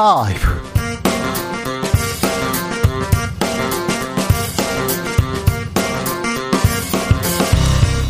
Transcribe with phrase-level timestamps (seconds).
[0.00, 0.40] 라이브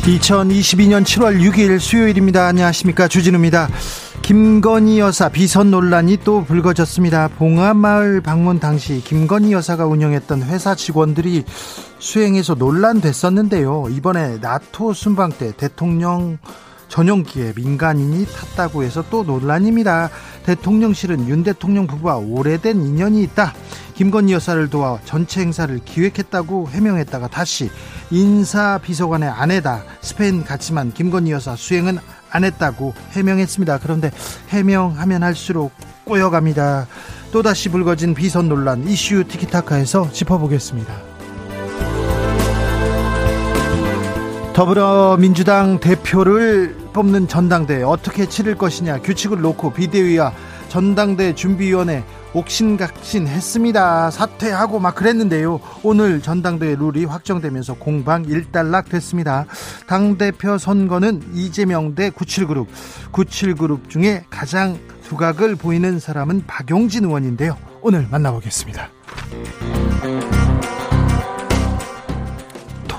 [0.04, 2.46] 2022년 7월 6일 수요일입니다.
[2.46, 3.08] 안녕하십니까.
[3.08, 3.68] 주진우입니다.
[4.22, 7.26] 김건희 여사 비선 논란이 또 불거졌습니다.
[7.26, 11.44] 봉화마을 방문 당시 김건희 여사가 운영했던 회사 직원들이
[11.98, 13.88] 수행해서 논란됐었는데요.
[13.90, 16.38] 이번에 나토 순방 때 대통령
[16.90, 20.10] 전용기에 민간인이 탔다고 해서 또 논란입니다.
[20.44, 23.54] 대통령실은 윤 대통령 부부와 오래된 인연이 있다.
[23.94, 27.70] 김건희 여사를 도와 전체 행사를 기획했다고 해명했다가 다시
[28.10, 29.84] 인사비서관의 아내다.
[30.00, 31.98] 스페인 갔지만 김건희 여사 수행은
[32.30, 33.78] 안 했다고 해명했습니다.
[33.78, 34.10] 그런데
[34.48, 35.72] 해명하면 할수록
[36.04, 36.86] 꼬여갑니다.
[37.30, 40.92] 또다시 불거진 비선 논란 이슈 티키타카에서 짚어보겠습니다.
[44.54, 50.32] 더불어민주당 대표를 뽑는 전당대회 어떻게 치를 것이냐 규칙을 놓고 비대위와
[50.68, 54.10] 전당대 준비위원회 옥신각신 했습니다.
[54.10, 55.60] 사퇴하고 막 그랬는데요.
[55.82, 59.46] 오늘 전당대회 룰이 확정되면서 공방 일단락 됐습니다.
[59.86, 62.66] 당대표 선거는 이재명 대 97그룹.
[63.12, 67.56] 97그룹 중에 가장 두각을 보이는 사람은 박용진 의원인데요.
[67.82, 68.90] 오늘 만나보겠습니다.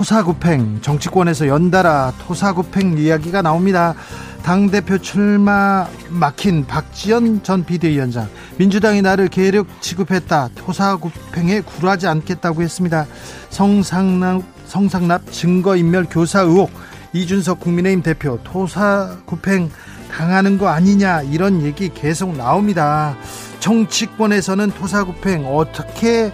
[0.02, 3.94] 토사구팽 정치권에서 연달아 토사구팽 이야기가 나옵니다.
[4.42, 13.06] 당대표 출마 막힌 박지원 전 비대위원장 민주당이 나를 계력 취급했다 토사구팽에 굴하지 않겠다고 했습니다.
[13.50, 16.72] 성상납, 성상납 증거인멸 교사 의혹
[17.12, 19.70] 이준석 국민의힘 대표 토사구팽
[20.10, 23.16] 당하는 거 아니냐 이런 얘기 계속 나옵니다.
[23.60, 26.32] 정치권에서는 토사구팽 어떻게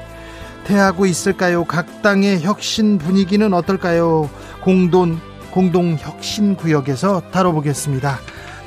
[0.69, 1.65] 대하고 있을까요?
[1.65, 4.29] 각 당의 혁신 분위기는 어떨까요?
[4.63, 5.19] 공동
[5.51, 8.19] 공동 혁신 구역에서 다뤄보겠습니다.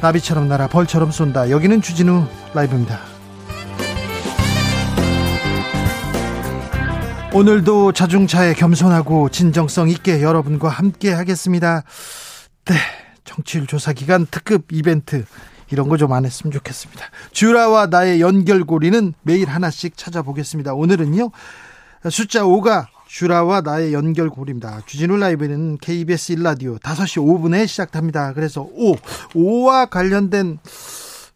[0.01, 1.51] 나비처럼 날아 벌처럼 쏜다.
[1.51, 2.25] 여기는 주진우
[2.55, 2.99] 라이브입니다.
[7.33, 11.83] 오늘도 자중차에 겸손하고 진정성 있게 여러분과 함께 하겠습니다.
[12.65, 12.75] 네.
[13.23, 15.23] 정치율 조사 기간 특급 이벤트
[15.69, 17.05] 이런 거 좀 안 했으면 좋겠습니다.
[17.31, 20.73] 주라와 나의 연결고리는 매일 하나씩 찾아보겠습니다.
[20.73, 21.29] 오늘은요.
[22.09, 24.81] 숫자 5가 슈라와 나의 연결고리입니다.
[24.85, 28.33] 주진우 라이브는 KBS 1라디오 5시 5분에 시작합니다.
[28.33, 28.95] 그래서 5,
[29.33, 30.59] 5와 관련된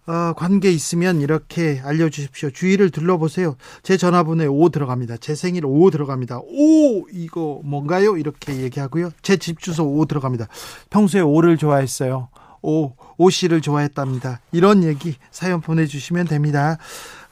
[0.08, 2.52] 어, 관계 있으면 이렇게 알려주십시오.
[2.52, 3.56] 주위를 둘러보세요.
[3.84, 5.18] 제 전화번호에 5 들어갑니다.
[5.18, 6.40] 제 생일 5 들어갑니다.
[6.40, 8.16] 5 이거 뭔가요?
[8.16, 9.10] 이렇게 얘기하고요.
[9.22, 10.48] 제 집 주소 5 들어갑니다.
[10.92, 12.30] 평소에 5를 좋아했어요.
[12.62, 14.40] 5, 5씨를 좋아했답니다.
[14.52, 16.78] 이런 얘기 사연 보내주시면 됩니다.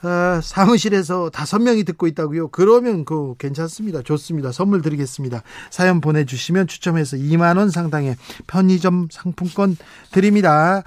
[0.04, 2.48] 어, 사무실에서 다섯 명이 듣고 있다고요?
[2.48, 4.02] 그러면 그 괜찮습니다.
[4.02, 4.52] 좋습니다.
[4.52, 5.42] 선물 드리겠습니다.
[5.70, 8.16] 사연 보내주시면 추첨해서 2만 원 상당의
[8.46, 9.76] 편의점 상품권
[10.12, 10.82] 드립니다.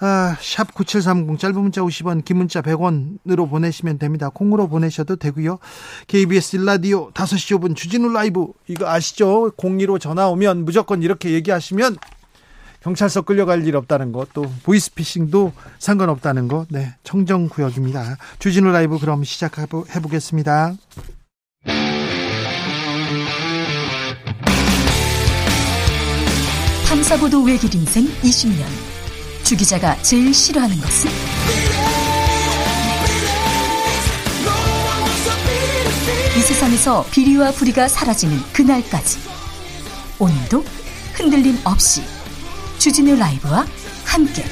[0.00, 4.28] 아, 샵 9730 짧은 문자 50원 긴 문자 100원으로 보내시면 됩니다.
[4.28, 5.58] 콩으로 보내셔도 되고요.
[6.08, 9.52] KBS 일라디오 5시 5분 주진우 라이브 이거 아시죠?
[9.56, 11.96] 02로 전화 오면 무조건 이렇게 얘기하시면
[12.84, 18.18] 경찰서 끌려갈 일 없다는 것, 또 보이스피싱도 상관없다는 것, 네, 청정구역입니다.
[18.38, 20.74] 주진우 라이브 그럼 시작해 보겠습니다.
[26.86, 28.66] 탐사보도 외길 인생 20년.
[29.44, 31.10] 주 기자가 제일 싫어하는 것은?
[36.36, 39.20] 이 세상에서 비리와 부리가 사라지는 그날까지.
[40.18, 40.62] 오늘도
[41.14, 42.02] 흔들림 없이
[42.78, 43.64] 주진우 라이브와
[44.04, 44.44] 함께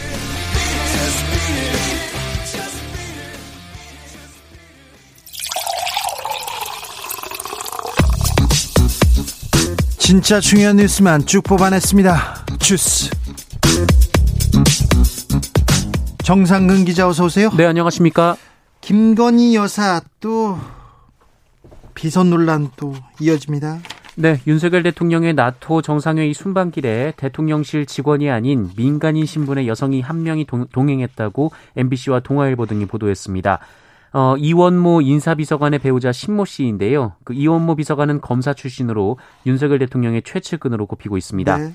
[9.98, 12.46] 진짜 중요한 뉴스만 쭉 뽑아냈습니다.
[12.58, 13.10] 주스
[16.22, 17.50] 정상근 기자 어서 오세요.
[17.56, 18.36] 네 안녕하십니까.
[18.80, 20.58] 김건희 여사 또
[21.94, 23.80] 비선 논란 또 이어집니다.
[24.14, 30.88] 네, 윤석열 대통령의 나토 정상회의 순방길에 대통령실 직원이 아닌 민간인 신분의 여성이 한 명이 동,
[30.90, 33.60] 행했다고 MBC와 동아일보 등이 보도했습니다.
[34.12, 37.12] 어, 이원모 인사비서관의 배우자 신모 씨인데요.
[37.24, 39.16] 그 이원모 비서관은 검사 출신으로
[39.46, 41.56] 윤석열 대통령의 최측근으로 꼽히고 있습니다.
[41.56, 41.72] 네.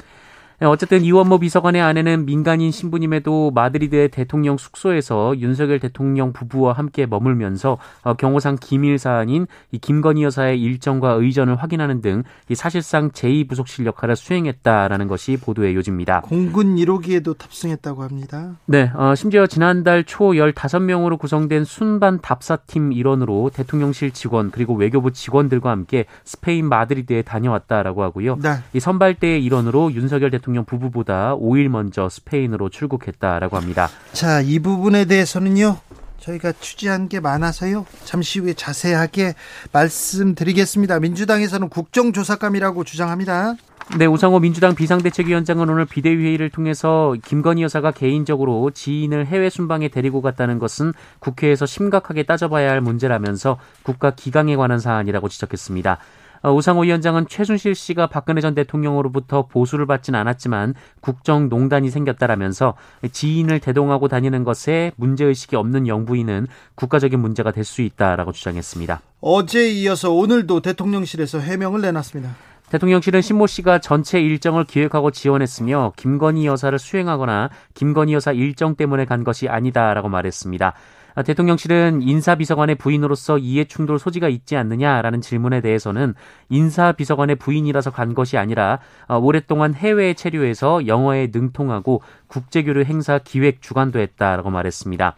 [0.60, 7.78] 네, 어쨌든 이원모 비서관의 아내는 민간인 신부님에도 마드리드의 대통령 숙소에서 윤석열 대통령 부부와 함께 머물면서
[8.02, 12.24] 어, 경호상 기밀 사안인 이 김건희 여사의 일정과 의전을 확인하는 등이
[12.56, 16.22] 사실상 제2부속실 역할을 수행했다라는 것이 보도의 요지입니다.
[16.22, 18.56] 공군 1호기에도 탑승했다고 합니다.
[18.66, 25.70] 네, 어, 심지어 지난달 초 15명으로 구성된 순반 답사팀 일원으로 대통령실 직원 그리고 외교부 직원들과
[25.70, 28.40] 함께 스페인 마드리드에 다녀왔다라고 하고요.
[28.42, 28.56] 네.
[28.74, 33.90] 이 선발대의 일원으로 윤석열 대통령 대통령 부부보다 5일 먼저 스페인으로 출국했다라고 합니다.
[34.14, 35.78] 자, 이 부분에 대해서는요.
[36.20, 37.86] 저희가 취재한 게 많아서요.
[38.06, 39.36] 잠시 후에 자세하게
[39.74, 41.00] 말씀드리겠습니다.
[41.02, 43.56] 민주당에서는 국정조사감이라고 주장합니다.
[43.98, 50.60] 네, 우상호 민주당 비상대책위원장은 오늘 비대위회의를 통해서 김건희 여사가 개인적으로 지인을 해외 순방에 데리고 갔다는
[50.60, 56.00] 것은 국회에서 심각하게 따져봐야 할 문제라면서 국가 기강에 관한 사안이라고 지적했습니다.
[56.42, 62.74] 어, 우상호 위원장은 최순실 씨가 박근혜 전 대통령으로부터 보수를 받진 않았지만 국정농단이 생겼다라면서
[63.12, 69.02] 지인을 대동하고 다니는 것에 문제의식이 없는 영부인은 국가적인 문제가 될 수 있다라고 주장했습니다.
[69.20, 72.34] 어제 이어서 오늘도 대통령실에서 해명을 내놨습니다.
[72.70, 79.24] 대통령실은 신모 씨가 전체 일정을 기획하고 지원했으며 김건희 여사를 수행하거나 김건희 여사 일정 때문에 간
[79.24, 80.74] 것이 아니다라고 말했습니다.
[81.24, 86.14] 대통령실은 인사비서관의 부인으로서 이해충돌 소지가 있지 않느냐라는 질문에 대해서는
[86.50, 94.00] 인사비서관의 부인이라서 간 것이 아니라 어, 오랫동안 해외에 체류해서 영어에 능통하고 국제교류 행사 기획 주관도
[94.00, 95.16] 했다라고 말했습니다.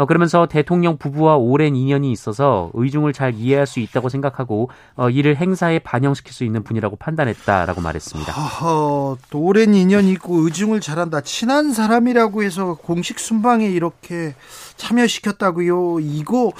[0.00, 5.36] 어, 그러면서 대통령 부부와 오랜 인연이 있어서 의중을 잘 이해할 수 있다고 생각하고 어, 이를
[5.36, 8.32] 행사에 반영시킬 수 있는 분이라고 판단했다라고 말했습니다.
[8.32, 11.20] 허허, 또 오랜 인연이 있고 의중을 잘한다.
[11.20, 14.34] 친한 사람이라고 해서 공식 순방에 이렇게
[14.76, 16.00] 참여시켰다고요.
[16.00, 16.50] 이거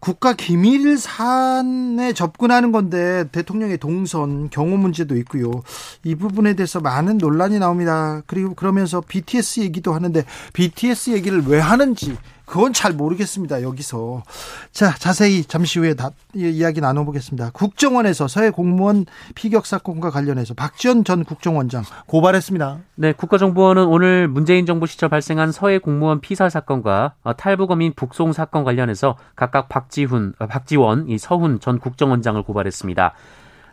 [0.00, 5.62] 국가 기밀 사안에 접근하는 건데 대통령의 동선 경호 문제도 있고요.
[6.04, 8.22] 이 부분에 대해서 많은 논란이 나옵니다.
[8.26, 10.24] 그리고 그러면서 BTS 얘기도 하는데
[10.54, 13.62] BTS 얘기를 왜 하는지 그건 잘 모르겠습니다.
[13.62, 14.22] 여기서.
[14.70, 17.50] 자, 자세히 잠시 후에 다, 이야기 나눠보겠습니다.
[17.50, 19.04] 국정원에서 서해 공무원
[19.34, 22.78] 피격 사건과 관련해서 박지원 전 국정원장 고발했습니다.
[22.94, 28.64] 네, 국가정보원은 오늘 문재인 정부 시절 발생한 서해 공무원 피살 사건과 어, 탈북어민 북송 사건
[28.64, 33.12] 관련해서 각각 박지훈, 어, 박지원, 이 서훈 전 국정원장을 고발했습니다.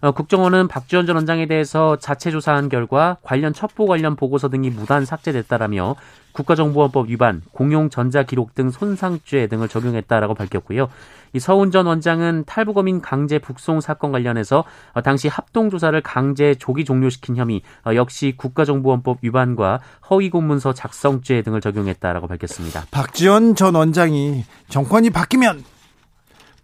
[0.03, 5.05] 어, 국정원은 박지원 전 원장에 대해서 자체 조사한 결과 관련 첩보 관련 보고서 등이 무단
[5.05, 5.95] 삭제됐다라며
[6.33, 10.89] 국가정보원법 위반, 공용 전자기록 등 손상죄 등을 적용했다라고 밝혔고요.
[11.31, 17.37] 이 서훈 전 원장은 탈북어민 강제 북송 사건 관련해서 어, 당시 합동조사를 강제 조기 종료시킨
[17.37, 19.79] 혐의 어, 역시 국가정보원법 위반과
[20.09, 22.83] 허위공문서 작성죄 등을 적용했다라고 밝혔습니다.
[22.91, 25.63] 박지원 전 원장이 정권이 바뀌면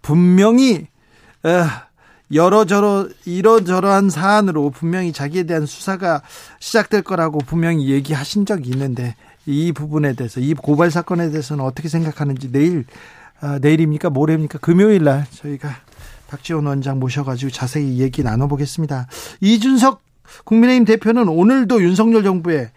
[0.02, 0.88] 분명히
[2.32, 6.22] 여러저러 이러저러한 사안으로 분명히 자기에 대한 수사가
[6.60, 9.16] 시작될 거라고 분명히 얘기하신 적이 있는데
[9.46, 12.84] 이 부분에 대해서 이 고발 사건에 대해서는 어떻게 생각하는지 내일
[13.40, 15.70] 아, 내일입니까 모레입니까 금요일 날 저희가
[16.28, 19.08] 박지원 원장 모셔가지고 자세히 얘기 나눠보겠습니다.
[19.40, 20.02] 이준석
[20.44, 22.70] 국민의힘 대표는 오늘도 윤석열 정부에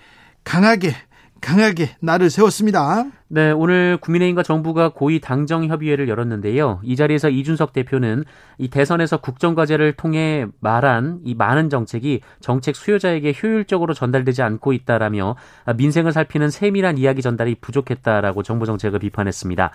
[0.43, 0.95] 강하게
[1.43, 3.03] 강하게 나를 세웠습니다.
[3.27, 6.79] 네, 오늘 국민의힘과 정부가 고위 당정 협의회를 열었는데요.
[6.83, 8.23] 이 자리에서 이준석 대표는
[8.57, 15.35] 이 대선에서 국정과제를 통해 말한 이 많은 정책이 정책 수요자에게 효율적으로 전달되지 않고 있다라며
[15.75, 19.71] 민생을 살피는 세밀한 이야기 전달이 부족했다라고 정부 정책을 비판했습니다.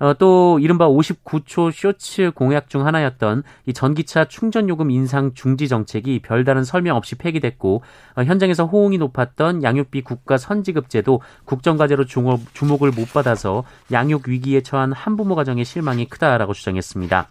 [0.00, 6.20] 어, 또 이른바 59초 쇼츠 공약 중 하나였던 이 전기차 충전 요금 인상 중지 정책이
[6.22, 7.82] 별다른 설명 없이 폐기됐고
[8.16, 15.34] 어, 현장에서 호응이 높았던 양육비 국가 선지급제도 국정과제로 주목을 못 받아서 양육 위기에 처한 한부모
[15.34, 17.28] 가정의 실망이 크다라고 주장했습니다.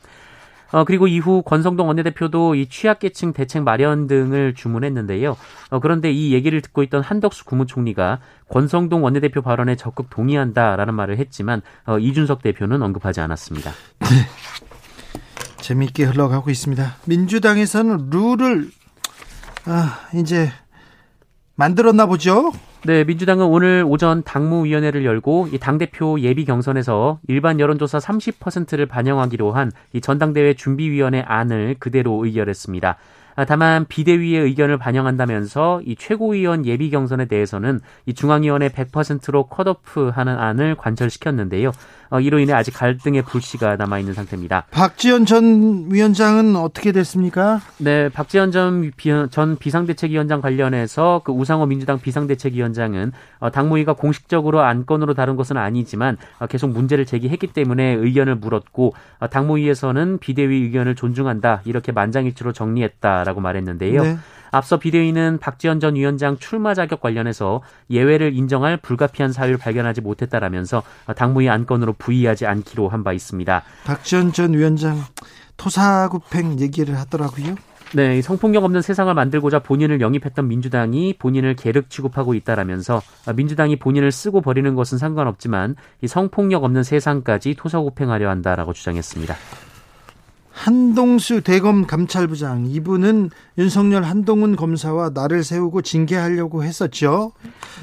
[0.72, 5.36] 어, 그리고 이후 권성동 원내대표도 이 취약계층 대책 마련 등을 주문했는데요.
[5.72, 11.62] 어, 그런데 이 얘기를 듣고 있던 한덕수 국무총리가 권성동 원내대표 발언에 적극 동의한다라는 말을 했지만
[11.86, 13.72] 어, 이준석 대표는 언급하지 않았습니다.
[14.00, 14.08] 네.
[15.58, 16.96] 재미있게 흘러가고 있습니다.
[17.06, 18.70] 민주당에서는 룰을
[19.66, 20.52] 아, 이제
[21.56, 22.52] 만들었나 보죠?
[22.86, 29.72] 네, 민주당은 오늘 오전 당무위원회를 열고 이 당대표 예비 경선에서 일반 여론조사 30%를 반영하기로 한
[29.94, 32.96] 이 전당대회 준비위원회 안을 그대로 의결했습니다.
[33.36, 40.76] 아, 다만 비대위의 의견을 반영한다면서 이 최고위원 예비 경선에 대해서는 이 중앙위원회 100%로 컷오프하는 안을
[40.76, 41.72] 관철시켰는데요.
[42.10, 44.66] 어, 이로 인해 아직 갈등의 불씨가 남아 있는 상태입니다.
[44.72, 47.62] 박지원 전 위원장은 어떻게 됐습니까?
[47.78, 55.14] 네, 박지원 전, 비, 전 비상대책위원장 관련해서 그 우상호 민주당 비상대책위원장은 어, 당무위가 공식적으로 안건으로
[55.14, 61.62] 다룬 것은 아니지만 어, 계속 문제를 제기했기 때문에 의견을 물었고 어, 당무위에서는 비대위 의견을 존중한다
[61.66, 64.04] 이렇게 만장일치로 정리했다라고 말했는데요.
[64.04, 64.18] 네.
[64.52, 70.84] 앞서 비대위는 박지원 전 위원장 출마 자격 관련해서 예외를 인정할 불가피한 사유를 발견하지 못했다라면서
[71.16, 73.64] 당무위 안건으로 부의하지 않기로 한 바 있습니다.
[73.86, 74.98] 박지원 전 위원장
[75.58, 77.56] 토사구팽 얘기를 하더라고요.
[77.96, 83.02] 네, 성폭력 없는 세상을 만들고자 본인을 영입했던 민주당이 본인을 계륵 취급하고 있다라면서
[83.36, 89.36] 민주당이 본인을 쓰고 버리는 것은 상관없지만 이 성폭력 없는 세상까지 토사구팽하려 한다라고 주장했습니다.
[90.60, 97.32] 한동수 대검 감찰부장 이분은 윤석열 한동훈 검사와 나를 세우고 징계하려고 했었죠.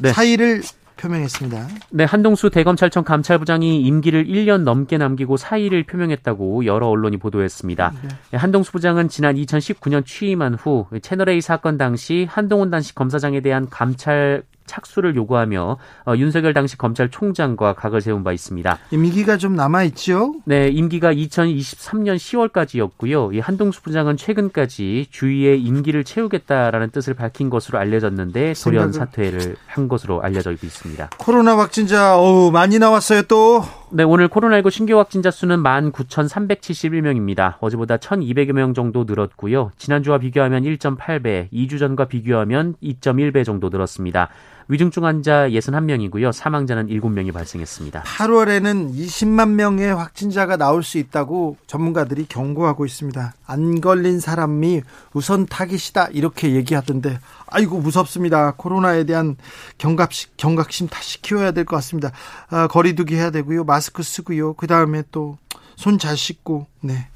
[0.02, 0.12] 네.
[0.12, 0.60] 사의를
[0.98, 1.68] 표명했습니다.
[1.90, 7.94] 네, 한동수 대검찰청 감찰부장이 임기를 1년 넘게 남기고 사의를 표명했다고 여러 언론이 보도했습니다.
[8.30, 8.36] 네.
[8.36, 15.16] 한동수 부장은 지난 2019년 취임한 후 채널A 사건 당시 한동훈 당시 검사장에 대한 감찰 착수를
[15.16, 18.78] 요구하며 어, 윤석열 당시 검찰총장과 각을 세운 바 있습니다.
[18.90, 20.34] 임기가 좀 남아 있죠?
[20.44, 23.34] 네, 임기가 2023년 10월까지였고요.
[23.34, 30.22] 이 한동수 부장은 최근까지 주위에 임기를 채우겠다라는 뜻을 밝힌 것으로 알려졌는데 돌연 사퇴를 한 것으로
[30.22, 31.10] 알려져 있습니다.
[31.18, 33.64] 코로나 확진자 어우 많이 나왔어요 또.
[33.90, 37.54] 네, 오늘 코로나19 신규 확진자 수는 19,371명입니다.
[37.60, 39.70] 어제보다 1,200여 명 정도 늘었고요.
[39.78, 44.28] 지난주와 비교하면 1.8배, 2주 전과 비교하면 2.1배 정도 늘었습니다.
[44.68, 46.32] 위중증 환자 61명이고요.
[46.32, 48.02] 사망자는 7명이 발생했습니다.
[48.02, 53.34] 8월에는 20만 명의 확진자가 나올 수 있다고 전문가들이 경고하고 있습니다.
[53.46, 54.82] 안 걸린 사람이
[55.12, 58.54] 우선 타깃이다 이렇게 얘기하던데 아이고 무섭습니다.
[58.56, 59.36] 코로나에 대한
[59.78, 62.10] 경각심, 경각심 다시 키워야 될 것 같습니다.
[62.48, 63.64] 아, 거리두기 해야 되고요.
[63.64, 64.54] 마스크 쓰고요.
[64.54, 65.38] 그 다음에 또
[65.76, 67.06] 손 잘 씻고 네.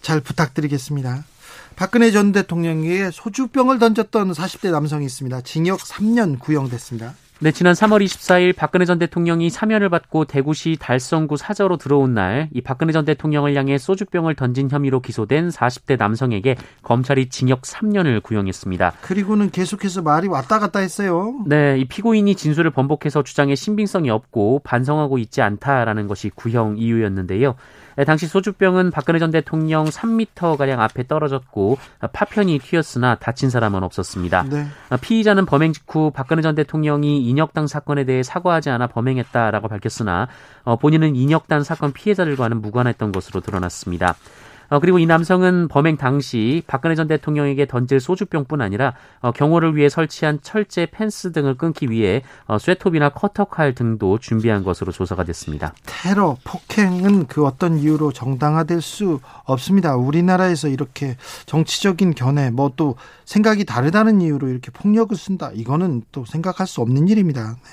[0.00, 1.24] 잘 부탁드리겠습니다.
[1.76, 5.40] 박근혜 전 대통령에게 소주병을 던졌던 40대 남성이 있습니다.
[5.42, 7.14] 징역 3년 구형됐습니다.
[7.42, 12.60] 네, 지난 3월 24일 박근혜 전 대통령이 사면을 받고 대구시 달성구 사저로 들어온 날, 이
[12.60, 18.92] 박근혜 전 대통령을 향해 소주병을 던진 혐의로 기소된 40대 남성에게 검찰이 징역 3년을 구형했습니다.
[19.00, 21.34] 그리고는 계속해서 말이 왔다 갔다 했어요.
[21.46, 27.56] 네, 이 피고인이 진술을 번복해서 주장에 신빙성이 없고 반성하고 있지 않다라는 것이 구형 이유였는데요.
[27.96, 31.78] 네, 당시 소주병은 박근혜 전 대통령 3m가량 앞에 떨어졌고
[32.12, 34.44] 파편이 튀었으나 다친 사람은 없었습니다.
[34.48, 34.66] 네.
[35.00, 40.28] 피의자는 범행 직후 박근혜 전 대통령이 인혁당 사건에 대해 사과하지 않아 범행했다라고 밝혔으나
[40.64, 44.14] 어, 본인은 인혁당 사건 피해자들과는 무관했던 것으로 드러났습니다.
[44.72, 49.88] 어, 그리고 이 남성은 범행 당시 박근혜 전 대통령에게 던질 소주병뿐 아니라 어, 경호를 위해
[49.88, 55.74] 설치한 철제 펜스 등을 끊기 위해 어, 쇠톱이나 커터칼 등도 준비한 것으로 조사가 됐습니다.
[55.84, 59.94] 테러, 폭행은 그 어떤 이유로 정당화될 수 없습니다.
[59.96, 65.50] 우리나라에서 이렇게 정치적인 견해, 뭐 또 생각이 다르다는 이유로 이렇게 폭력을 쓴다.
[65.52, 67.56] 이거는 또 생각할 수 없는 일입니다.
[67.62, 67.70] 네.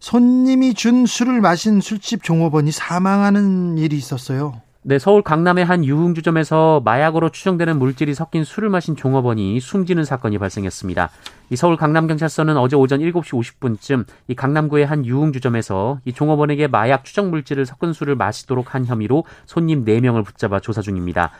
[0.00, 4.60] 손님이 준 술을 마신 술집 종업원이 사망하는 일이 있었어요.
[4.84, 11.08] 네, 서울 강남의 한 유흥주점에서 마약으로 추정되는 물질이 섞인 술을 마신 종업원이 숨지는 사건이 발생했습니다.
[11.50, 17.30] 이 서울 강남경찰서는 어제 오전 7시 50분쯤 이 강남구의 한 유흥주점에서 이 종업원에게 마약 추정
[17.30, 21.30] 물질을 섞은 술을 마시도록 한 혐의로 손님 4명을 붙잡아 조사 중입니다.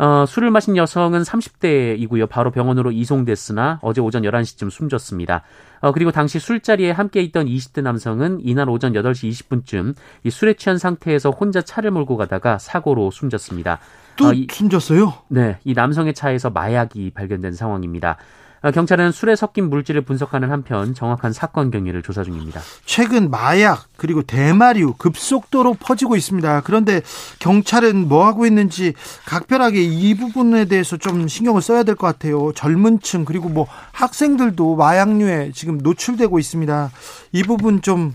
[0.00, 2.26] 어, 술을 마신 여성은 30대이고요.
[2.26, 5.42] 바로 병원으로 이송됐으나 어제 오전 11시쯤 숨졌습니다.
[5.80, 10.78] 어, 그리고 당시 술자리에 함께 있던 20대 남성은 이날 오전 8시 20분쯤 이 술에 취한
[10.78, 13.78] 상태에서 혼자 차를 몰고 가다가 사고로 숨졌습니다.
[14.16, 15.12] 또 어, 이, 숨졌어요?
[15.28, 18.16] 네, 이 남성의 차에서 마약이 발견된 상황입니다.
[18.62, 22.60] 아, 경찰은 술에 섞인 물질을 분석하는 한편 정확한 사건 경위를 조사 중입니다.
[22.84, 26.60] 최근 마약 그리고 대마류 급속도로 퍼지고 있습니다.
[26.64, 27.00] 그런데
[27.38, 28.92] 경찰은 뭐 하고 있는지
[29.24, 32.52] 각별하게 이 부분에 대해서 좀 신경을 써야 될 것 같아요.
[32.52, 36.90] 젊은층 그리고 뭐 학생들도 마약류에 지금 노출되고 있습니다.
[37.32, 38.14] 이 부분 좀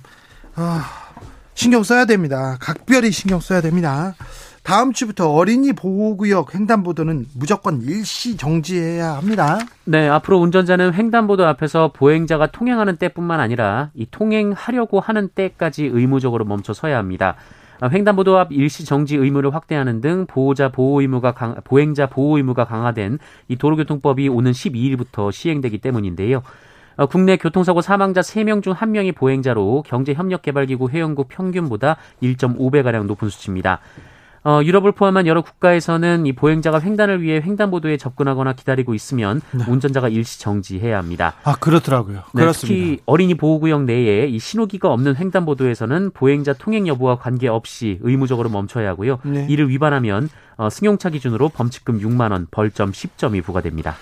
[0.55, 0.89] 아,
[1.55, 2.57] 신경 써야 됩니다.
[2.59, 4.13] 각별히 신경 써야 됩니다.
[4.65, 9.59] 다음 주부터 어린이 보호구역 횡단보도는 무조건 일시 정지해야 합니다.
[9.83, 16.73] 네, 앞으로 운전자는 횡단보도 앞에서 보행자가 통행하는 때뿐만 아니라 이 통행하려고 하는 때까지 의무적으로 멈춰
[16.73, 17.35] 서야 합니다.
[17.79, 22.65] 아, 횡단보도 앞 일시 정지 의무를 확대하는 등 보호자 보호 의무가 강, 보행자 보호 의무가
[22.65, 26.41] 강화된 이 도로교통법이 오는 12일부터 시행되기 때문인데요.
[26.95, 33.79] 어, 국내 교통사고 사망자 3명 중 1명이 보행자로 경제협력개발기구 회원국 평균보다 1.5배가량 높은 수치입니다.
[34.45, 39.63] 어, 유럽을 포함한 여러 국가에서는 이 보행자가 횡단을 위해 횡단보도에 접근하거나 기다리고 있으면 네.
[39.67, 41.33] 운전자가 일시 정지해야 합니다.
[41.43, 42.17] 아 그렇더라고요.
[42.33, 42.79] 네, 그렇습니다.
[42.79, 49.17] 특히 어린이 보호구역 내에 이 신호기가 없는 횡단보도에서는 보행자 통행 여부와 관계없이 의무적으로 멈춰야 하고요.
[49.23, 49.47] 네.
[49.49, 53.95] 이를 위반하면 어, 승용차 기준으로 범칙금 6만 원, 벌점 10점이 부과됩니다.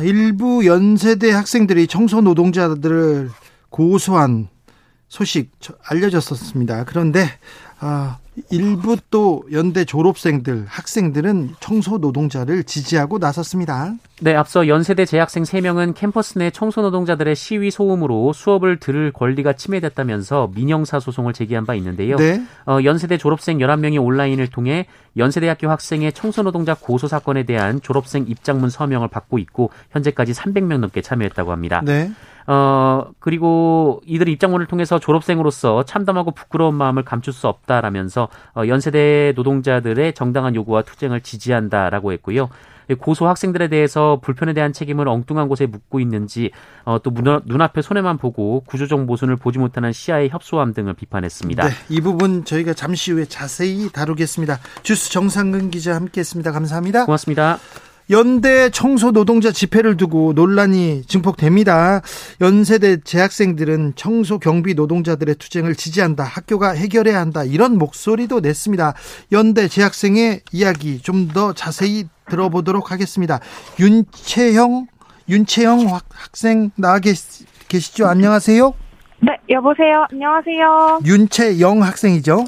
[0.00, 3.28] 일부 연세대 학생들이 청소 노동자들을
[3.68, 4.48] 고소한
[5.08, 5.52] 소식
[5.86, 6.84] 알려졌었습니다.
[6.84, 7.26] 그런데
[7.78, 8.18] 아,
[8.50, 13.94] 일부 또 연대 졸업생들, 학생들은 청소 노동자를 지지하고 나섰습니다.
[14.20, 20.52] 네, 앞서 연세대 재학생 3명은 캠퍼스 내 청소 노동자들의 시위 소음으로 수업을 들을 권리가 침해됐다면서
[20.54, 22.16] 민영사 소송을 제기한 바 있는데요.
[22.16, 22.42] 네.
[22.66, 24.86] 어, 연세대 졸업생 11명이 온라인을 통해
[25.16, 31.02] 연세대학교 학생의 청소 노동자 고소 사건에 대한 졸업생 입장문 서명을 받고 있고 현재까지 300명 넘게
[31.02, 31.82] 참여했다고 합니다.
[31.84, 32.10] 네.
[32.46, 40.14] 어, 그리고 이들 입장문을 통해서 졸업생으로서 참담하고 부끄러운 마음을 감출 수 없다라면서 어, 연세대 노동자들의
[40.14, 42.48] 정당한 요구와 투쟁을 지지한다라고 했고요.
[42.98, 46.50] 고소 학생들에 대해서 불편에 대한 책임을 엉뚱한 곳에 묻고 있는지
[46.84, 47.12] 어, 또
[47.46, 51.66] 눈앞에 손해만 보고 구조적 모순을 보지 못하는 시야의 협소함 등을 비판했습니다.
[51.66, 54.58] 네, 이 부분 저희가 잠시 후에 자세히 다루겠습니다.
[54.82, 56.52] 주스 정상근 기자 함께했습니다.
[56.52, 57.06] 감사합니다.
[57.06, 57.58] 고맙습니다.
[58.10, 62.02] 연대 청소 노동자 집회를 두고 논란이 증폭됩니다.
[62.40, 66.22] 연세대 재학생들은 청소 경비 노동자들의 투쟁을 지지한다.
[66.24, 67.44] 학교가 해결해야 한다.
[67.44, 68.94] 이런 목소리도 냈습니다.
[69.32, 73.40] 연대 재학생의 이야기 좀 더 자세히 들어보도록 하겠습니다.
[73.80, 74.86] 윤채형
[75.28, 77.00] 윤채형 학생 나와
[77.68, 78.06] 계시죠?
[78.06, 78.74] 안녕하세요.
[79.20, 80.04] 네, 여보세요.
[80.12, 81.00] 안녕하세요.
[81.04, 82.44] 윤채영 학생이죠?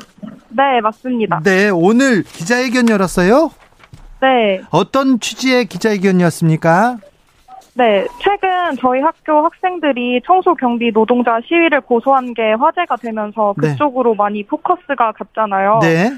[0.51, 1.41] 네, 맞습니다.
[1.43, 3.51] 네, 오늘 기자회견 열었어요?
[4.21, 4.61] 네.
[4.71, 6.99] 어떤 취지의 기자회견이었습니까?
[7.75, 8.49] 네, 최근
[8.81, 13.69] 저희 학교 학생들이 청소 경비 노동자 시위를 고소한 게 화제가 되면서 네.
[13.73, 14.17] 그쪽으로 네.
[14.17, 15.81] 많이 포커스가 갔잖아요.
[15.83, 16.11] 네.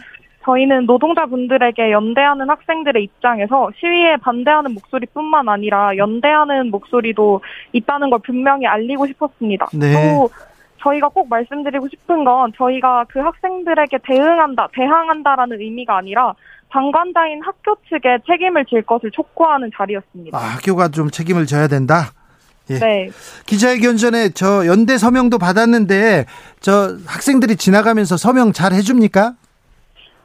[0.45, 7.41] 저희는 노동자분들에게 연대하는 학생들의 입장에서 시위에 반대하는 목소리뿐만 아니라 연대하는 목소리도
[7.73, 9.67] 있다는 걸 분명히 알리고 싶었습니다.
[9.75, 9.93] 네.
[9.93, 10.31] 또
[10.81, 16.35] 저희가 꼭 말씀드리고 싶은 건 저희가 그 학생들에게 대응한다, 대항한다라는 의미가 아니라
[16.71, 20.37] 방관자인 학교 측에 책임을 질 것을 촉구하는 자리였습니다.
[20.37, 22.13] 아, 학교가 좀 책임을 져야 된다.
[22.71, 22.79] 예.
[22.79, 23.09] 네.
[23.47, 26.27] 기자회견 전에 저 연대 서명도 받았는데
[26.61, 29.33] 저 학생들이 지나가면서 서명 잘 해줍니까?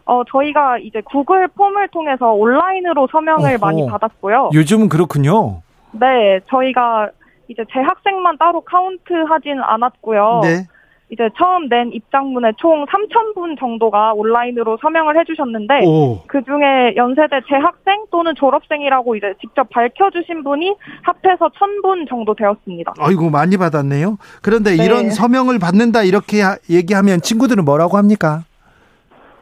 [0.06, 3.58] 어 저희가 이제 구글 폼을 통해서 온라인으로 서명을 어허.
[3.66, 4.50] 많이 받았고요.
[4.54, 5.62] 요즘은 그렇군요.
[5.94, 7.10] 네, 저희가
[7.48, 10.42] 이제 재학생만 따로 카운트 하진 않았고요.
[10.44, 10.68] 네.
[11.10, 15.82] 이제 처음 낸 입장문에 총 3,000분 정도가 온라인으로 서명을 해주셨는데
[16.28, 22.94] 그 중에 연세대 재학생 또는 졸업생이라고 이제 직접 밝혀주신 분이 합해서 1,000분 정도 되었습니다.
[23.00, 24.18] 아이고 많이 받았네요.
[24.42, 24.86] 그런데 네.
[24.86, 26.38] 이런 서명을 받는다 이렇게
[26.70, 28.44] 얘기하면 친구들은 뭐라고 합니까?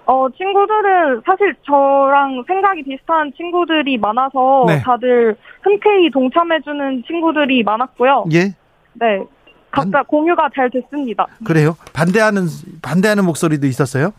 [0.06, 4.82] 어, 친구들은 사실 저랑 생각이 비슷한 친구들이 많아서 네.
[4.82, 8.25] 다들 흔쾌히 동참해주는 친구들이 많았고요.
[8.34, 8.56] 예.
[8.93, 9.24] 네.
[9.71, 10.05] 각자 반...
[10.05, 11.25] 공유가 잘 됐습니다.
[11.43, 11.75] 그래요?
[11.93, 12.47] 반대하는
[12.81, 14.13] 반대하는 목소리도 있었어요?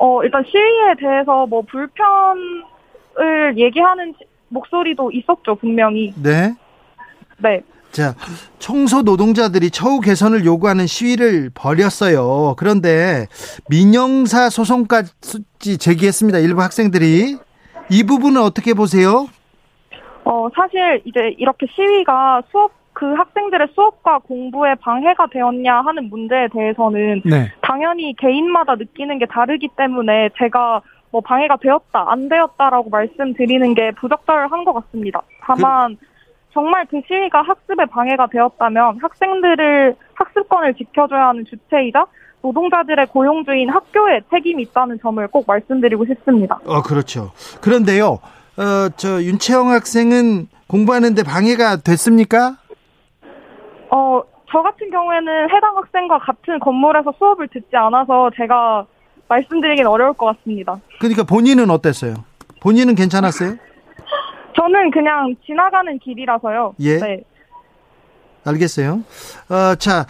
[0.00, 4.14] 어 일단 시위에 대해서 뭐 불편을 얘기하는
[4.48, 6.12] 목소리도 있었죠 분명히.
[6.22, 6.54] 네.
[7.38, 7.62] 네.
[7.90, 8.14] 자,
[8.58, 12.54] 청소 노동자들이 처우 개선을 요구하는 시위를 벌였어요.
[12.58, 13.26] 그런데
[13.70, 16.38] 민영사 소송까지 제기했습니다.
[16.38, 17.38] 일부 학생들이
[17.90, 19.26] 이 부분은 어떻게 보세요?
[20.24, 27.22] 어, 사실 이제 이렇게 시위가 수업 그 학생들의 수업과 공부에 방해가 되었냐 하는 문제에 대해서는
[27.24, 27.52] 네.
[27.62, 30.80] 당연히 개인마다 느끼는 게 다르기 때문에 제가
[31.12, 35.22] 뭐 방해가 되었다 안 되었다라고 말씀드리는 게 부적절한 것 같습니다.
[35.42, 36.06] 다만 그...
[36.52, 42.04] 정말 그 시위가 학습에 방해가 되었다면 학생들을 학습권을 지켜줘야 하는 주체이자
[42.42, 46.58] 노동자들의 고용주인 학교에 책임이 있다는 점을 꼭 말씀드리고 싶습니다.
[46.66, 47.30] 어, 그렇죠.
[47.60, 48.18] 그런데요,
[48.56, 52.56] 어, 저 윤채영 학생은 공부하는데 방해가 됐습니까?
[53.90, 58.86] 어, 저 같은 경우에는 해당 학생과 같은 건물에서 수업을 듣지 않아서 제가
[59.28, 60.80] 말씀드리긴 어려울 것 같습니다.
[60.98, 62.14] 그러니까 본인은 어땠어요?
[62.62, 63.56] 본인은 괜찮았어요?
[64.56, 66.74] 저는 그냥 지나가는 길이라서요.
[66.80, 66.98] 예.
[66.98, 67.20] 네.
[68.44, 69.00] 알겠어요.
[69.50, 70.06] 어, 자,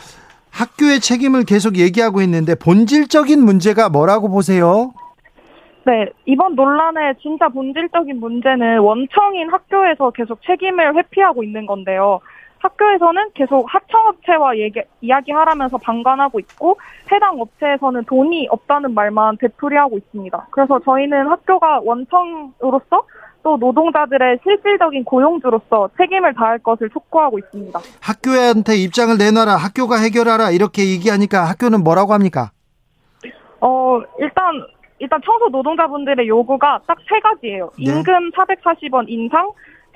[0.50, 4.92] 학교의 책임을 계속 얘기하고 있는데 본질적인 문제가 뭐라고 보세요?
[5.84, 12.20] 네, 이번 논란의 진짜 본질적인 문제는 원청인 학교에서 계속 책임을 회피하고 있는 건데요.
[12.60, 16.76] 학교에서는 계속 하청업체와 얘기, 이야기하라면서 방관하고 있고
[17.12, 20.46] 해당 업체에서는 돈이 없다는 말만 되풀이하고 있습니다.
[20.50, 23.02] 그래서 저희는 학교가 원청으로서
[23.44, 27.78] 또 노동자들의 실질적인 고용주로서 책임을 다할 것을 촉구하고 있습니다.
[28.00, 32.50] 학교한테 입장을 내놔라, 학교가 해결하라 이렇게 얘기하니까 학교는 뭐라고 합니까?
[33.60, 34.64] 어 일단
[35.00, 37.70] 일단 청소 노동자분들의 요구가 딱 세 가지예요.
[37.78, 37.84] 네.
[37.92, 39.50] 임금 440원 인상,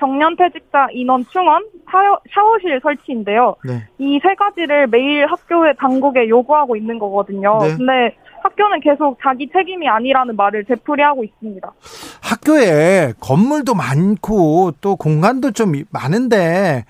[0.07, 3.55] 정년퇴직자 인원 충원, 샤워, 실 설치인데요.
[3.65, 3.87] 네.
[3.99, 7.59] 이 세 가지를 매일 학교의 당국에 요구하고 있는 거거든요.
[7.63, 7.77] 네.
[7.77, 11.73] 근데 학교는 계속 자기 책임이 아니라는 말을 되풀이하고 있습니다.
[12.21, 16.85] 학교에 건물도 많고 또 공간도 좀 많은데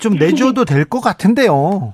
[0.00, 1.92] 좀 내줘도 될 것 같은데요.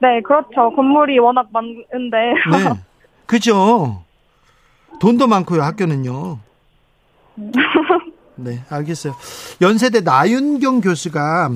[0.00, 0.72] 네, 그렇죠.
[0.74, 2.16] 건물이 워낙 많은데.
[2.50, 2.80] 네,
[3.26, 4.02] 그죠.
[5.00, 6.38] 돈도 많고요, 학교는요.
[8.44, 9.14] 네, 알겠어요.
[9.60, 11.50] 연세대 나윤경 교수가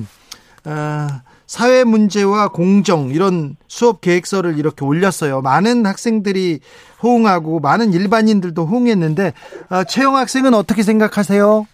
[0.65, 1.07] 어,
[1.45, 5.41] 사회 문제와 공정 이런 수업 계획서를 이렇게 올렸어요.
[5.41, 6.59] 많은 학생들이
[7.03, 9.33] 호응하고 많은 일반인들도 호응했는데
[9.69, 11.65] 어, 채용 학생은 어떻게 생각하세요?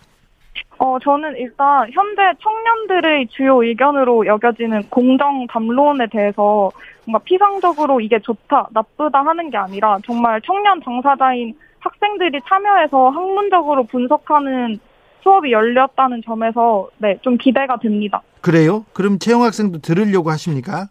[0.79, 6.71] 어, 저는 일단 현재 청년들의 주요 의견으로 여겨지는 공정 담론에 대해서
[7.05, 14.79] 뭔가 피상적으로 이게 좋다, 나쁘다 하는 게 아니라 정말 청년 당사자인 학생들이 참여해서 학문적으로 분석하는
[15.23, 18.21] 수업이 열렸다는 점에서 네, 좀 기대가 됩니다.
[18.41, 18.85] 그래요?
[18.93, 20.87] 그럼 채용 학생도 들으려고 하십니까?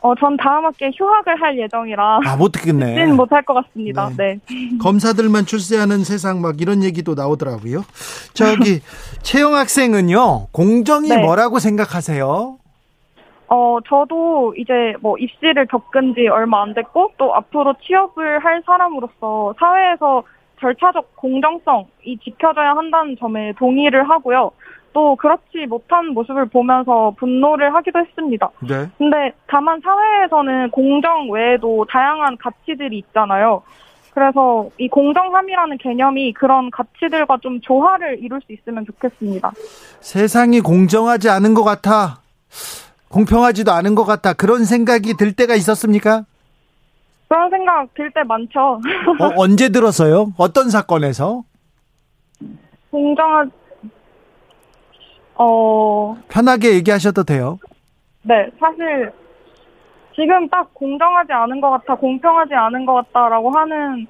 [0.00, 2.20] 어, 전 다음 학기에 휴학을 할 예정이라.
[2.24, 3.06] 아, 못 듣겠네.
[3.12, 4.08] 못할 것 같습니다.
[4.16, 4.38] 네.
[4.48, 4.78] 네.
[4.80, 7.82] 검사들만 출세하는 세상 막 이런 얘기도 나오더라고요.
[8.32, 8.80] 저기,
[9.22, 11.16] 채용 학생은요, 공정이 네.
[11.16, 12.58] 뭐라고 생각하세요?
[13.48, 19.54] 어, 저도 이제 뭐 입시를 겪은 지 얼마 안 됐고, 또 앞으로 취업을 할 사람으로서
[19.58, 20.22] 사회에서
[20.60, 24.52] 절차적 공정성이 지켜져야 한다는 점에 동의를 하고요.
[24.92, 28.50] 또 그렇지 못한 모습을 보면서 분노를 하기도 했습니다.
[28.60, 28.88] 네.
[28.98, 33.62] 근데 다만 사회에서는 공정 외에도 다양한 가치들이 있잖아요.
[34.12, 39.52] 그래서 이 공정함이라는 개념이 그런 가치들과 좀 조화를 이룰 수 있으면 좋겠습니다.
[40.00, 42.20] 세상이 공정하지 않은 것 같아.
[43.10, 44.32] 공평하지도 않은 것 같다.
[44.32, 46.24] 그런 생각이 들 때가 있었습니까?
[47.28, 48.60] 그런 생각 들 때 많죠.
[48.60, 48.80] 어,
[49.36, 50.32] 언제 들었어요?
[50.38, 51.42] 어떤 사건에서?
[52.90, 53.44] 공정하,
[55.36, 56.16] 어.
[56.28, 57.58] 편하게 얘기하셔도 돼요.
[58.22, 59.12] 네, 사실,
[60.14, 64.06] 지금 딱 공정하지 않은 것 같아, 공평하지 않은 것 같다라고 하는,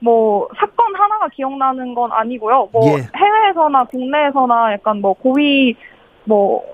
[0.00, 2.68] 뭐, 사건 하나가 기억나는 건 아니고요.
[2.72, 3.02] 뭐, 예.
[3.16, 5.74] 해외에서나 국내에서나 약간 뭐, 고위,
[6.24, 6.64] 뭐,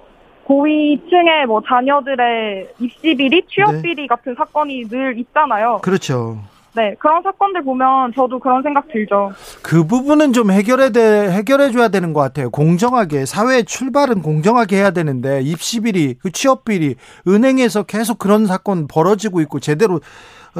[0.47, 3.83] 고위층의 뭐 자녀들의 입시 비리, 취업 네.
[3.83, 5.81] 비리 같은 사건이 늘 있잖아요.
[5.83, 6.39] 그렇죠.
[6.73, 9.33] 네, 그런 사건들 보면 저도 그런 생각 들죠.
[9.63, 12.51] 그 부분은 좀 해결해 돼, 해결해 줘야 되는 것 같아요.
[12.51, 16.95] 공정하게 사회의 출발은 공정하게 해야 되는데 입시 비리, 그 취업 비리,
[17.27, 20.01] 은행에서 계속 그런 사건 벌어지고 있고 제대로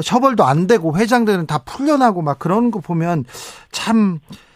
[0.03, 3.23] 처벌도 안 되고 회장들은 다 풀려나고 막 그런 거 보면
[3.71, 4.46] 참 아,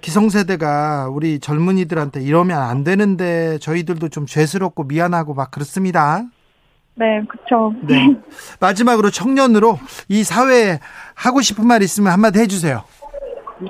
[0.00, 6.22] 기성세대가 우리 젊은이들한테 이러면 안 되는데 저희들도 좀 죄스럽고 미안하고 막 그렇습니다.
[6.94, 7.72] 네, 그렇죠.
[7.82, 8.16] 네.
[8.60, 9.78] 마지막으로 청년으로
[10.08, 10.80] 이 사회에
[11.14, 12.82] 하고 싶은 말 있으면 한마디 해주세요.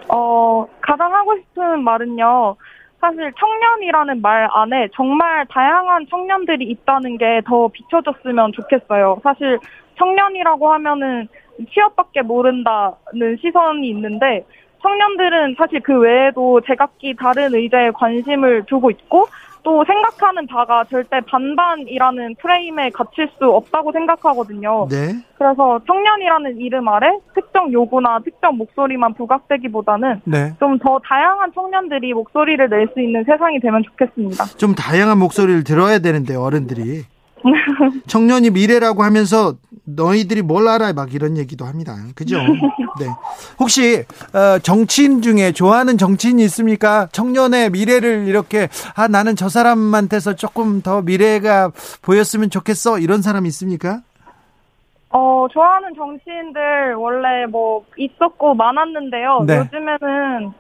[0.08, 2.56] 어, 가장 하고 싶은 말은요.
[3.00, 9.20] 사실 청년이라는 말 안에 정말 다양한 청년들이 있다는 게 더 비춰졌으면 좋겠어요.
[9.22, 9.58] 사실
[9.98, 11.28] 청년이라고 하면은
[11.72, 14.44] 취업밖에 모른다는 시선이 있는데
[14.82, 19.26] 청년들은 사실 그 외에도 제각기 다른 의제에 관심을 두고 있고
[19.62, 24.88] 또 생각하는 바가 절대 반반이라는 프레임에 갇힐 수 없다고 생각하거든요.
[24.88, 25.12] 네.
[25.36, 30.54] 그래서 청년이라는 이름 아래 특정 요구나 특정 목소리만 부각되기보다는 네.
[30.58, 34.44] 좀더 다양한 청년들이 목소리를 낼 수 있는 세상이 되면 좋겠습니다.
[34.56, 37.02] 좀 다양한 목소리를 들어야 되는데 어른들이
[38.06, 40.92] 청년이 미래라고 하면서 너희들이 뭘 알아?
[40.92, 41.96] 막 이런 얘기도 합니다.
[42.14, 42.38] 그죠?
[42.98, 43.06] 네.
[43.58, 47.08] 혹시 어, 정치인 중에 좋아하는 정치인이 있습니까?
[47.12, 51.72] 청년의 미래를 이렇게 아 나는 저 사람한테서 조금 더 미래가
[52.02, 54.02] 보였으면 좋겠어 이런 사람 있습니까?
[55.12, 59.44] 어 좋아하는 정치인들 원래 뭐 있었고 많았는데요.
[59.46, 59.58] 네.
[59.58, 60.52] 요즘에는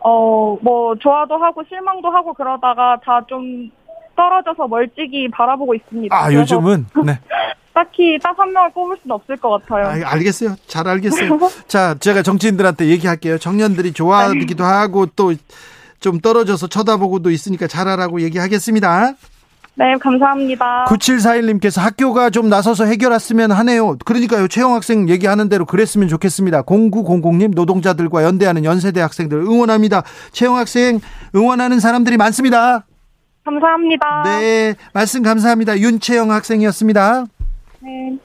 [0.00, 3.70] 어 뭐 좋아도 하고 실망도 하고 그러다가 다좀
[4.16, 6.14] 떨어져서 멀찍이 바라보고 있습니다.
[6.16, 7.18] 아 요즘은 네.
[7.74, 9.86] 딱히 딱 한 명을 꼽을 수는 없을 것 같아요.
[10.04, 10.56] 아, 알겠어요.
[10.66, 11.38] 잘 알겠어요.
[11.66, 13.38] 자, 제가 정치인들한테 얘기할게요.
[13.38, 14.70] 청년들이 좋아하기도 네.
[14.70, 15.32] 하고 또
[16.02, 19.14] 좀 떨어져서 쳐다보고도 있으니까 잘하라고 얘기하겠습니다.
[19.74, 20.84] 네, 감사합니다.
[20.88, 23.96] 9741님께서 학교가 좀 나서서 해결했으면 하네요.
[24.04, 26.62] 그러니까요, 채용 학생 얘기하는 대로 그랬으면 좋겠습니다.
[26.64, 30.02] 0900님, 노동자들과 연대하는 연세대 학생들 응원합니다.
[30.32, 31.00] 채용 학생
[31.34, 32.84] 응원하는 사람들이 많습니다.
[33.44, 34.22] 감사합니다.
[34.24, 35.78] 네, 말씀 감사합니다.
[35.78, 37.26] 윤채영 학생이었습니다.
[37.80, 38.18] 네.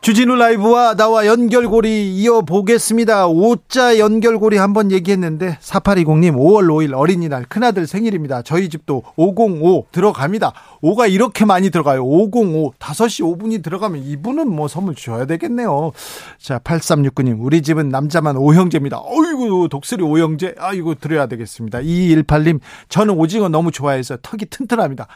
[0.00, 3.28] 주진우 라이브와 나와 연결고리 이어보겠습니다.
[3.28, 8.40] 5자 연결고리 한번 얘기했는데 4820님 5월 5일 어린이날 큰아들 생일입니다.
[8.40, 10.54] 저희 집도 505 들어갑니다.
[10.82, 12.02] 5가 이렇게 많이 들어가요.
[12.02, 15.92] 505 5시 5분이 들어가면 이분은 뭐 선물 줘야 되겠네요.
[16.38, 19.02] 자 8369님 우리 집은 남자만 5형제입니다.
[19.04, 21.80] 어이구 독수리 5형제 아이고 드려야 되겠습니다.
[21.80, 25.08] 2218님 저는 오징어 너무 좋아해서 턱이 튼튼합니다.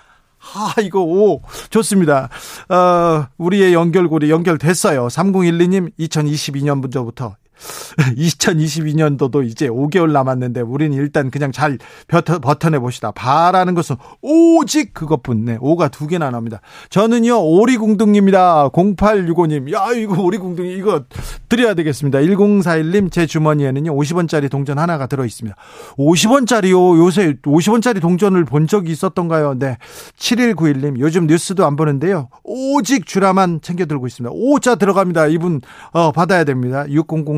[0.54, 2.28] 아, 이거, 오, 좋습니다.
[2.68, 5.06] 어, 우리의 연결고리 연결됐어요.
[5.06, 7.34] 3012님, 2022년부터
[8.16, 13.10] 2022년도도 이제 5개월 남았는데 우리는 일단 그냥 잘 버텨, 버텨내 봅시다.
[13.12, 15.44] 바라는 것은 오직 그것뿐.
[15.44, 16.60] 네, 오가 두 개나 나옵니다.
[16.90, 18.68] 저는요, 오리궁둥입니다.
[18.70, 19.72] 0865님.
[19.72, 21.04] 야, 이거 오리궁둥이 이거
[21.48, 22.20] 드려야 되겠습니다.
[22.20, 25.56] 1041님 제 주머니에는요, 50원짜리 동전 하나가 들어 있습니다.
[25.98, 26.98] 50원짜리요.
[26.98, 29.58] 요새 50원짜리 동전을 본 적이 있었던가요?
[29.58, 29.78] 네.
[30.18, 30.98] 7191님.
[30.98, 32.28] 요즘 뉴스도 안 보는데요.
[32.42, 34.32] 오직 주라만 챙겨 들고 있습니다.
[34.34, 35.26] 오자 들어갑니다.
[35.28, 35.60] 이분
[35.92, 36.84] 어 받아야 됩니다.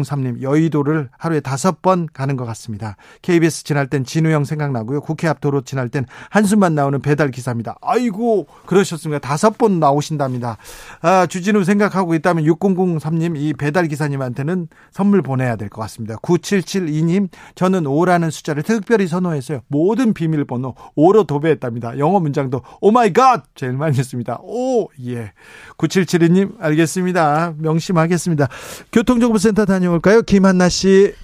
[0.07, 2.97] 600 6003님, 여의도를 하루에 다섯 번 가는 것 같습니다.
[3.23, 5.01] KBS 지날 땐 진우 형 생각나고요.
[5.01, 7.77] 국회 앞 도로 지날 땐 한숨만 나오는 배달 기사입니다.
[7.83, 9.19] 아이고, 그러셨습니다.
[9.19, 10.57] 다섯 번 나오신답니다.
[11.03, 16.15] 아, 주진우 생각하고 있다면 6003님, 이 배달 기사님한테는 선물 보내야 될 것 같습니다.
[16.17, 19.61] 9772님, 저는 5라는 숫자를 특별히 선호했어요.
[19.67, 21.99] 모든 비밀번호 5로 도배했답니다.
[21.99, 23.45] 영어 문장도 Oh my God!
[23.57, 24.39] 제일 많이 했습니다.
[24.43, 25.33] 오, 예.
[25.77, 27.55] 9772님, 알겠습니다.
[27.59, 28.49] 명심하겠습니다.
[28.93, 30.23] 교통정보센터 다녀 올까요?
[30.23, 31.15] 김한나 씨.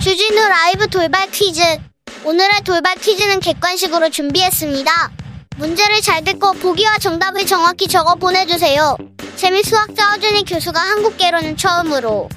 [0.00, 1.60] 주진우 라이브 돌발 퀴즈.
[2.24, 5.10] 오늘의 돌발 퀴즈는 객관식으로 준비했습니다.
[5.56, 8.96] 문제를 잘 듣고 보기와 정답을 정확히 적어 보내주세요.
[9.36, 12.28] 재미 수학자 허준희 교수가 한국계로는 처음으로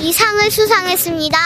[0.00, 1.38] 이 상을 수상했습니다.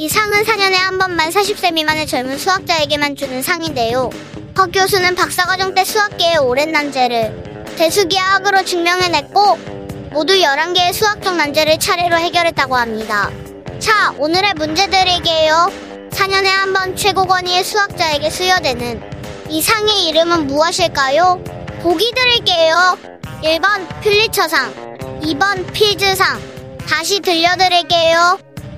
[0.00, 4.08] 이 상은 4년에 한 번만 40세 미만의 젊은 수학자에게만 주는 상인데요.
[4.56, 9.58] 허 교수는 박사과정 때 수학계의 오랜 난제를 대수기하학으로 증명해냈고
[10.10, 13.30] 모두 11개의 수학적 난제를 차례로 해결했다고 합니다.
[13.78, 15.70] 자, 오늘의 문제 드릴게요.
[16.12, 19.02] 4년에 한 번 최고 권위의 수학자에게 수여되는
[19.50, 21.44] 이 상의 이름은 무엇일까요?
[21.82, 22.96] 보기 드릴게요.
[23.42, 26.40] 1번 퓰리처상, 2번 필즈상.
[26.88, 28.49] 다시 들려드릴게요.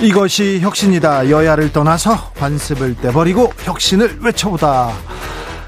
[0.00, 1.28] 이것이 혁신이다.
[1.28, 4.92] 여야를 떠나서 관습을 떼버리고 혁신을 외쳐보다.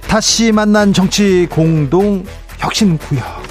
[0.06, 2.24] 다시 만난 정치 공동
[2.58, 3.49] 혁신구역.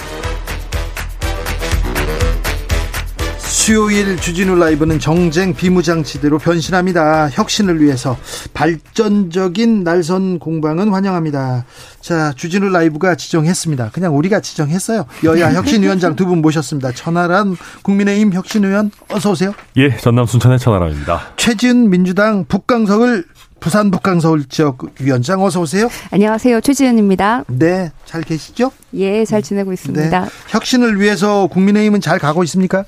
[3.50, 7.30] 수요일 주진우 라이브는 정쟁 비무장지대로 변신합니다.
[7.32, 8.16] 혁신을 위해서
[8.54, 11.66] 발전적인 날선 공방은 환영합니다.
[12.00, 13.90] 자, 주진우 라이브가 지정했습니다.
[13.92, 15.06] 그냥 우리가 지정했어요.
[15.24, 16.92] 여야 혁신위원장 두 분 모셨습니다.
[16.92, 19.52] 천하람 국민의힘 혁신위원 어서 오세요.
[19.78, 21.30] 예, 전남 순천의 천하람입니다.
[21.38, 23.26] 최지은 민주당 북강서울
[23.60, 25.90] 부산 북강서울 지역 위원장 어서 오세요.
[26.12, 26.62] 안녕하세요.
[26.62, 27.46] 최지은입니다.
[27.48, 28.72] 네, 잘 계시죠?
[28.94, 30.20] 예, 잘 지내고 있습니다.
[30.22, 30.30] 네.
[30.50, 32.86] 혁신을 위해서 국민의힘은 잘 가고 있습니까?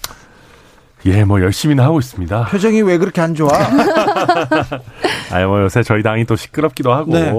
[1.06, 2.46] 예, 뭐 열심히는 하고 있습니다.
[2.46, 3.52] 표정이 왜 그렇게 안 좋아?
[5.32, 7.34] 아니 뭐 요새 저희 당이 또 시끄럽기도 하고 네.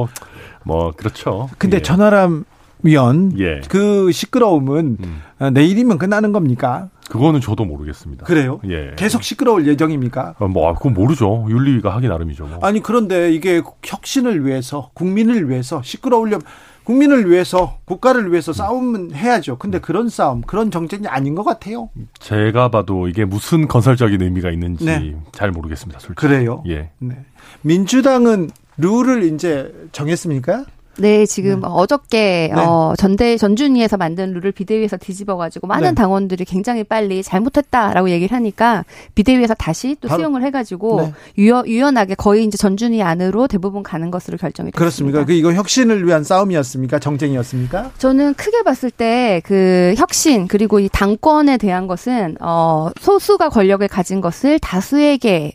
[0.64, 1.48] 뭐 그렇죠.
[1.58, 1.82] 근데 예.
[1.82, 2.44] 전화람
[2.82, 3.60] 위원 예.
[3.68, 5.22] 그 시끄러움은 음.
[5.52, 6.88] 내일이면 끝나는 겁니까?
[7.08, 8.24] 그거는 저도 모르겠습니다.
[8.24, 8.60] 그래요?
[8.66, 8.92] 예.
[8.96, 10.34] 계속 시끄러울 예정입니까?
[10.38, 11.46] 어, 뭐 그건 모르죠.
[11.48, 12.46] 윤리위가 하기 나름이죠.
[12.46, 12.58] 뭐.
[12.62, 16.42] 아니 그런데 이게 혁신을 위해서 국민을 위해서 시끄러우려면
[16.84, 19.58] 국민을 위해서 국가를 위해서 싸움은 해야죠.
[19.58, 21.90] 근데 그런 싸움, 그런 정쟁이 아닌 것 같아요.
[22.18, 25.16] 제가 봐도 이게 무슨 건설적인 의미가 있는지 네.
[25.32, 26.00] 잘 모르겠습니다.
[26.00, 26.26] 솔직히.
[26.26, 26.62] 그래요?
[26.68, 26.90] 예.
[26.98, 27.16] 네.
[27.62, 30.64] 민주당은 룰을 이제 정했습니까?
[30.98, 31.66] 네, 지금 네.
[31.68, 32.60] 어저께 네.
[32.60, 35.94] 어, 전대 전준위에서 만든 룰을 비대위에서 뒤집어가지고 많은 네.
[35.94, 41.12] 당원들이 굉장히 빨리 잘못했다라고 얘기를 하니까 비대위에서 다시 또 바로, 수용을 해가지고 네.
[41.38, 44.78] 유연, 유연하게 거의 이제 전준위 안으로 대부분 가는 것으로 결정이 됐습니다.
[44.78, 45.24] 그렇습니까?
[45.24, 46.98] 그 이거 혁신을 위한 싸움이었습니까?
[46.98, 47.92] 정쟁이었습니까?
[47.98, 54.20] 저는 크게 봤을 때 그 혁신 그리고 이 당권에 대한 것은 어, 소수가 권력을 가진
[54.20, 55.52] 것을 다수에게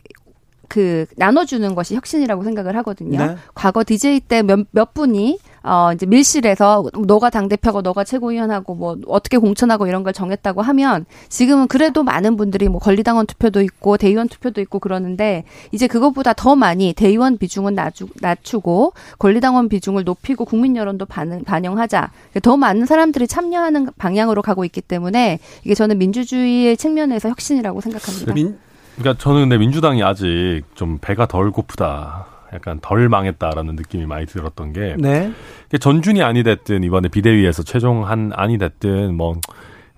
[0.68, 3.18] 그 나눠주는 것이 혁신이라고 생각을 하거든요.
[3.18, 3.36] 네.
[3.54, 9.38] 과거 DJ 때몇 몇 분이 어 이제 밀실에서 너가 당 대표고 너가 최고위원하고 뭐 어떻게
[9.38, 14.60] 공천하고 이런 걸 정했다고 하면 지금은 그래도 많은 분들이 뭐 권리당원 투표도 있고 대의원 투표도
[14.60, 21.06] 있고 그러는데 이제 그것보다 더 많이 대의원 비중은 낮추, 낮추고 권리당원 비중을 높이고 국민 여론도
[21.06, 22.10] 반응, 반영하자
[22.42, 28.34] 더 많은 사람들이 참여하는 방향으로 가고 있기 때문에 이게 저는 민주주의의 측면에서 혁신이라고 생각합니다.
[28.34, 28.58] 민,
[28.98, 32.26] 그러니까 저는 근데 민주당이 아직 좀 배가 덜 고프다.
[32.52, 35.32] 약간 덜 망했다라는 느낌이 많이 들었던 게 네.
[35.78, 39.40] 전준이 아니 됐든 이번에 비대위에서 최종 한 안이 됐든 뭐뭐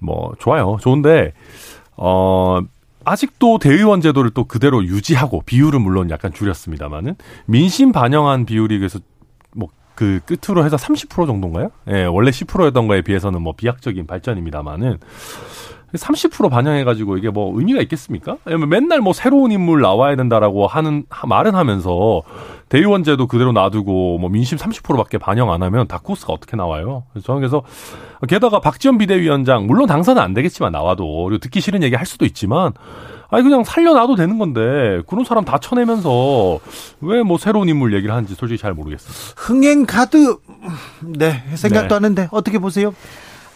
[0.01, 0.77] 뭐 좋아요.
[0.81, 1.33] 좋은데
[1.97, 2.61] 어
[3.05, 7.15] 아직도 대의원 제도를 또 그대로 유지하고 비율은 물론 약간 줄였습니다만은
[7.47, 8.99] 민심 반영한 비율이 그래서
[9.55, 11.71] 뭐그 끝으로 해서 30% 정도인가요?
[11.87, 14.99] 예, 네, 원래 10%였던 거에 비해서는 뭐 비약적인 발전입니다만은
[15.95, 18.37] 30% 반영해가지고 이게 뭐 의미가 있겠습니까?
[18.69, 22.23] 맨날 뭐 새로운 인물 나와야 된다라고 하는 말은 하면서
[22.69, 27.05] 대의원제도 그대로 놔두고 뭐 민심 30%밖에 반영 안 하면 다크호스가 어떻게 나와요?
[27.13, 27.63] 그래서 저는 그래서
[28.29, 32.73] 게다가 박지원 비대위원장 물론 당선은 안 되겠지만 나와도 그리고 듣기 싫은 얘기 할 수도 있지만
[33.33, 36.59] 아니 그냥 살려놔도 되는 건데 그런 사람 다 쳐내면서
[37.01, 39.13] 왜 뭐 새로운 인물 얘기를 하는지 솔직히 잘 모르겠어요.
[39.37, 40.37] 흥행 카드
[41.01, 41.95] 네 생각도 네.
[41.95, 42.93] 하는데 어떻게 보세요?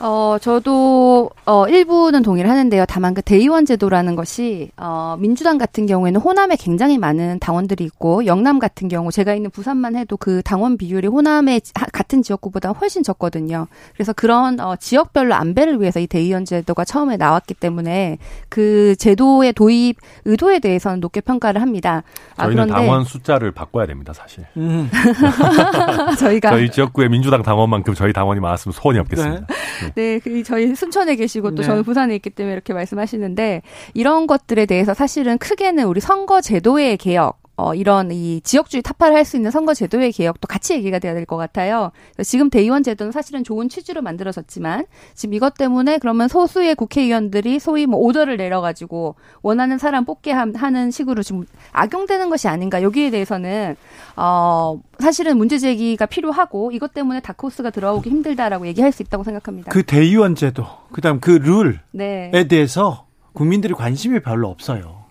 [0.00, 2.84] 어, 저도, 어, 일부는 동의를 하는데요.
[2.88, 8.58] 다만 그 대의원 제도라는 것이, 어, 민주당 같은 경우에는 호남에 굉장히 많은 당원들이 있고, 영남
[8.58, 13.68] 같은 경우, 제가 있는 부산만 해도 그 당원 비율이 호남의 같은 지역구보다 훨씬 적거든요.
[13.94, 19.96] 그래서 그런, 어, 지역별로 안배를 위해서 이 대의원 제도가 처음에 나왔기 때문에 그 제도의 도입
[20.24, 22.02] 의도에 대해서는 높게 평가를 합니다.
[22.36, 24.44] 아, 저희는 그런데, 당원 숫자를 바꿔야 됩니다, 사실.
[24.56, 24.90] 음.
[26.18, 26.50] 저희가.
[26.50, 29.46] 저희 지역구에 민주당 당원만큼 저희 당원이 많았으면 소원이 없겠습니다.
[29.46, 29.93] 네.
[29.94, 31.66] 네, 그 저희 순천에 계시고 또 네.
[31.66, 33.62] 저는 부산에 있기 때문에 이렇게 말씀하시는데
[33.94, 39.24] 이런 것들에 대해서 사실은 크게는 우리 선거 제도의 개혁 어, 이런 이 지역주의 타파를 할
[39.24, 41.92] 수 있는 선거 제도의 개혁도 같이 얘기가 돼야 될 것 같아요.
[42.22, 47.98] 지금 대의원 제도는 사실은 좋은 취지로 만들어졌지만 지금 이것 때문에 그러면 소수의 국회의원들이 소위 뭐
[48.00, 53.76] 오더를 내려가지고 원하는 사람 뽑게 하는 식으로 지금 악용되는 것이 아닌가 여기에 대해서는
[54.16, 59.70] 어, 사실은 문제 제기가 필요하고 이것 때문에 다크호스가 들어오기 힘들다라고 얘기할 수 있다고 생각합니다.
[59.70, 62.48] 그 대의원 제도, 그다음 그 룰에 네.
[62.48, 65.04] 대해서 국민들이 관심이 별로 없어요.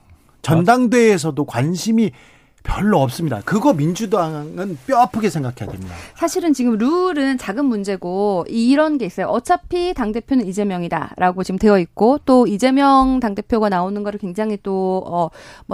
[0.44, 2.12] 전당대회에서도 관심이
[2.64, 3.42] 별로 없습니다.
[3.44, 5.94] 그거 민주당은 뼈 아프게 생각해야 됩니다.
[6.16, 9.28] 사실은 지금 룰은 작은 문제고 이런 게 있어요.
[9.28, 15.30] 어차피 당 대표는 이재명이다라고 지금 되어 있고 또 이재명 당 대표가 나오는 거를 굉장히 또어뭐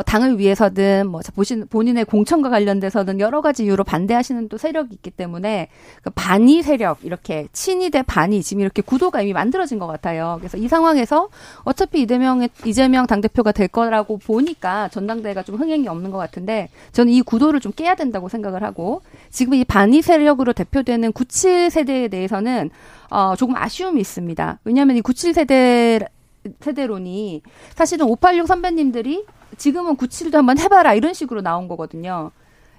[0.06, 5.70] 당을 위해서든 뭐 보신 본인의 공천과 관련돼서든 여러 가지 이유로 반대하시는 또 세력이 있기 때문에
[6.02, 10.38] 그 반이 세력 이렇게 친이 대 반이 지금 이렇게 구도가 이미 만들어진 것 같아요.
[10.40, 11.30] 그래서 이 상황에서
[11.64, 17.12] 어차피 이재명의 이재명 당 대표가 될 거라고 보니까 전당대회가 좀 흥행이 없는 것 같은데 저는
[17.12, 22.70] 이 구도를 좀 깨야 된다고 생각을 하고 지금 이 반이 세력으로 대표되는 97 세대에 대해서는
[23.10, 24.60] 어 조금 아쉬움이 있습니다.
[24.64, 26.00] 왜냐하면 이 97 세대
[26.62, 27.42] 세대론이
[27.76, 29.26] 사실은 586 선배님들이
[29.58, 32.32] 지금은 97도 한번 해봐라 이런 식으로 나온 거거든요.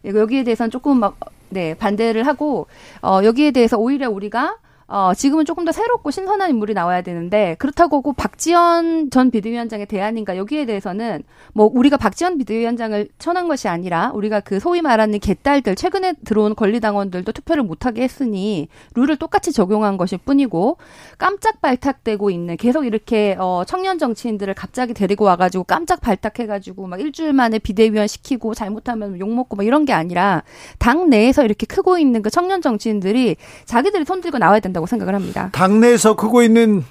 [0.04, 1.18] 여기에 대해서는 조금 막,
[1.50, 2.66] 네, 반대를 하고,
[3.02, 4.56] 어, 여기에 대해서 오히려 우리가
[4.92, 10.36] 어, 지금은 조금 더 새롭고 신선한 인물이 나와야 되는데 그렇다고 그 박지원 전 비대위원장의 대안인가
[10.36, 11.22] 여기에 대해서는
[11.52, 17.30] 뭐 우리가 박지원 비대위원장을 천한 것이 아니라 우리가 그 소위 말하는 개딸들 최근에 들어온 권리당원들도
[17.30, 20.78] 투표를 못하게 했으니 룰을 똑같이 적용한 것일 뿐이고
[21.18, 27.32] 깜짝 발탁되고 있는 계속 이렇게 어, 청년 정치인들을 갑자기 데리고 와가지고 깜짝 발탁해가지고 막 일주일
[27.32, 30.42] 만에 비대위원 시키고 잘못하면 욕 먹고 막 이런 게 아니라
[30.80, 34.79] 당 내에서 이렇게 크고 있는 그 청년 정치인들이 자기들이 손들고 나와야 된다.
[34.80, 35.50] 된다고 생각을 합니다.
[35.52, 36.84] 당내에서 크고 있는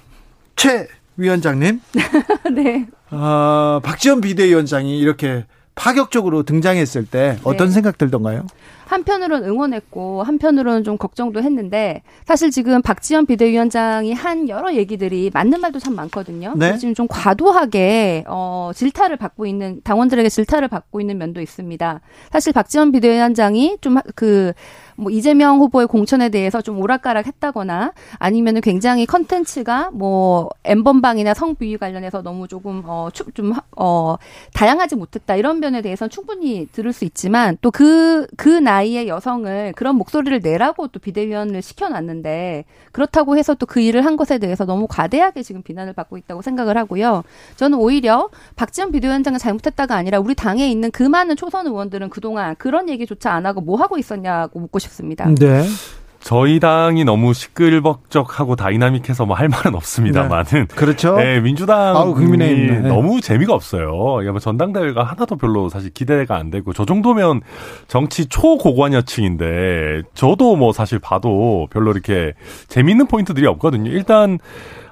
[0.56, 1.80] 최 위원장님.
[2.54, 2.86] 네.
[3.10, 7.74] 어, 박지원 비대위원장이 이렇게 파격적으로 등장했을 때 어떤 네.
[7.74, 8.46] 생각 들던가요?
[8.86, 15.78] 한편으로는 응원했고 한편으로는 좀 걱정도 했는데 사실 지금 박지원 비대위원장이 한 여러 얘기들이 맞는 말도
[15.78, 16.54] 참 많거든요.
[16.56, 16.76] 네?
[16.76, 22.00] 지금 좀 과도하게 어 질타를 받고 있는 당원들에게 질타를 받고 있는 면도 있습니다.
[22.32, 24.52] 사실 박지원 비대위원장이 좀그
[25.00, 32.22] 뭐 이재명 후보의 공천에 대해서 좀 오락가락 했다거나 아니면은 굉장히 컨텐츠가 뭐 엠번방이나 성비위 관련해서
[32.22, 34.16] 너무 조금 어좀어 어,
[34.52, 39.96] 다양하지 못했다 이런 면에 대해서는 충분히 들을 수 있지만 또 그그 그 나이의 여성을 그런
[39.96, 45.44] 목소리를 내라고 또 비대위원을 시켜놨는데 그렇다고 해서 또 그 일을 한 것에 대해서 너무 과대하게
[45.44, 47.22] 지금 비난을 받고 있다고 생각을 하고요.
[47.54, 52.88] 저는 오히려 박지원 비대위원장은 잘못했다가 아니라 우리 당에 있는 그 많은 초선 의원들은 그동안 그런
[52.88, 54.89] 얘기조차 안 하고 뭐 하고 있었냐고 묻고 싶습니다.
[54.90, 55.26] 싶습니다.
[55.38, 55.64] 네.
[56.20, 60.64] 저희 당이 너무 시끌벅적하고 다이나믹해서 뭐 할 말은 없습니다만은 네.
[60.76, 61.16] 그렇죠.
[61.16, 62.80] 네, 민주당이 네.
[62.80, 63.88] 너무 재미가 없어요.
[63.90, 67.40] 뭐 전당대회가 하나도 별로 사실 기대가 안 되고 저 정도면
[67.88, 72.34] 정치 초고관여층인데 저도 뭐 사실 봐도 별로 이렇게
[72.68, 73.90] 재밌는 포인트들이 없거든요.
[73.90, 74.38] 일단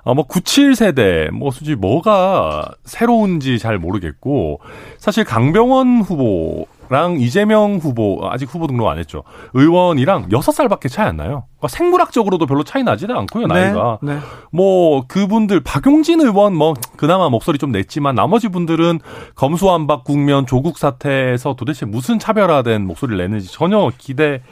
[0.05, 4.61] 어, 뭐 97세대 뭐 솔직히 뭐가 새로운지 잘 모르겠고
[4.97, 9.23] 사실 강병원 후보 랑 이재명 후보 아직 후보 등록 안 했죠.
[9.55, 11.45] 의원이랑 6살밖에 차이 안 나요.
[11.59, 13.99] 그러니까 생물학적으로도 별로 차이 나지도 않고요, 네, 나이가.
[14.03, 14.21] 네, 네.
[14.53, 19.01] 뭐 그분들 박용진 의원 뭐 그나마 목소리 좀 냈지만 나머지 분들은
[19.35, 24.43] 검수완박 국면 조국 사태에서 도대체 무슨 차별화된 목소리를 내는지 전혀 기대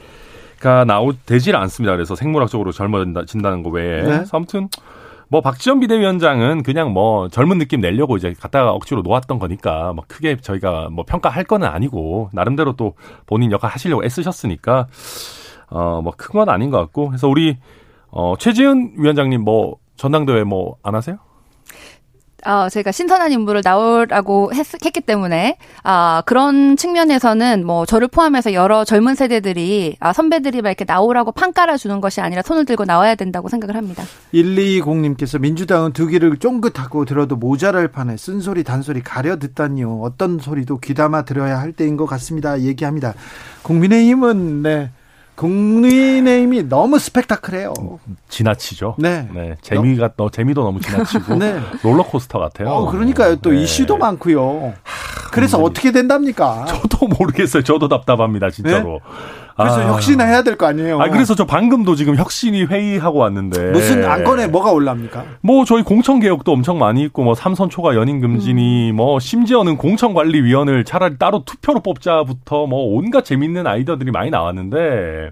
[0.59, 1.93] 가 나오 되질 않습니다.
[1.93, 4.01] 그래서 생물학적으로 젊어진다는 거 외에.
[4.01, 4.23] 네.
[4.31, 4.69] 아무튼
[5.29, 10.37] 뭐 박지원 비대위원장은 그냥 뭐 젊은 느낌 내려고 이제 갖다가 억지로 놓았던 거니까 뭐 크게
[10.37, 12.93] 저희가 뭐 평가할 거는 아니고 나름대로 또
[13.25, 14.87] 본인 역할 하시려고 애쓰셨으니까
[15.69, 17.57] 어 뭐 큰 건 아닌 것 같고 그래서 우리
[18.09, 21.17] 어 최지은 위원장님 뭐 전당대회 뭐 안 하세요?
[22.45, 28.85] 어, 제가 신선한 인물을 나오라고 했, 기 때문에 아, 그런 측면에서는 뭐 저를 포함해서 여러
[28.85, 33.49] 젊은 세대들이 아, 선배들이 막 이렇게 나오라고 판 깔아주는 것이 아니라 손을 들고 나와야 된다고
[33.49, 34.03] 생각을 합니다.
[34.33, 40.01] 120님께서 민주당은 두 귀를 쫑긋하고 들어도 모자랄 판에 쓴소리 단소리 가려 듣다니요.
[40.01, 42.61] 어떤 소리도 귀담아 들어야 할 때인 것 같습니다.
[42.61, 43.13] 얘기합니다.
[43.63, 44.91] 국민의힘은 네.
[45.37, 47.73] 국민의힘이 너무 스펙타클해요.
[48.27, 48.95] 지나치죠.
[48.97, 49.29] 네.
[49.33, 49.55] 네.
[49.61, 51.59] 재미가 너 재미도 너무 지나치고 네.
[51.83, 52.69] 롤러코스터 같아요.
[52.69, 53.37] 어, 그러니까요.
[53.37, 53.61] 또 네.
[53.61, 54.73] 이슈도 많고요.
[54.83, 56.65] 하, 그래서 어떻게 된답니까?
[56.65, 57.63] 저도 모르겠어요.
[57.63, 58.93] 저도 답답합니다, 진짜로.
[58.93, 58.99] 네?
[59.57, 59.87] 그래서 아.
[59.93, 60.99] 혁신해야 될 거 아니에요.
[61.01, 65.23] 아 그래서 저 방금도 지금 혁신이 회의하고 왔는데 무슨 안건에 뭐가 올랍니까?
[65.41, 68.95] 뭐 저희 공천 개혁도 엄청 많이 있고 뭐 삼선 초과 연임 금지니 음.
[68.95, 75.31] 뭐 심지어는 공천관리 위원을 차라리 따로 투표로 뽑자부터 뭐 온갖 재밌는 아이디어들이 많이 나왔는데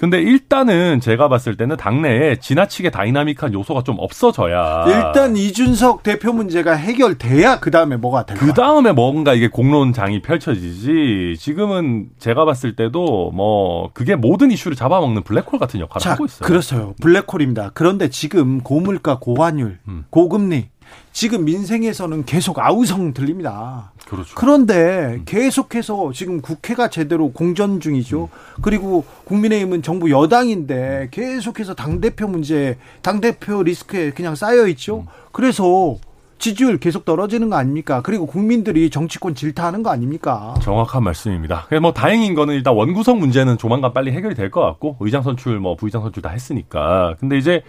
[0.00, 6.72] 근데 일단은 제가 봤을 때는 당내에 지나치게 다이나믹한 요소가 좀 없어져야 일단 이준석 대표 문제가
[6.72, 8.46] 해결돼야 그 다음에 뭐가 될까?
[8.46, 11.34] 그 다음에 뭔가 이게 공론장이 펼쳐지지.
[11.38, 16.46] 지금은 제가 봤을 때도 뭐 그게 모든 이슈를 잡아먹는 블랙홀 같은 역할을 자, 하고 있어요.
[16.46, 16.94] 그렇어요.
[17.02, 17.72] 블랙홀입니다.
[17.74, 20.06] 그런데 지금 고물가, 고환율, 음.
[20.08, 20.68] 고금리
[21.12, 23.92] 지금 민생에서는 계속 아우성 들립니다.
[24.06, 24.34] 그렇죠.
[24.36, 25.22] 그런데 음.
[25.24, 28.24] 계속해서 지금 국회가 제대로 공전 중이죠.
[28.32, 28.62] 음.
[28.62, 35.00] 그리고 국민의힘은 정부 여당인데 계속해서 당대표 문제, 당대표 리스크에 그냥 쌓여 있죠.
[35.00, 35.06] 음.
[35.32, 35.96] 그래서
[36.40, 38.00] 지지율 계속 떨어지는 거 아닙니까?
[38.02, 40.54] 그리고 국민들이 정치권 질타하는 거 아닙니까?
[40.62, 41.66] 정확한 말씀입니다.
[41.82, 45.76] 뭐 다행인 거는 일단 원구성 문제는 조만간 빨리 해결이 될 것 같고 의장 선출 뭐
[45.76, 47.14] 부의장 선출 다 했으니까.
[47.20, 47.62] 근데 이제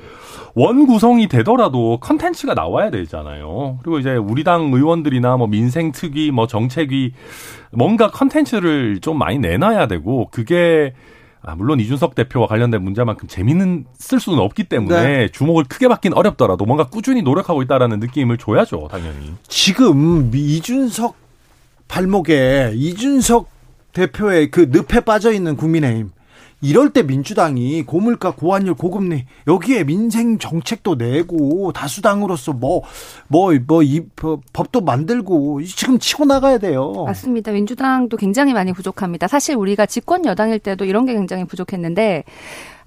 [0.55, 3.77] 원구성이 되더라도 컨텐츠가 나와야 되잖아요.
[3.83, 7.11] 그리고 이제 우리 당 의원들이나 뭐 민생 특위 뭐 정책위
[7.73, 10.93] 뭔가 컨텐츠를 좀 많이 내놔야 되고 그게
[11.43, 15.27] 아, 물론 이준석 대표와 관련된 문제만큼 재미있을 수는 없기 때문에 네.
[15.29, 19.33] 주목을 크게 받긴 어렵더라도 뭔가 꾸준히 노력하고 있다라는 느낌을 줘야죠, 당연히.
[19.47, 21.15] 지금 이준석
[21.87, 23.49] 발목에 이준석
[23.93, 26.11] 대표의 그 늪에 빠져 있는 국민의힘
[26.61, 32.81] 이럴 때 민주당이 고물가, 고환율, 고금리 여기에 민생 정책도 내고 다수당으로서 뭐
[33.27, 34.01] 뭐 뭐이
[34.53, 36.91] 법도 만들고 지금 치고 나가야 돼요.
[37.05, 37.51] 맞습니다.
[37.51, 39.27] 민주당도 굉장히 많이 부족합니다.
[39.27, 42.23] 사실 우리가 집권 여당일 때도 이런 게 굉장히 부족했는데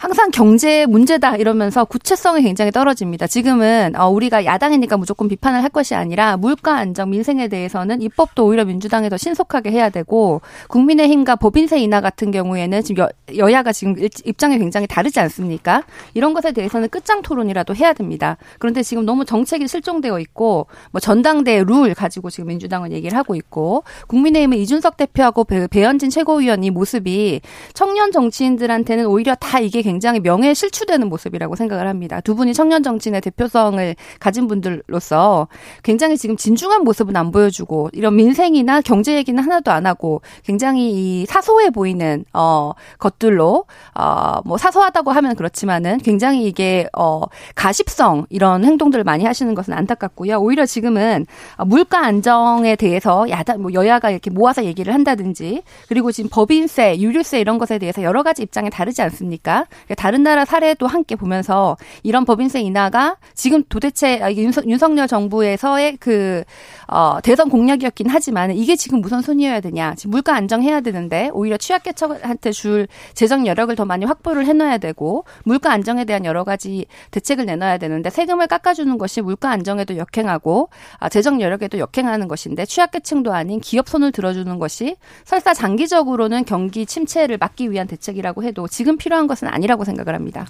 [0.05, 3.27] 항상 경제 문제다 이러면서 구체성이 굉장히 떨어집니다.
[3.27, 8.67] 지금은 어, 우리가 야당이니까 무조건 비판을 할 것이 아니라 물가 안정 민생에 대해서는 입법도 오히려
[8.67, 13.07] 민주당이 더 신속하게 해야 되고 국민의힘과 법인세 인하 같은 경우에는 지금
[13.39, 13.97] 여, 야가 지금
[14.27, 15.85] 입장이 굉장히 다르지 않습니까?
[16.13, 18.37] 이런 것에 대해서는 끝장 토론이라도 해야 됩니다.
[18.59, 23.85] 그런데 지금 너무 정책이 실종되어 있고 뭐 전당대 룰 가지고 지금 민주당은 얘기를 하고 있고
[24.09, 27.41] 국민의힘은 이준석 대표하고 배, 배현진 최고위원 이 모습이
[27.73, 32.21] 청년 정치인들한테는 오히려 다 이게 굉장히 명예에 실추되는 모습이라고 생각을 합니다.
[32.21, 35.49] 두 분이 청년 정치인의 대표성을 가진 분들로서
[35.83, 41.27] 굉장히 지금 진중한 모습은 안 보여주고 이런 민생이나 경제 얘기는 하나도 안 하고 굉장히 이
[41.27, 43.65] 사소해 보이는 어 것들로
[43.95, 47.23] 어뭐 사소하다고 하면 그렇지만은 굉장히 이게 어
[47.55, 50.39] 가십성 이런 행동들을 많이 하시는 것은 안타깝고요.
[50.39, 51.27] 오히려 지금은
[51.67, 57.59] 물가 안정에 대해서 야당 뭐 여야가 이렇게 모아서 얘기를 한다든지 그리고 지금 법인세, 유류세 이런
[57.59, 59.67] 것에 대해서 여러 가지 입장이 다르지 않습니까?
[59.85, 65.97] 그러니까 다른 나라 사례도 함께 보면서 이런 법인세 인하가 지금 도대체 아, 윤석, 열 정부에서의
[65.99, 66.45] 그
[66.87, 69.95] 어, 대선 공약이었긴 하지만 이게 지금 무슨 손이어야 되냐?
[69.97, 75.73] 지금 물가 안정해야 되는데 오히려 취약계층한테 줄 재정 여력을 더 많이 확보를 해놔야 되고 물가
[75.73, 80.69] 안정에 대한 여러 가지 대책을 내놔야 되는데 세금을 깎아주는 것이 물가 안정에도 역행하고
[80.99, 87.39] 아, 재정 여력에도 역행하는 것인데 취약계층도 아닌 기업 손을 들어주는 것이 설사 장기적으로는 경기 침체를
[87.39, 89.64] 막기 위한 대책이라고 해도 지금 필요한 것은 아니.
[89.65, 90.47] 아니라고 생각을 합니다.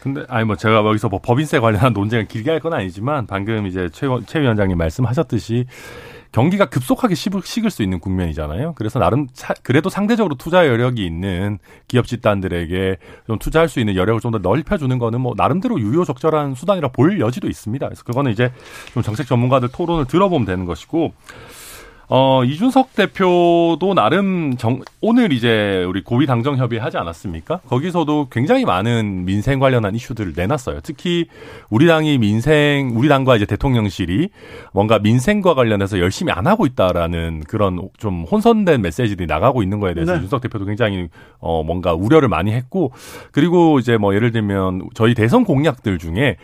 [0.00, 3.88] 근데 아니 뭐 제가 여기서 뭐 법인세 관련한 논쟁을 길게 할 건 아니지만 방금 이제
[3.92, 5.66] 최, 최 위원장님 말씀하셨듯이
[6.32, 8.74] 경기가 급속하게 식을 수 있는 국면이잖아요.
[8.74, 12.96] 그래서 나름 차, 그래도 상대적으로 투자 여력이 있는 기업 집단들에게
[13.28, 17.48] 좀 투자할 수 있는 여력을 좀 더 넓혀주는 거는 뭐 나름대로 유효적절한 수단이라 볼 여지도
[17.48, 17.86] 있습니다.
[17.86, 18.52] 그래서 그거는 이제
[18.92, 21.14] 좀 정책 전문가들 토론을 들어보면 되는 것이고
[22.10, 27.58] 어, 이준석 대표도 나름 정, 오늘 이제 우리 고위 당정 협의 하지 않았습니까?
[27.68, 30.80] 거기서도 굉장히 많은 민생 관련한 이슈들을 내놨어요.
[30.82, 31.26] 특히
[31.68, 34.30] 우리 당이 민생, 우리 당과 이제 대통령실이
[34.72, 40.12] 뭔가 민생과 관련해서 열심히 안 하고 있다라는 그런 좀 혼선된 메시지들이 나가고 있는 거에 대해서
[40.12, 40.18] 네.
[40.18, 41.08] 이준석 대표도 굉장히
[41.40, 42.92] 어, 뭔가 우려를 많이 했고
[43.32, 46.38] 그리고 이제 뭐 예를 들면 저희 대선 공약들 중에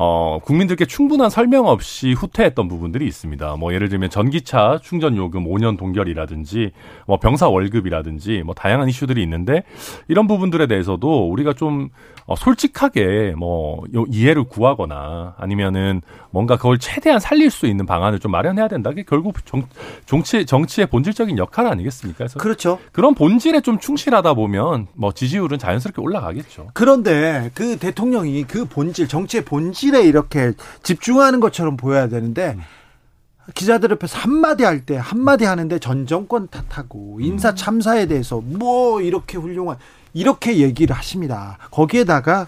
[0.00, 3.56] 어, 국민들께 충분한 설명 없이 후퇴했던 부분들이 있습니다.
[3.56, 6.70] 뭐 예를 들면 전기차 충전 요금 5년 동결이라든지
[7.08, 9.64] 뭐 병사 월급이라든지 뭐 다양한 이슈들이 있는데
[10.06, 11.88] 이런 부분들에 대해서도 우리가 좀
[12.26, 18.68] 어, 솔직하게 뭐 이해를 구하거나 아니면은 뭔가 그걸 최대한 살릴 수 있는 방안을 좀 마련해야
[18.68, 18.92] 된다.
[18.92, 19.64] 게 결국 정,
[20.06, 22.18] 정치 정치의 본질적인 역할 아니겠습니까?
[22.18, 22.78] 그래서 그렇죠.
[22.92, 26.68] 그런 본질에 좀 충실하다 보면 뭐 지지율은 자연스럽게 올라가겠죠.
[26.72, 32.62] 그런데 그 대통령이 그 본질 정치의 본질 에 이렇게 집중하는 것처럼 보여야 되는데 음.
[33.54, 37.56] 기자들 앞에서 한마디 할 때 한마디 하는데 전 정권 탓하고 인사 음.
[37.56, 39.76] 참사에 대해서 뭐 이렇게 훌륭한
[40.12, 41.58] 이렇게 얘기를 하십니다.
[41.70, 42.46] 거기에다가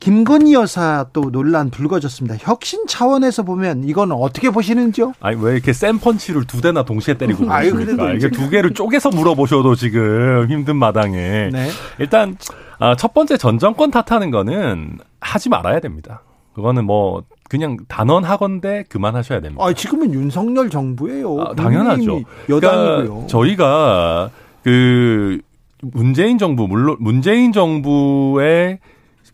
[0.00, 2.36] 김건희 여사 또 논란 불거졌습니다.
[2.38, 5.12] 혁신 차원에서 보면 이건 어떻게 보시는지요?
[5.20, 8.12] 아니 왜 이렇게 센 펀치를 두 대나 동시에 때리고 그러십니까?
[8.12, 11.68] 이게 두 개를 쪼개서 물어보셔도 지금 힘든 마당에 네.
[11.98, 12.36] 일단
[12.78, 16.22] 아, 첫 번째 전 정권 탓하는 거는 하지 말아야 됩니다.
[16.58, 19.64] 그거는 뭐 그냥 단언하건대 그만하셔야 됩니다.
[19.64, 21.40] 아, 지금은 윤석열 정부예요.
[21.40, 22.22] 아, 당연하죠.
[22.48, 23.04] 여당이고요.
[23.04, 24.30] 그러니까 저희가
[24.64, 25.40] 그
[25.80, 28.80] 문재인 정부 물론 문재인 정부의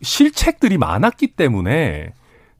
[0.03, 2.13] 실책들이 많았기 때문에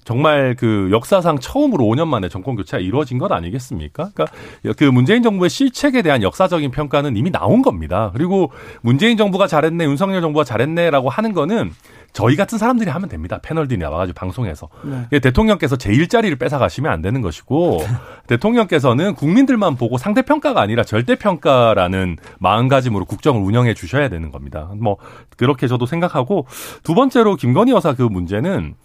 [0.03, 4.09] 정말 그 역사상 처음으로 5년 만에 정권 교체가 이루어진 것 아니겠습니까?
[4.15, 4.33] 그러니까
[4.77, 8.09] 그 문재인 정부의 실책에 대한 역사적인 평가는 이미 나온 겁니다.
[8.13, 8.51] 그리고
[8.81, 11.71] 문재인 정부가 잘했네, 윤석열 정부가 잘했네라고 하는 거는
[12.15, 13.39] 저희 같은 사람들이 하면 됩니다.
[13.43, 14.69] 패널들이 나와가지고 방송에서.
[15.11, 15.19] 네.
[15.19, 17.81] 대통령께서 제 일자리를 뺏어가시면 안 되는 것이고,
[18.27, 24.71] 대통령께서는 국민들만 보고 상대 평가가 아니라 절대 평가라는 마음가짐으로 국정을 운영해 주셔야 되는 겁니다.
[24.79, 24.95] 뭐,
[25.35, 26.47] 그렇게 저도 생각하고,
[26.83, 28.75] 두 번째로 김건희 여사 그 문제는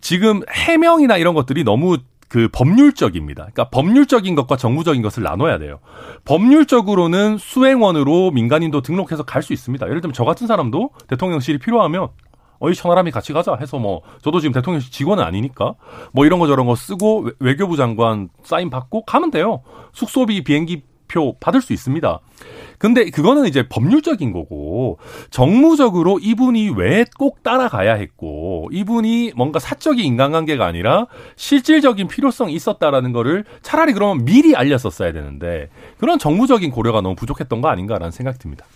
[0.00, 1.98] 지금 해명이나 이런 것들이 너무
[2.32, 3.42] 그 법률적입니다.
[3.42, 5.80] 그러니까 법률적인 것과 정부적인 것을 나눠야 돼요.
[6.24, 9.86] 법률적으로는 수행원으로 민간인도 등록해서 갈 수 있습니다.
[9.86, 12.08] 예를 들면 저 같은 사람도 대통령실이 필요하면
[12.58, 15.74] 어이 천하람이 같이 가자 해서 뭐 저도 지금 대통령실 직원은 아니니까
[16.14, 19.62] 뭐 이런 거 저런 거 쓰고 외교부 장관 사인 받고 가면 돼요.
[19.92, 22.18] 숙소비 비행기 표 받을 수 있습니다.
[22.82, 24.98] 근데 그거는 이제 법률적인 거고
[25.30, 31.06] 정무적으로 이분이 왜 꼭 따라가야 했고 이분이 뭔가 사적인 인간관계가 아니라
[31.36, 35.68] 실질적인 필요성이 있었다라는 거를 차라리 그러면 미리 알렸었어야 되는데
[35.98, 38.66] 그런 정무적인 고려가 너무 부족했던 거 아닌가라는 생각이 듭니다.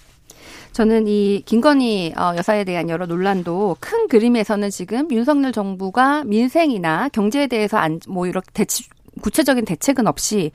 [0.71, 7.49] 저는 이 김건희 어, 여사에 대한 여러 논란도 큰 그림에서는 지금 윤석열 정부가 민생이나 경제에
[7.49, 8.85] 대해서 안, 뭐 이렇게 대치,
[9.23, 10.53] 구체적인 대책은 없이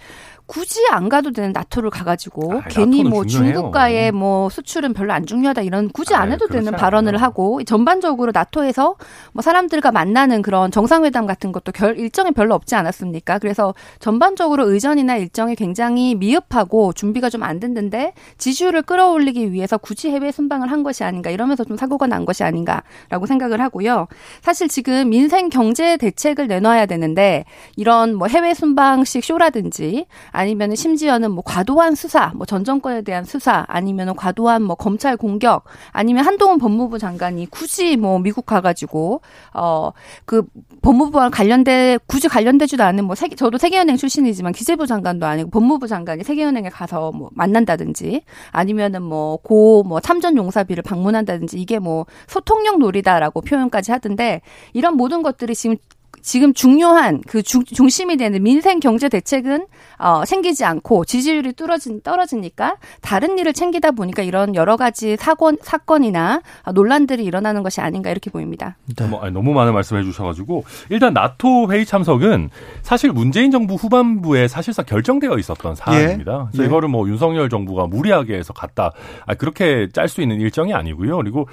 [0.52, 3.54] 굳이 안 가도 되는 나토를 가가지고 아, 괜히 뭐 중요해요.
[3.54, 7.24] 중국과의 뭐 수출은 별로 안 중요하다 이런 굳이 안 해도 되는 발언을 않아요.
[7.24, 8.95] 하고 전반적으로 나토에서
[9.32, 13.39] 뭐 사람들과 만나는 그런 정상회담 같은 것도 결, 일정이 별로 없지 않았습니까?
[13.39, 20.32] 그래서 전반적으로 의전이나 일정이 굉장히 미흡하고 준비가 좀 안 됐는데 지지율을 끌어올리기 위해서 굳이 해외
[20.32, 24.08] 순방을 한 것이 아닌가 이러면서 좀 사고가 난 것이 아닌가라고 생각을 하고요.
[24.41, 27.45] 사실 지금 민생 경제 대책을 내놔야 되는데
[27.78, 30.06] 이런 뭐 해외 순방식 쇼라든지
[30.42, 35.64] 아니면 심지어는 뭐 과도한 수사, 뭐 전 정권에 대한 수사, 아니면 과도한 뭐 검찰 공격,
[35.92, 39.22] 아니면 한동훈 법무부 장관이 굳이 뭐 미국 가가지고
[39.54, 39.92] 어
[40.26, 40.44] 그
[40.82, 46.24] 법무부와 관련돼 굳이 관련되지도 않은 뭐 세계 저도 세계은행 출신이지만 기재부 장관도 아니고 법무부 장관이
[46.24, 53.42] 세계은행에 가서 뭐 만난다든지 아니면은 뭐 고뭐 뭐 참전 용사비를 방문한다든지 이게 뭐 소통력 놀이다라고
[53.42, 54.42] 표현까지 하던데
[54.74, 55.78] 이런 모든 것들이 지금
[56.22, 59.65] 지금 중요한 그 중, 중심이 되는 민생 경제 대책은
[59.97, 66.41] 어, 생기지 않고 지지율이 떨어진 떨어지니까 다른 일을 챙기다 보니까 이런 여러 가지 사건 사건이나
[66.74, 68.78] 논란들이 일어나는 것이 아닌가 이렇게 보입니다.
[68.95, 69.07] 네.
[69.07, 72.49] 뭐, 아니, 너무 많은 말씀해 주셔가지고 일단 나토 회의 참석은
[72.82, 76.32] 사실 문재인 정부 후반부에 사실상 결정되어 있었던 사안입니다.
[76.32, 76.47] 예.
[76.51, 76.67] 그래서 예.
[76.67, 78.91] 이거를 뭐 윤석열 정부가 무리하게 해서 갔다
[79.26, 81.17] 아, 그렇게 짤 수 있는 일정이 아니고요.
[81.17, 81.47] 그리고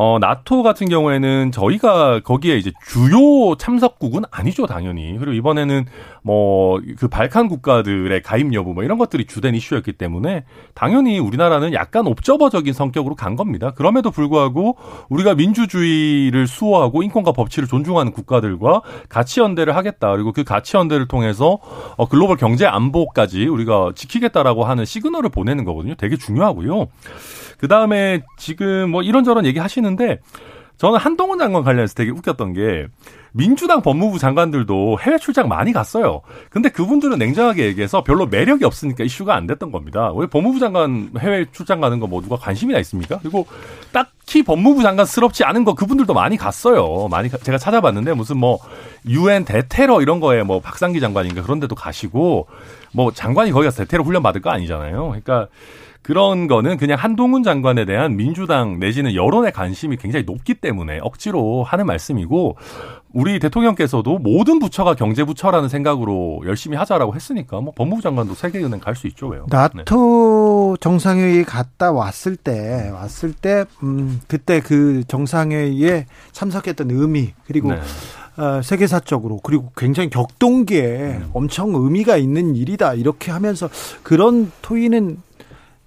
[0.00, 5.18] 어, 나토 같은 경우에는 저희가 거기에 이제 주요 참석국은 아니죠, 당연히.
[5.18, 5.86] 그리고 이번에는
[6.22, 10.44] 뭐, 그 발칸 국가들의 가입 여부 뭐 이런 것들이 주된 이슈였기 때문에
[10.74, 13.72] 당연히 우리나라는 약간 옵저버적인 성격으로 간 겁니다.
[13.72, 14.76] 그럼에도 불구하고
[15.08, 20.12] 우리가 민주주의를 수호하고 인권과 법치를 존중하는 국가들과 가치 연대를 하겠다.
[20.12, 21.58] 그리고 그 가치 연대를 통해서
[21.96, 25.96] 어, 글로벌 경제 안보까지 우리가 지키겠다라고 하는 시그널을 보내는 거거든요.
[25.96, 26.86] 되게 중요하고요.
[27.58, 30.20] 그 다음에 지금 뭐 이런저런 얘기 하시는데
[30.78, 32.86] 저는 한동훈 장관 관련해서 되게 웃겼던 게
[33.32, 36.22] 민주당 법무부 장관들도 해외 출장 많이 갔어요.
[36.50, 40.12] 근데 그분들은 냉정하게 얘기해서 별로 매력이 없으니까 이슈가 안 됐던 겁니다.
[40.14, 43.18] 왜 법무부 장관 해외 출장 가는 거 뭐 누가 관심이나 있습니까?
[43.18, 43.46] 그리고
[43.92, 47.08] 딱히 법무부 장관스럽지 않은 거 그분들도 많이 갔어요.
[47.10, 48.58] 많이 제가 찾아봤는데 무슨 뭐
[49.08, 52.46] 유엔 대테러 이런 거에 뭐 박상기 장관인가 그런 데도 가시고
[52.92, 55.08] 뭐 장관이 거기 가서 대테러 훈련 받을 거 아니잖아요.
[55.08, 55.48] 그러니까
[56.08, 61.84] 그런 거는 그냥 한동훈 장관에 대한 민주당 내지는 여론의 관심이 굉장히 높기 때문에 억지로 하는
[61.84, 62.56] 말씀이고
[63.12, 69.06] 우리 대통령께서도 모든 부처가 경제부처라는 생각으로 열심히 하자라고 했으니까 뭐 법무부 장관도 세계은행 갈 수
[69.08, 69.44] 있죠 왜요?
[69.50, 70.80] 나토 네.
[70.80, 77.80] 정상회의 갔다 왔을 때 왔을 때 음, 그때 그 정상회의에 참석했던 의미 그리고 네.
[78.38, 81.30] 어, 세계사적으로 그리고 굉장히 격동기에 음.
[81.34, 83.68] 엄청 의미가 있는 일이다 이렇게 하면서
[84.02, 85.27] 그런 토의는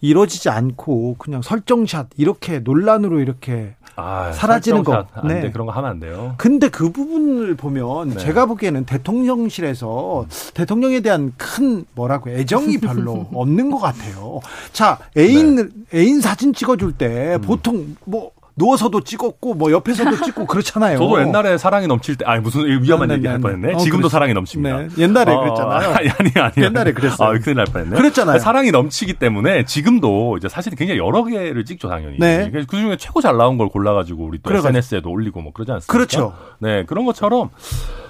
[0.02, 5.06] 이루어지지 않고 그냥 설정샷 이렇게 논란으로 이렇게 아, 사라지는 거.
[5.24, 5.42] 네.
[5.42, 6.34] 돼, 그런 거 하면 안 돼요.
[6.38, 8.18] 근데 그 부분을 보면 네.
[8.18, 14.40] 제가 보기에는 대통령실에서 대통령에 대한 큰 뭐라고 애정이 별로 없는 것 같아요.
[14.74, 15.68] 자, 애인 네.
[15.94, 17.42] 애인 사진 찍어줄 때 음.
[17.42, 20.98] 보통 뭐 누워서도 찍었고 뭐 옆에서도 찍고 그렇잖아요.
[20.98, 23.42] 저도 옛날에 사랑이 넘칠 때 아니 무슨 위험한 네, 네 얘기 할 네.
[23.42, 23.74] 뻔했네.
[23.74, 24.78] 어, 지금도 그랬 사랑이 넘칩니다.
[24.78, 24.88] 네.
[24.98, 25.90] 옛날에 어, 그랬잖아요.
[25.90, 26.66] 아니 아니 아니.
[26.66, 27.30] 옛날에 그랬어요.
[27.30, 27.96] 아, 큰일 날 뻔했네.
[27.96, 28.40] 그랬잖아요.
[28.40, 32.18] 사랑이 넘치기 때문에 지금도 이제 사실 굉장히 여러 개를 찍죠 당연히.
[32.20, 32.52] 네.
[32.52, 34.78] 그 중에 최고 잘 나온 걸 골라 가지고 우리 또 그래가지고.
[34.78, 35.92] SNS에도 올리고 뭐 그러지 않습니까?
[35.92, 36.34] 그렇죠.
[36.60, 37.50] 네 그런 것처럼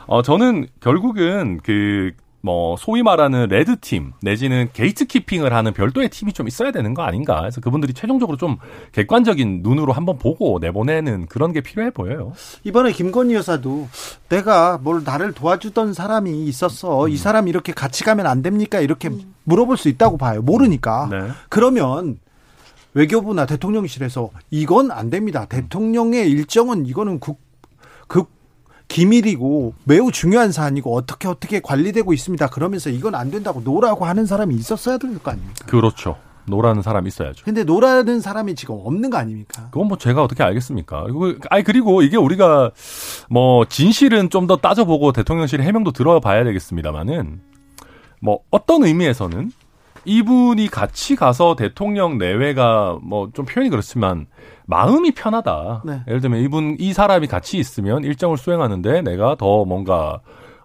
[0.07, 2.11] 어 저는 결국은 그
[2.41, 7.39] 뭐 소위 말하는 red team 내지는 gatekeeping을 하는 별도의 팀이 좀 있어야 되는 거 아닌가.
[7.41, 8.57] 그래서 그분들이 최종적으로 좀
[8.91, 12.33] 객관적인 눈으로 한번 보고 내보내는 그런 게 필요해 보여요.
[12.63, 13.87] 이번에 김건희 여사도
[14.29, 17.05] 내가 뭘 나를 도와주던 사람이 있었어.
[17.05, 17.09] 음.
[17.09, 18.79] 이 사람 이렇게 같이 가면 안 됩니까?
[18.79, 19.33] 이렇게 음.
[19.43, 20.41] 물어볼 수 있다고 봐요.
[20.41, 21.07] 모르니까.
[21.11, 21.27] 네.
[21.49, 22.17] 그러면
[22.93, 25.45] 외교부나 대통령실에서 이건 안 됩니다.
[25.45, 27.50] 대통령의 일정은 이거는 국, 극
[28.91, 32.47] 기밀이고 매우 중요한 사안이고 어떻게 어떻게 관리되고 있습니다.
[32.47, 35.65] 그러면서 이건 안 된다고 노라고 하는 사람이 있었어야 될 거 아닙니까?
[35.65, 36.17] 그렇죠.
[36.45, 37.45] 노라는 사람이 있어야죠.
[37.45, 39.69] 근데 노라는 사람이 지금 없는 거 아닙니까?
[39.71, 41.05] 그건 뭐 제가 어떻게 알겠습니까?
[41.49, 42.71] 아니 그리고 이게 우리가
[43.29, 47.41] 뭐 진실은 좀 더 따져보고 대통령실 해명도 들어봐야 되겠습니다만은
[48.19, 49.51] 뭐 어떤 의미에서는
[50.05, 54.27] 이분이 같이 가서 대통령 내외가 뭐 좀 표현이 그렇지만
[54.65, 55.83] 마음이 편하다.
[55.85, 56.01] 네.
[56.07, 60.21] 예를 들면 이분 이 사람이 같이 있으면 일정을 수행하는데 내가 더 뭔가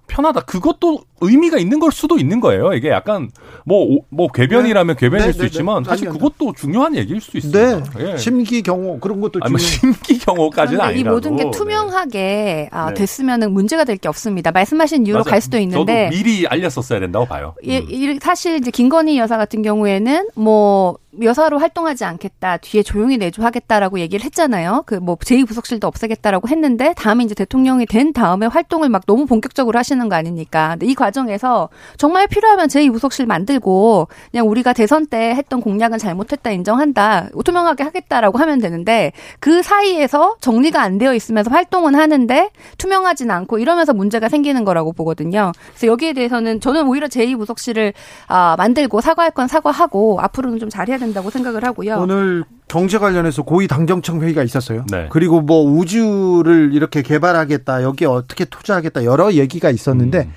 [0.09, 0.43] 편하다.
[0.43, 2.73] 그것도 의미가 있는 걸 수도 있는 거예요.
[2.75, 3.31] 이게 약간
[3.65, 5.01] 뭐, 뭐, 궤변이라면 네.
[5.01, 5.47] 궤변일 네, 수 네, 네.
[5.47, 7.81] 있지만 사실 그것도 중요한 얘기일 수 있습니다.
[7.99, 8.13] 네.
[8.13, 8.17] 예.
[8.17, 11.01] 심기 경호 그런 것도 아니, 뭐 심기 경호까지는 아니라도.
[11.01, 14.51] 이 모든 게 투명하게 아, 됐으면은 문제가 될 게 없습니다.
[14.53, 15.31] 말씀하신 이유로 맞아요.
[15.31, 16.11] 갈 수도 있는데.
[16.11, 17.55] 저도 미리 알렸었어야 된다고 봐요.
[17.65, 18.19] 예, 음.
[18.21, 22.59] 사실 이제 김건희 여사 같은 경우에는 뭐 여사로 활동하지 않겠다.
[22.59, 24.83] 뒤에 조용히 내조하겠다라고 얘기를 했잖아요.
[24.87, 30.09] 그 뭐 제2부속실도 없애겠다라고 했는데 다음에 이제 대통령이 된 다음에 활동을 막 너무 본격적으로 하시는
[30.09, 30.71] 거 아닙니까?
[30.71, 37.29] 근데 이 과정에서 정말 필요하면 제2부속실 만들고 그냥 우리가 대선 때 했던 공약은 잘못했다 인정한다.
[37.45, 43.93] 투명하게 하겠다라고 하면 되는데 그 사이에서 정리가 안 되어 있으면서 활동은 하는데 투명하진 않고 이러면서
[43.95, 45.53] 문제가 생기는 거라고 보거든요.
[45.69, 47.93] 그래서 여기에 대해서는 저는 오히려 제2부속실을
[48.27, 51.06] 아, 만들고 사과할 건 사과하고 앞으로는 좀 잘해야 된다.
[51.07, 51.97] 된다고 생각을 하고요.
[51.99, 54.85] 오늘 경제 관련해서 고위 당정청 회의가 있었어요.
[54.91, 55.07] 네.
[55.11, 60.33] 그리고 뭐 우주를 이렇게 개발하겠다, 여기 어떻게 투자하겠다 여러 얘기가 있었는데 음.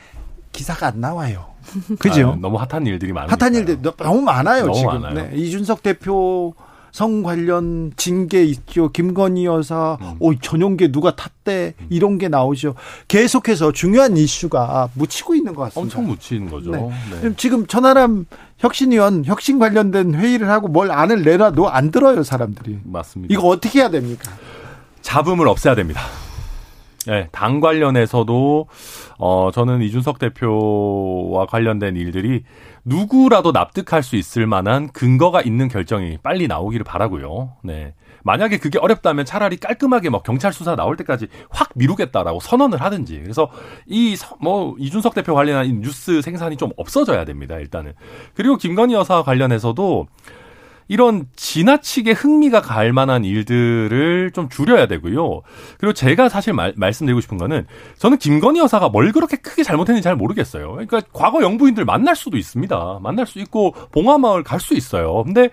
[0.52, 1.46] 기사가 안 나와요.
[2.00, 2.32] 그죠?
[2.32, 3.36] 아, 너무 핫한 일들이 많아요.
[3.38, 5.02] 핫한 일들 너무 많아요 너무 지금.
[5.02, 5.14] 많아요.
[5.30, 5.38] 네.
[5.38, 6.54] 이준석 대표
[6.92, 8.90] 성 관련 징계 있죠.
[8.92, 10.16] 김건희 여사, 음.
[10.20, 11.74] 오, 전용계 누가 탔대.
[11.80, 11.88] 음.
[11.90, 12.76] 이런 게 나오죠.
[13.08, 15.98] 계속해서 중요한 이슈가 묻히고 있는 것 같습니다.
[15.98, 16.72] 엄청 묻히는 거죠.
[16.72, 16.90] 네.
[17.22, 17.34] 네.
[17.38, 18.26] 지금 천하람
[18.58, 22.80] 혁신위원 혁신 관련된 회의를 하고 뭘 안을 내놔도 안 들어요, 사람들이.
[22.84, 23.34] 맞습니다.
[23.34, 24.32] 이거 어떻게 해야 됩니까?
[25.02, 26.02] 잡음을 없애야 됩니다.
[27.08, 28.68] 네, 당 관련해서도
[29.18, 32.44] 어 저는 이준석 대표와 관련된 일들이
[32.86, 37.58] 누구라도 납득할 수 있을 만한 근거가 있는 결정이 빨리 나오기를 바라고요.
[37.64, 37.94] 네.
[38.24, 43.20] 만약에 그게 어렵다면 차라리 깔끔하게 뭐 경찰 수사 나올 때까지 확 미루겠다라고 선언을 하든지.
[43.22, 43.50] 그래서
[43.88, 47.56] 이 뭐 이준석 대표 관련한 뉴스 생산이 좀 없어져야 됩니다.
[47.56, 47.94] 일단은.
[48.36, 50.08] 그리고 김건희 여사 관련해서도
[50.90, 55.42] 이런 지나치게 흥미가 갈 만한 일들을 좀 줄여야 되고요.
[55.78, 57.66] 그리고 제가 사실 말, 말씀드리고 싶은 거는
[57.98, 60.72] 저는 김건희 여사가 뭘 그렇게 크게 잘못했는지 잘 모르겠어요.
[60.72, 63.00] 그러니까 과거 영부인들 만날 수도 있습니다.
[63.02, 65.24] 만날 수 있고 봉화마을 갈 수 있어요.
[65.24, 65.50] 근데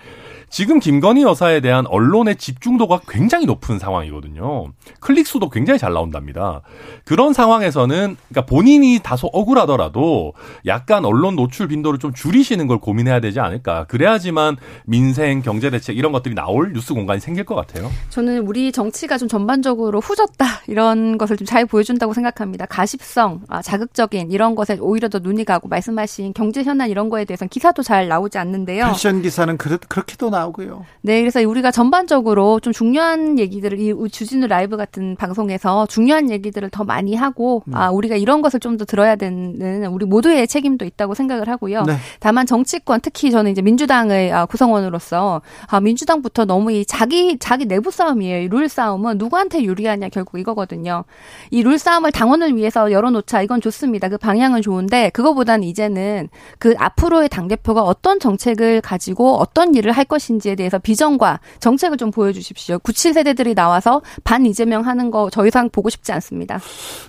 [0.49, 4.72] 지금 김건희 여사에 대한 언론의 집중도가 굉장히 높은 상황이거든요.
[5.01, 6.62] 클릭 수도 굉장히 잘 나온답니다.
[7.05, 10.34] 그런 상황에서는 그러니까 본인이 다소 억울하더라도
[10.66, 13.84] 약간 언론 노출 빈도를 좀 줄이시는 걸 고민해야 되지 않을까.
[13.84, 17.90] 그래야지만 민생, 경제 대책 이런 것들이 나올 뉴스 공간이 생길 것 같아요.
[18.11, 22.66] 저는 우리 정치가 좀 전반적으로 후졌다 이런 것을 좀 잘 보여준다고 생각합니다.
[22.66, 27.49] 가십성, 아, 자극적인 이런 것에 오히려 더 눈이 가고 말씀하신 경제 현안 이런 거에 대해서는
[27.49, 28.86] 기사도 잘 나오지 않는데요.
[28.88, 30.84] 패션 기사는 그렇, 그렇게도 나오고요.
[31.03, 36.84] 네, 그래서 우리가 전반적으로 좀 중요한 얘기들을 이 주진우 라이브 같은 방송에서 중요한 얘기들을 더
[36.84, 37.74] 많이 하고 음.
[37.74, 41.84] 아 우리가 이런 것을 좀 더 들어야 되는 우리 모두의 책임도 있다고 생각을 하고요.
[41.84, 41.95] 네.
[42.20, 47.91] 다만 정치권 특히 저는 이제 민주당의 아, 구성원으로서 아 민주당부터 너무 이 자기 자기 내부
[47.91, 48.43] 싸움이에요.
[48.43, 51.05] 이룰 싸움은 누구한테 유리하냐 결국 이거거든요.
[51.51, 54.09] 이 룰 싸움을 당원을 위해서 열어놓자 이건 좋습니다.
[54.11, 56.28] 그 방향은 좋은데 그거보다는 이제는
[56.59, 61.96] 그 앞으로의 당 대표가 어떤 정책을 가지고 어떤 일을 할 것 인지에 대해서 비전과 정책을
[61.96, 62.78] 좀 보여주십시오.
[62.78, 66.60] 97 세대들이 나와서 반 이재명 하는 거더 이상 보고 싶지 않습니다.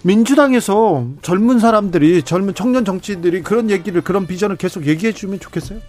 [0.03, 5.79] 민주당에서 젊은 사람들이 젊은 청년 정치인들이 그런 얘기를 그런 비전을 계속 얘기해 주면 좋겠어요.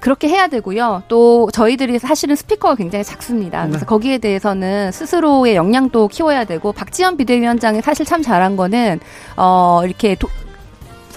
[0.00, 1.02] 그렇게 해야 되고요.
[1.08, 3.62] 또 저희들이 사실은 스피커가 굉장히 작습니다.
[3.66, 3.86] 그래서 네.
[3.86, 9.00] 거기에 대해서는 스스로의 역량도 키워야 되고 박지원 비대위원장이 사실 참 잘한 거는
[9.36, 10.28] 어 이렇게 도,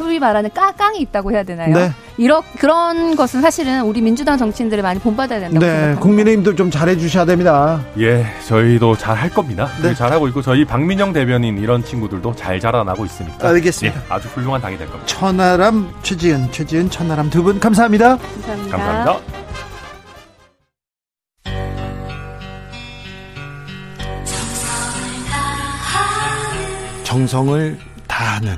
[0.02, 1.74] 소위 말하는 까깡이 있다고 해야 되나요?
[1.76, 1.92] 네.
[2.18, 6.02] 이런 그런 것은 사실은 우리 민주당 정치인들이 많이 본받아야 된다고 네, 생각합니다.
[6.02, 7.82] 국민의힘도 좀 잘해 주셔야 됩니다.
[8.00, 9.70] 예, 저희도 잘 할 겁니다.
[9.84, 9.94] 네.
[9.94, 13.48] 잘하고 있고 저희 박민영 대변인 이런 친구들도 잘 자라나고 있으니까.
[13.50, 14.00] 알겠습니다.
[14.00, 15.06] 예, 아주 훌륭한 당이 될 겁니다.
[15.06, 18.18] 천하람 최지은, 최지은 천하람 두 분 감사합니다.
[18.18, 18.78] 감사합니다.
[18.78, 19.42] 감사합니다.
[27.04, 27.78] 정성을
[28.08, 28.58] 다하는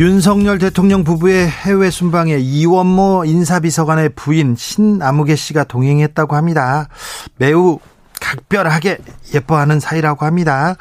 [0.00, 6.88] 윤석열 대통령 부부의 해외 순방에 이원모 인사비서관의 부인 신아무개 씨가 동행했다고 합니다.
[7.36, 7.78] 매우
[8.18, 8.96] 각별하게
[9.34, 10.76] 예뻐하는 사이라고 합니다.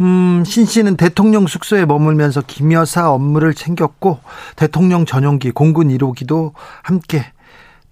[0.00, 4.18] 음, 신 씨는 대통령 숙소에 머물면서 김 여사 업무를 챙겼고
[4.56, 6.50] 대통령 전용기 공군 1호기도
[6.82, 7.26] 함께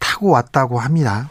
[0.01, 1.29] 타고 왔다고 합니다.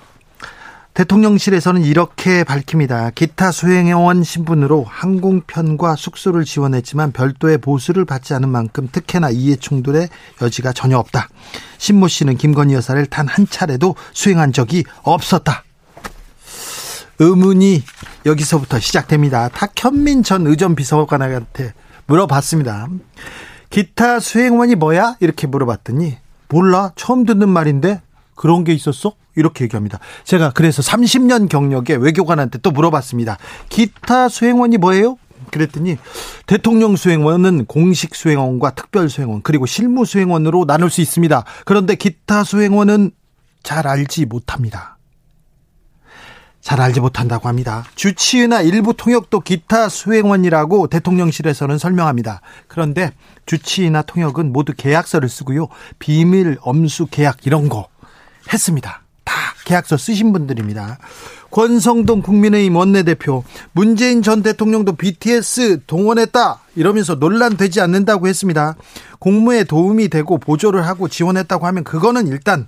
[0.96, 3.12] 대통령실에서는 이렇게 밝힙니다.
[3.12, 10.08] 기타 수행원 신분으로 항공편과 숙소를 지원했지만 별도의 보수를 받지 않은 만큼 특혜나 이해 충돌의
[10.42, 11.28] 여지가 전혀 없다.
[11.78, 15.64] 신모 씨는 김건희 여사를 단 한 차례도 수행한 적이 없었다.
[17.20, 17.84] 의문이
[18.26, 19.50] 여기서부터 시작됩니다.
[19.50, 21.74] 탁현민 전 의전 비서관한테
[22.06, 22.88] 물어봤습니다.
[23.70, 25.18] 기타 수행원이 뭐야?
[25.20, 26.18] 이렇게 물어봤더니
[26.48, 28.02] 몰라 처음 듣는 말인데
[28.36, 29.14] 그런 게 있었어?
[29.36, 30.00] 이렇게 얘기합니다.
[30.24, 33.38] 제가 그래서 30년 경력의 외교관한테 또 물어봤습니다.
[33.70, 35.18] 기타 수행원이 뭐예요?
[35.52, 35.98] 그랬더니
[36.48, 41.44] 대통령 수행원은 공식 수행원과 특별 수행원 그리고 실무 수행원으로 나눌 수 있습니다.
[41.66, 43.12] 그런데 기타 수행원은
[43.64, 44.98] 잘 알지 못합니다.
[46.62, 47.86] 잘 알지 못한다고 합니다.
[47.94, 52.42] 주치의나 일부 통역도 기타 수행원이라고 대통령실에서는 설명합니다.
[52.68, 53.12] 그런데
[53.46, 55.68] 주치의나 통역은 모두 계약서를 쓰고요.
[56.00, 57.88] 비밀, 엄수 계약 이런 거
[58.52, 59.02] 했습니다.
[59.24, 59.36] 다
[59.66, 61.00] 계약서 쓰신 분들입니다.
[61.52, 68.76] 권성동 국민의힘 원내대표 문재인 전 대통령도 BTS 동원했다 이러면서 논란되지 않는다고 했습니다.
[69.20, 72.68] 공무에 도움이 되고 보조를 하고 지원했다고 하면 그거는 일단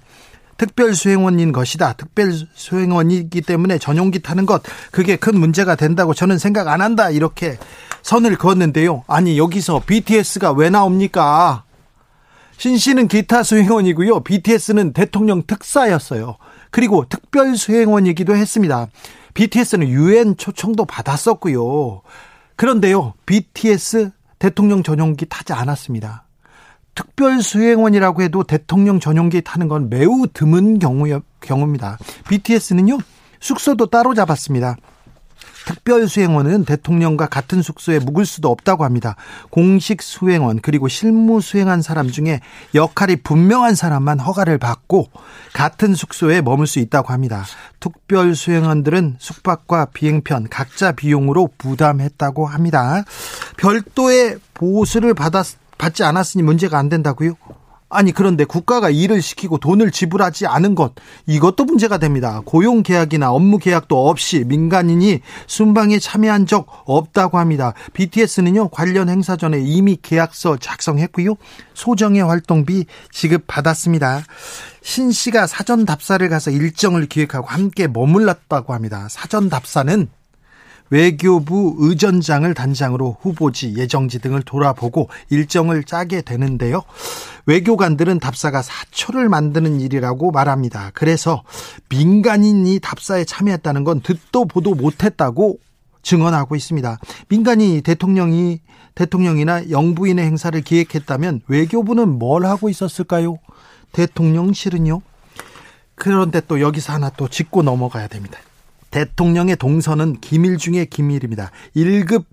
[0.58, 1.94] 특별 수행원인 것이다.
[1.94, 7.10] 특별 수행원이기 때문에 전용기 타는 것 그게 큰 문제가 된다고 저는 생각 안 한다.
[7.10, 7.60] 이렇게
[8.02, 9.04] 선을 그었는데요.
[9.08, 11.64] 아니 여기서 BTS가 왜 나옵니까?
[12.58, 14.22] 신 씨는 기타 수행원이고요.
[14.22, 16.38] BTS는 대통령 특사였어요.
[16.72, 18.88] 그리고 특별 수행원이기도 했습니다.
[19.36, 22.02] BTS는 유엔 초청도 받았었고요.
[22.56, 26.26] 그런데요, BTS 대통령 전용기 타지 않았습니다.
[26.96, 31.06] 특별 수행원이라고 해도 대통령 전용기 타는 건 매우 드문 경우,
[31.42, 32.00] 경우입니다.
[32.28, 32.98] BTS는요,
[33.40, 34.78] 숙소도 따로 잡았습니다.
[35.68, 39.18] 특별 수행원은 대통령과 같은 숙소에 묵을 수도 없다고 합니다.
[39.50, 42.40] 공식 수행원 그리고 실무 수행한 사람 중에
[42.74, 45.10] 역할이 분명한 사람만 허가를 받고
[45.52, 47.44] 같은 숙소에 머물 수 있다고 합니다.
[47.82, 53.04] 특별 수행원들은 숙박과 비행편 각자 비용으로 부담했다고 합니다.
[53.58, 57.34] 별도의 보수를 받았 받지 않았으니 문제가 안 된다고요?
[57.90, 60.94] 아니 그런데 국가가 일을 시키고 돈을 지불하지 않은 것
[61.26, 62.42] 이것도 문제가 됩니다.
[62.46, 67.74] 고용 계약이나 업무 계약도 없이 민간인이 순방에 참여한 적 없다고 합니다.
[67.94, 71.36] BTS는요 관련 행사 전에 이미 계약서 작성했고요
[71.74, 74.24] 소정의 활동비 지급 받았습니다.
[74.82, 79.08] 신 씨가 사전 답사를 가서 일정을 기획하고 함께 머물렀다고 합니다.
[79.10, 80.10] 사전 답사는
[80.90, 86.84] 외교부 의전장을 단장으로 후보지, 예정지 등을 돌아보고 일정을 짜게 되는데요.
[87.46, 90.92] 외교관들은 답사가 사초를 만드는 일이라고 말합니다.
[90.94, 91.44] 그래서
[91.90, 95.60] 민간인이 답사에 참여했다는 건 듣도 보도 못했다고
[96.02, 97.00] 증언하고 있습니다.
[97.30, 98.62] 민간이 대통령이
[98.96, 103.38] 대통령이나 영부인의 행사를 기획했다면 외교부는 뭘 하고 있었을까요?
[103.92, 105.02] 대통령실은요?
[105.96, 108.40] 그런데 또 여기서 하나 또 짚고 넘어가야 됩니다.
[108.92, 111.52] 대통령의 동선은 기밀 중의 기밀입니다.
[111.76, 112.26] 1급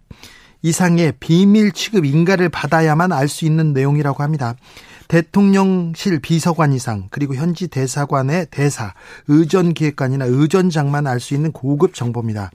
[0.62, 4.56] 이상의 비밀 취급 인가를 받아야만 알 수 있는 내용이라고 합니다.
[5.08, 8.94] 대통령실 비서관 이상 그리고 현지 대사관의 대사,
[9.28, 12.50] 의전 기획관이나 의전장만 알 수 있는 고급 정보입니다.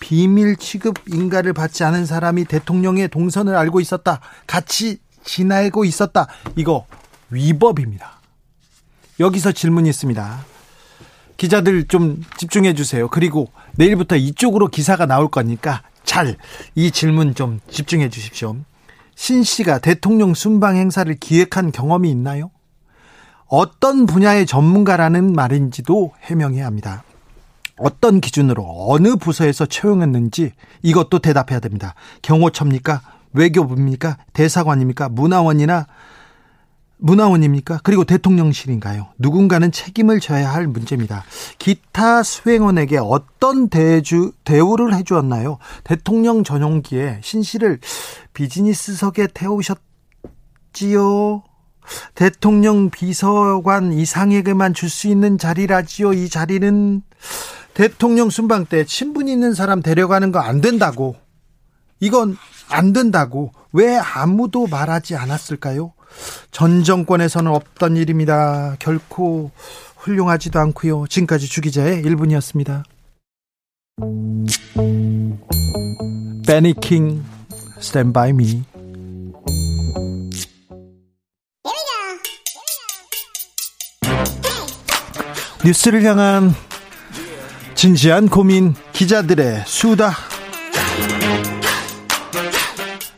[0.00, 4.20] 비밀 취급 인가를 받지 않은 사람이 대통령의 동선을 알고 있었다.
[4.46, 6.26] 같이 지나고 있었다.
[6.56, 6.86] 이거
[7.28, 8.20] 위법입니다.
[9.20, 10.49] 여기서 질문이 있습니다.
[11.40, 13.08] 기자들 좀 집중해 주세요.
[13.08, 16.36] 그리고 내일부터 이쪽으로 기사가 나올 거니까 잘
[16.74, 18.56] 이 질문 좀 집중해 주십시오.
[19.14, 22.50] 신 씨가 대통령 순방 행사를 기획한 경험이 있나요?
[23.46, 27.04] 어떤 분야의 전문가라는 말인지도 해명해야 합니다.
[27.78, 31.94] 어떤 기준으로 어느 부서에서 채용했는지 이것도 대답해야 됩니다.
[32.20, 33.00] 경호처입니까?
[33.32, 34.18] 외교부입니까?
[34.34, 35.08] 대사관입니까?
[35.08, 35.86] 문화원이나
[37.00, 37.80] 문화원입니까?
[37.82, 39.08] 그리고 대통령실인가요?
[39.18, 41.24] 누군가는 책임을 져야 할 문제입니다.
[41.58, 45.58] 기타 수행원에게 어떤 대주, 대우를 해주었나요?
[45.84, 47.80] 대통령 전용기에 신씨를
[48.34, 49.80] 비즈니스석에 태우셨지요?
[52.14, 56.12] 대통령 비서관 이상에게만 줄 수 있는 자리라지요?
[56.12, 57.02] 이 자리는
[57.74, 61.16] 대통령 순방 때 친분 있는 사람 데려가는 거 안 된다고.
[61.98, 62.36] 이건
[62.68, 63.52] 안 된다고.
[63.72, 65.92] 왜 아무도 말하지 않았을까요?
[66.50, 68.76] 전 정권에서는 없던 일입니다.
[68.78, 69.50] 결코
[69.96, 71.06] 훌륭하지도 않고요.
[71.08, 72.84] 지금까지 주기자의 1분이었습니다.
[76.46, 77.22] 베니킹
[77.78, 78.64] Stand By Me
[85.64, 86.54] 뉴스를 향한
[87.74, 90.29] 진지한 고민 기자들의 수다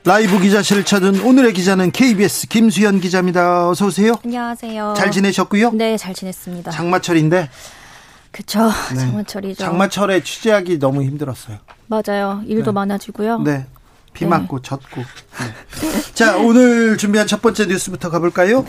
[0.04, 3.68] 라이브 기자실을 찾은 오늘의 기자는 KBS 김수현 기자입니다.
[3.68, 4.14] 어서 오세요.
[4.24, 4.94] 안녕하세요.
[4.96, 5.70] 잘 지내셨고요?
[5.72, 6.72] 네, 잘 지냈습니다.
[6.72, 7.48] 장마철인데.
[8.32, 8.68] 그쵸.
[8.92, 8.98] 네.
[8.98, 9.62] 장마철이죠.
[9.62, 11.58] 장마철에 취재하기 너무 힘들었어요.
[11.86, 12.42] 맞아요.
[12.46, 12.74] 일도 네.
[12.74, 13.38] 많아지고요.
[13.42, 13.66] 네.
[14.12, 14.68] 비 맞고 네.
[14.68, 15.00] 젖고.
[15.00, 16.02] 네.
[16.14, 18.64] 자, 오늘 준비한 첫 번째 뉴스부터 가볼까요?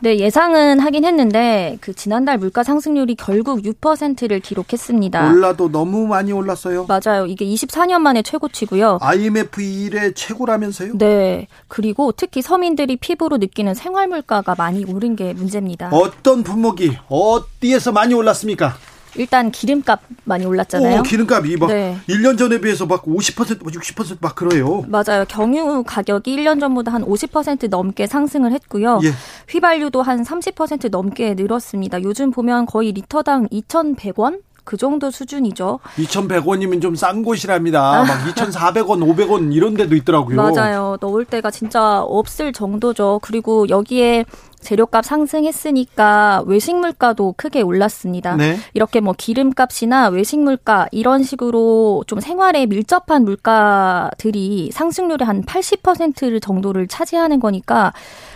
[0.00, 5.30] 네, 예상은 하긴 했는데 그 지난달 물가 상승률이 결국 6%를 기록했습니다.
[5.30, 6.86] 올라도 너무 많이 올랐어요.
[6.86, 7.26] 맞아요.
[7.26, 8.98] 이게 24년 만에 최고치고요.
[9.00, 10.98] IMF 이래 최고라면서요?
[10.98, 11.48] 네.
[11.66, 15.90] 그리고 특히 서민들이 피부로 느끼는 생활 물가가 많이 오른 게 문제입니다.
[15.92, 18.76] 어떤 품목이 어디에서 많이 올랐습니까?
[19.16, 21.00] 일단 기름값 많이 올랐잖아요.
[21.00, 21.96] 오, 기름값이 막 네.
[22.08, 24.84] 1년 전에 비해서 막 50%, 60%막 그래요.
[24.88, 25.24] 맞아요.
[25.28, 29.00] 경유 가격이 1년 전보다 한 50% 넘게 상승을 했고요.
[29.04, 29.12] 예.
[29.48, 32.02] 휘발유도 한 30% 넘게 늘었습니다.
[32.02, 35.80] 요즘 보면 거의 리터당 2,100원 그 정도 수준이죠.
[35.96, 38.00] 2,100원이면 좀 싼 곳이랍니다.
[38.00, 38.04] 아.
[38.04, 40.36] 막 2,400원, 500원 이런 데도 있더라고요.
[40.36, 40.98] 맞아요.
[41.00, 43.20] 넣을 때가 진짜 없을 정도죠.
[43.22, 44.26] 그리고 여기에
[44.60, 48.36] 재료값 상승했으니까 외식 물가도 크게 올랐습니다.
[48.36, 48.58] 네.
[48.74, 56.88] 이렇게 뭐 기름값이나 외식 물가 이런 식으로 좀 생활에 밀접한 물가들이 상승률의 한 80% 정도를
[56.88, 57.94] 차지하는 거니까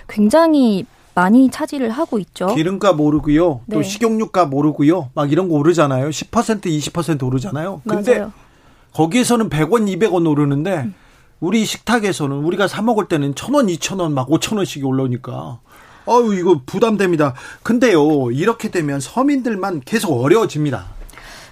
[0.08, 2.54] 굉장히 많이 차지를 하고 있죠.
[2.54, 3.60] 기름값 오르고요.
[3.66, 3.76] 네.
[3.76, 5.10] 또 식용유값 오르고요.
[5.14, 6.08] 막 이런 거 오르잖아요.
[6.08, 7.82] 10% 20% 오르잖아요.
[7.86, 8.32] 근데 맞아요.
[8.94, 10.94] 거기에서는 100원, 200원 오르는데 음.
[11.40, 15.58] 우리 식탁에서는 우리가 사 먹을 때는 1,000원, 2,000원 막 5,000원씩 올라오니까
[16.06, 17.34] 아유 이거 부담됩니다.
[17.62, 18.30] 근데요.
[18.30, 20.86] 이렇게 되면 서민들만 계속 어려워집니다.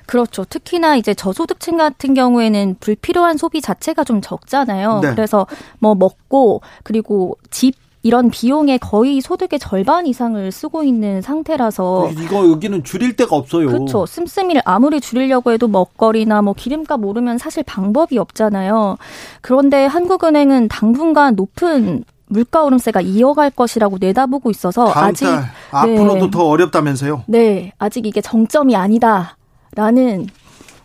[0.07, 0.45] 그렇죠.
[0.45, 5.01] 특히나 이제 저소득층 같은 경우에는 불필요한 소비 자체가 좀 적잖아요.
[5.03, 5.11] 네.
[5.15, 5.47] 그래서
[5.79, 12.83] 뭐 먹고 그리고 집 이런 비용의 거의 소득의 절반 이상을 쓰고 있는 상태라서 이거 여기는
[12.83, 13.67] 줄일 데가 없어요.
[13.67, 14.07] 그렇죠.
[14.07, 18.97] 씀씀이를 아무리 줄이려고 해도 먹거리나 뭐 기름값 오르면 사실 방법이 없잖아요.
[19.43, 25.27] 그런데 한국은행은 당분간 높은 물가 오름세가 이어갈 것이라고 내다보고 있어서 아직
[25.73, 26.31] 앞으로도 네.
[26.31, 27.25] 더 어렵다면서요?
[27.27, 29.37] 네, 아직 이게 정점이 아니다
[29.75, 30.27] 라는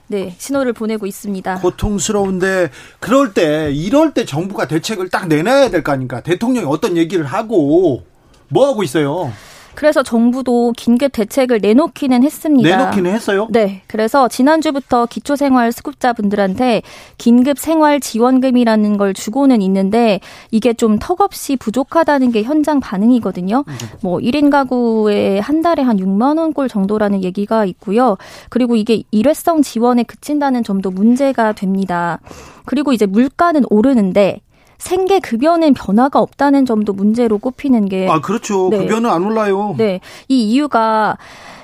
[0.07, 1.61] 네, 신호를 보내고 있습니다.
[1.61, 6.21] 고통스러운데 그럴 때 이럴 때 정부가 대책을 딱 내놔야 될 거 아닙니까?
[6.21, 8.03] 대통령이 어떤 얘기를 하고
[8.49, 9.31] 뭐 하고 있어요?
[9.75, 12.77] 그래서 정부도 긴급 대책을 내놓기는 했습니다.
[12.77, 13.47] 내놓기는 했어요?
[13.49, 13.81] 네.
[13.87, 16.81] 그래서 지난주부터 기초생활 수급자분들한테
[17.17, 20.19] 긴급 생활 지원금이라는 걸 주고는 있는데
[20.51, 23.63] 이게 좀 턱없이 부족하다는 게 현장 반응이거든요.
[24.01, 28.17] 뭐 1인 가구에 한 달에 한 6만 원꼴 정도라는 얘기가 있고요.
[28.49, 32.19] 그리고 이게 일회성 지원에 그친다는 점도 문제가 됩니다.
[32.65, 34.41] 그리고 이제 물가는 오르는데
[34.77, 38.69] 생계 급여는 변화가 없다는 점도 문제로 꼽히는 게 아, 그렇죠.
[38.69, 38.79] 네.
[38.79, 39.75] 급여는 안 올라요.
[39.77, 39.99] 네.
[40.27, 41.17] 이 이유가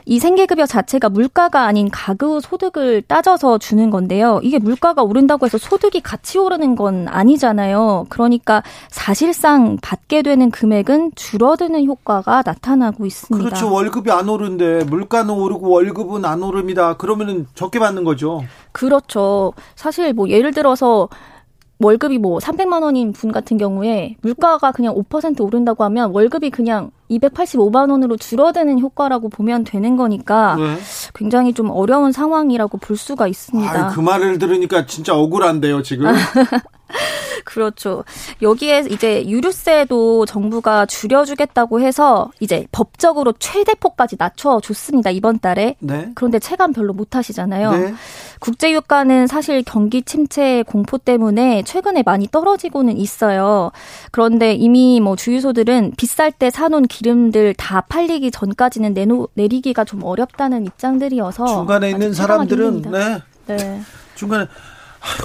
[0.06, 4.40] 이 생계급여 자체가 물가가 아닌 가구 소득을 따져서 주는 건데요.
[4.44, 8.08] 이게 물가가 오른다고 해서 소득이 같이 오르는 건 아니잖아요.
[8.10, 13.50] 그러니까 사실상 받게 되는 금액은 줄어드는 효과가 나타나고 있습니다.
[13.50, 13.72] 그렇죠.
[13.72, 16.98] 월급이 안 오른데 물가는 오르고 월급은 안 오릅니다.
[16.98, 18.44] 그러면은 적게 받는 거죠.
[18.72, 19.54] 그렇죠.
[19.76, 21.10] 사실 뭐 예를 들어서
[21.82, 27.92] 월급이 뭐 300만 원인 분 같은 경우에 물가가 그냥 5% 오른다고 하면 월급이 그냥 285만
[27.92, 30.78] 원으로 줄어드는 효과라고 보면 되는 거니까 네.
[31.14, 33.72] 굉장히 좀 어려운 상황이라고 볼 수가 있습니다.
[33.72, 36.12] 아유, 그 말을 들으니까 진짜 억울한데요, 지금.
[37.46, 38.04] 그렇죠.
[38.42, 45.10] 여기에 이제 유류세도 정부가 줄여주겠다고 해서 이제 법적으로 최대폭까지 낮춰줬습니다.
[45.12, 45.76] 이번 달에.
[45.80, 46.12] 네.
[46.16, 47.72] 그런데 체감 별로 못하시잖아요.
[47.72, 47.94] 네.
[48.40, 53.72] 국제유가는 사실 경기 침체 공포 때문에 최근에 많이 떨어지고는 있어요.
[54.12, 60.66] 그런데 이미 뭐 주유소들은 비쌀 때 사놓은 기름들 다 팔리기 전까지는 내노, 내리기가 좀 어렵다는
[60.66, 63.22] 입장들이어서 중간에 있는 사람들은 네.
[63.48, 63.82] 네.
[64.16, 64.46] 중간에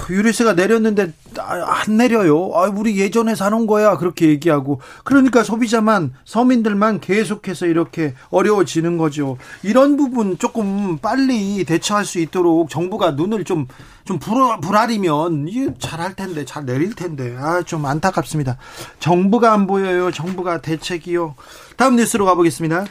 [0.09, 2.51] 유류세가 내렸는데 아, 안 내려요.
[2.55, 3.97] 아, 우리 예전에 사는 거야.
[3.97, 4.81] 그렇게 얘기하고.
[5.03, 9.37] 그러니까 소비자만, 서민들만 계속해서 이렇게 어려워지는 거죠.
[9.63, 13.67] 이런 부분 조금 빨리 대처할 수 있도록 정부가 눈을 좀,
[14.05, 15.47] 좀 불, 불아리면
[15.79, 17.35] 잘할 텐데, 잘 내릴 텐데.
[17.37, 18.57] 아, 좀 안타깝습니다.
[18.99, 20.11] 정부가 안 보여요.
[20.11, 21.35] 정부가 대책이요.
[21.75, 22.85] 다음 뉴스로 가보겠습니다.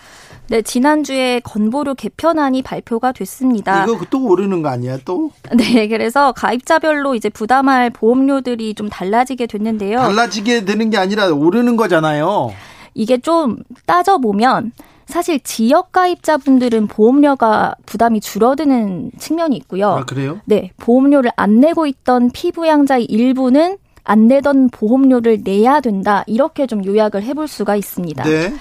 [0.49, 3.84] 네, 지난주에 건보료 개편안이 발표가 됐습니다.
[3.84, 5.30] 이거 또 오르는 거 아니야, 또?
[5.57, 9.99] 네, 그래서 가입자별로 이제 부담할 보험료들이 좀 달라지게 됐는데요.
[9.99, 12.53] 달라지게 되는 게 아니라 오르는 거잖아요.
[12.94, 14.72] 이게 좀 따져보면
[15.07, 19.88] 사실 지역 가입자분들은 보험료가 부담이 줄어드는 측면이 있고요.
[19.90, 20.40] 아, 그래요?
[20.44, 26.22] 네, 보험료를 안 내고 있던 피부양자의 일부는 안 내던 보험료를 내야 된다.
[26.28, 28.22] 이렇게 좀 요약을 해볼 수가 있습니다.
[28.22, 28.55] 네.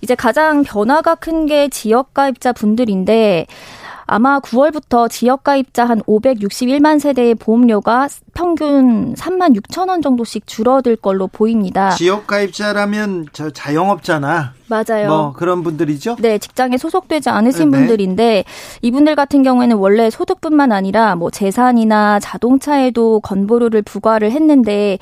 [0.00, 3.46] 이제 가장 변화가 큰 게 지역 가입자 분들인데
[4.06, 11.26] 아마 9월부터 지역 가입자 한 561만 세대의 보험료가 평균 3만 6천 원 정도씩 줄어들 걸로
[11.26, 11.90] 보입니다.
[11.90, 15.08] 지역 가입자라면 저 자영업자나 맞아요.
[15.08, 16.16] 뭐 그런 분들이죠?
[16.20, 17.78] 네, 직장에 소속되지 않으신 네.
[17.78, 18.44] 분들인데
[18.82, 24.98] 이분들 같은 경우에는 원래 소득뿐만 아니라 뭐 재산이나 자동차에도 건보료를 부과를 했는데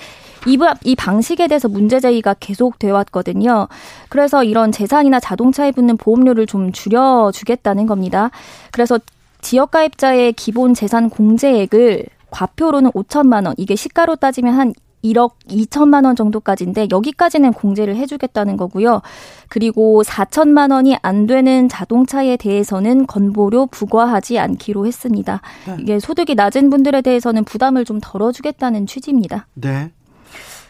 [0.46, 3.68] 이, 이 방식에 대해서 문제 제기가 계속 되어 왔거든요.
[4.08, 8.30] 그래서 이런 재산이나 자동차에 붙는 보험료를 좀 줄여 주겠다는 겁니다.
[8.70, 8.98] 그래서
[9.40, 14.72] 지역가입자의 기본 재산 공제액을 과표로는 5천만 원, 이게 시가로 따지면 한
[15.12, 19.02] 1억 2천만 원 정도까지인데 여기까지는 공제를 해주겠다는 거고요.
[19.48, 25.40] 그리고 4천만 원이 안 되는 자동차에 대해서는 건보료 부과하지 않기로 했습니다.
[25.66, 25.76] 네.
[25.80, 29.46] 이게 소득이 낮은 분들에 대해서는 부담을 좀 덜어주겠다는 취지입니다.
[29.54, 29.90] 네.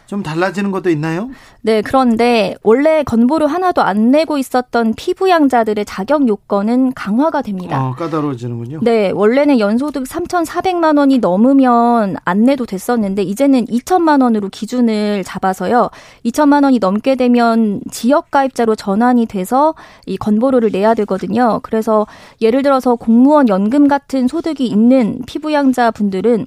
[0.07, 1.29] 좀 달라지는 것도 있나요?
[1.63, 7.85] 네, 그런데 원래 건보료 하나도 안 내고 있었던 피부양자들의 자격 요건은 강화가 됩니다.
[7.85, 8.81] 어, 까다로워지는군요.
[8.83, 15.91] 네, 원래는 연소득 3,400만 원이 넘으면 안 내도 됐었는데 이제는 2천만 원으로 기준을 잡아서요.
[16.25, 19.75] 2천만 원이 넘게 되면 지역 가입자로 전환이 돼서
[20.07, 21.61] 이 건보료를 내야 되거든요.
[21.63, 22.07] 그래서
[22.41, 26.47] 예를 들어서 공무원 연금 같은 소득이 있는 피부양자 분들은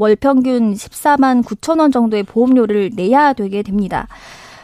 [0.00, 4.08] 월 평균 14만 9천 원 정도의 보험료를 내야 되게 됩니다.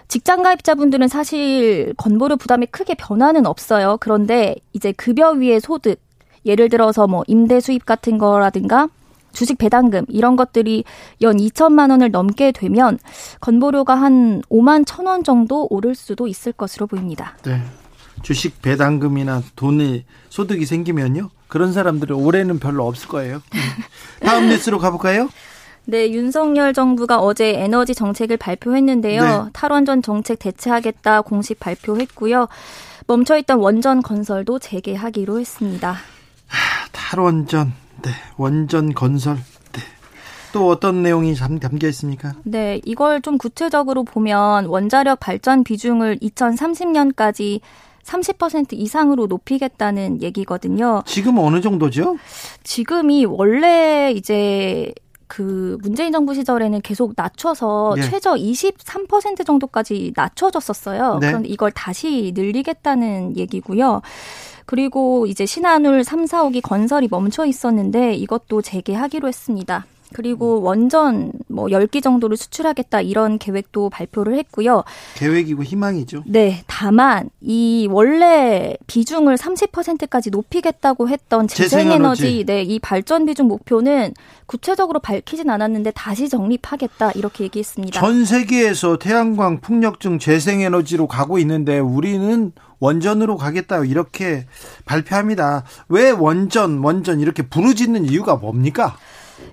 [0.09, 3.99] 직장 가입자분들은 사실 건보료 부담에 크게 변화는 없어요.
[4.01, 6.01] 그런데 이제 급여 위의 소득,
[6.47, 8.89] 예를 들어서 뭐 임대 수입 같은 거라든가
[9.35, 10.85] 주식 배당금 이런 것들이
[11.21, 12.99] 연 2천만 원을 넘게 되면
[13.41, 17.37] 건보료가 한 5만 천 원 정도 오를 수도 있을 것으로 보입니다.
[17.45, 17.61] 네.
[18.23, 21.29] 주식 배당금이나 돈이 소득이 생기면요.
[21.49, 23.43] 그런 사람들은 올해는 별로 없을 거예요.
[24.21, 25.29] 다음 뉴스로 가볼까요?
[25.89, 29.23] 네, 윤석열 정부가 어제 에너지 정책을 발표했는데요.
[29.23, 29.51] 네.
[29.53, 32.49] 탈원전 정책 대체하겠다 공식 발표했고요.
[33.07, 35.93] 멈춰있던 원전 건설도 재개하기로 했습니다.
[35.93, 37.73] 하, 탈원전,
[38.03, 39.37] 네, 원전 건설.
[39.37, 39.83] 네.
[40.53, 42.35] 또 어떤 내용이 담겨 있습니까?
[42.43, 47.61] 네, 이걸 좀 구체적으로 보면 원자력 발전 비중을 2030년까지
[48.07, 51.03] 30% 이상으로 높이겠다는 얘기거든요.
[51.07, 52.17] 지금 어느 정도죠?
[52.63, 54.93] 지금이 원래 이제
[55.27, 58.03] 그 문재인 정부 시절에는 계속 낮춰서 네.
[58.03, 61.19] 최저 23% 정도까지 낮춰졌었어요.
[61.21, 61.27] 네.
[61.29, 64.03] 그런데 이걸 다시 늘리겠다는 얘기고요.
[64.67, 69.87] 그리고 이제 신한울 3, 4호기 건설이 멈춰 있었는데 이것도 재개하기로 했습니다.
[70.13, 74.85] 그리고 원전 뭐 10기 정도를 수출하겠다 이런 계획도 발표를 했고요.
[75.15, 76.25] 계획이고 희망이죠.
[76.27, 76.63] 네.
[76.67, 84.15] 다만 이 원래 비중을 30%까지 높이겠다고 했던 재생에너지 재생 네, 이 발전 비중 목표는
[84.47, 88.01] 구체적으로 밝히진 않았는데 다시 정립하겠다 이렇게 얘기했습니다.
[88.01, 94.47] 전 세계에서 태양광 풍력중 재생에너지로 가고 있는데 우리는 원전으로 가겠다 이렇게
[94.85, 95.65] 발표합니다.
[95.89, 98.97] 왜 원전 원전 이렇게 부르짖는 이유가 뭡니까?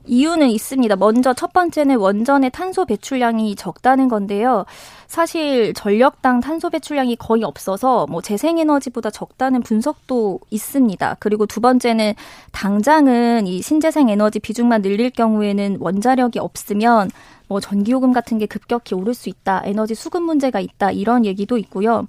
[0.05, 0.95] 이유는 있습니다.
[0.95, 4.65] 먼저 첫 번째는 원전의 탄소 배출량이 적다는 건데요.
[5.07, 11.17] 사실 전력당 탄소 배출량이 거의 없어서 뭐 재생에너지보다 적다는 분석도 있습니다.
[11.19, 12.13] 그리고 두 번째는
[12.51, 17.09] 당장은 이 신재생 에너지 비중만 늘릴 경우에는 원자력이 없으면
[17.47, 19.61] 뭐 전기요금 같은 게 급격히 오를 수 있다.
[19.65, 20.91] 에너지 수급 문제가 있다.
[20.91, 22.07] 이런 얘기도 있고요.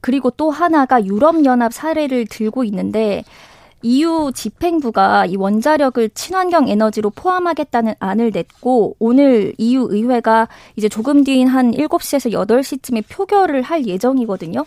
[0.00, 3.22] 그리고 또 하나가 유럽연합 사례를 들고 있는데
[3.82, 11.48] EU 집행부가 이 원자력을 친환경 에너지로 포함하겠다는 안을 냈고 오늘 EU 의회가 이제 조금 뒤인
[11.48, 14.64] 한 7시에서 8시쯤에 표결을 할 예정이거든요.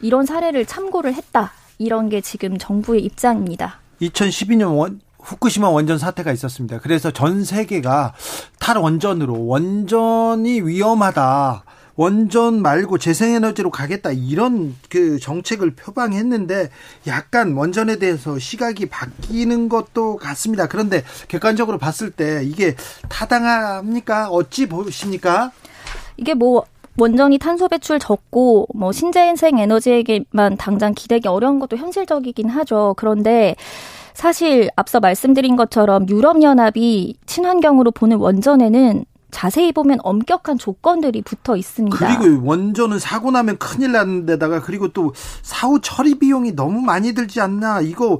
[0.00, 1.52] 이런 사례를 참고를 했다.
[1.78, 3.80] 이런 게 지금 정부의 입장입니다.
[4.02, 6.78] 2012년 원, 후쿠시마 원전 사태가 있었습니다.
[6.80, 8.14] 그래서 전 세계가
[8.58, 11.64] 탈원전으로 원전이 위험하다.
[11.98, 16.70] 원전 말고 재생에너지로 가겠다 이런 그 정책을 표방했는데
[17.08, 20.68] 약간 원전에 대해서 시각이 바뀌는 것도 같습니다.
[20.68, 22.76] 그런데 객관적으로 봤을 때 이게
[23.08, 24.28] 타당합니까?
[24.28, 25.50] 어찌 보십니까?
[26.16, 26.64] 이게 뭐
[26.98, 32.94] 원전이 탄소 배출 적고 뭐 신재생 에너지에게만 당장 기대기 어려운 것도 현실적이긴 하죠.
[32.96, 33.56] 그런데
[34.14, 42.18] 사실 앞서 말씀드린 것처럼 유럽연합이 친환경으로 보는 원전에는 자세히 보면 엄격한 조건들이 붙어 있습니다.
[42.18, 45.12] 그리고 원전은 사고 나면 큰일 나는 데다가 그리고 또
[45.42, 48.18] 사후 처리 비용이 너무 많이 들지 않나 이거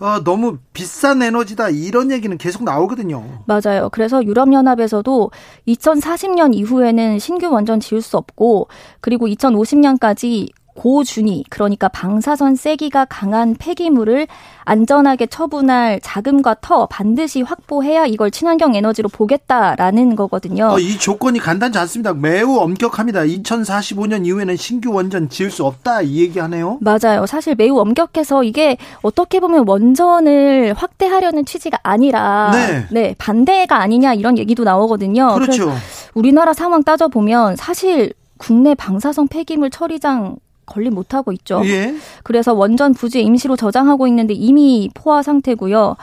[0.00, 3.44] 어, 너무 비싼 에너지다 이런 얘기는 계속 나오거든요.
[3.46, 3.90] 맞아요.
[3.92, 5.30] 그래서 유럽연합에서도
[5.68, 8.68] 2040년 이후에는 신규 원전 지을 수 없고
[9.00, 14.26] 그리고 2050년까지 고준위 그러니까 방사선 세기가 강한 폐기물을
[14.64, 20.66] 안전하게 처분할 자금과 터 반드시 확보해야 이걸 친환경 에너지로 보겠다라는 거거든요.
[20.66, 22.14] 어, 이 조건이 간단치 않습니다.
[22.14, 23.22] 매우 엄격합니다.
[23.22, 26.78] 2045년 이후에는 신규 원전 지을 수 없다 이 얘기하네요.
[26.80, 27.26] 맞아요.
[27.26, 34.38] 사실 매우 엄격해서 이게 어떻게 보면 원전을 확대하려는 취지가 아니라 네, 네 반대가 아니냐 이런
[34.38, 35.34] 얘기도 나오거든요.
[35.34, 35.72] 그렇죠.
[36.14, 40.36] 우리나라 상황 따져 보면 사실 국내 방사성 폐기물 처리장
[40.70, 41.60] 관리 못하고 있죠.
[41.66, 41.94] 예.
[42.22, 45.96] 그래서 원전 부지 임시로 저장하고 있는데 이미 포화 상태고요.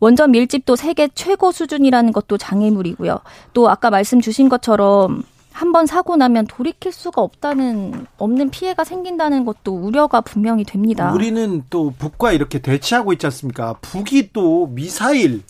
[0.00, 3.20] 원전 밀집도 세계 최고 수준이라는 것도 장애물이고요.
[3.52, 9.74] 또 아까 말씀 주신 것처럼 한번 사고 나면 돌이킬 수가 없다는 없는 피해가 생긴다는 것도
[9.74, 11.12] 우려가 분명히 됩니다.
[11.12, 13.74] 우리는 또 북과 이렇게 대치하고 있지 않습니까?
[13.82, 15.42] 북이 또 미사일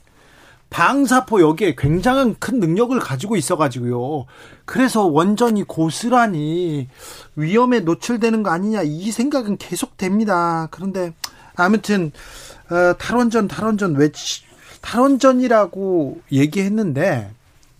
[0.72, 4.24] 방사포 여기에 굉장한 큰 능력을 가지고 있어가지고요.
[4.64, 6.88] 그래서 원전이 고스란히
[7.36, 10.68] 위험에 노출되는 거 아니냐 이 생각은 계속 됩니다.
[10.70, 11.12] 그런데
[11.54, 12.10] 아무튼
[12.70, 14.10] 어, 탈원전 탈원전 왜
[14.80, 17.30] 탈원전이라고 얘기했는데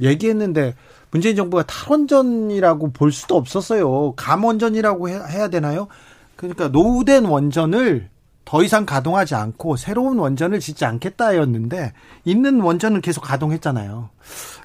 [0.00, 0.74] 얘기했는데
[1.10, 4.12] 문재인 정부가 탈원전이라고 볼 수도 없었어요.
[4.16, 5.88] 감원전이라고 해야 되나요?
[6.36, 8.11] 그러니까 노후된 원전을
[8.44, 11.92] 더 이상 가동하지 않고 새로운 원전을 짓지 않겠다였는데
[12.24, 14.10] 있는 원전을 계속 가동했잖아요.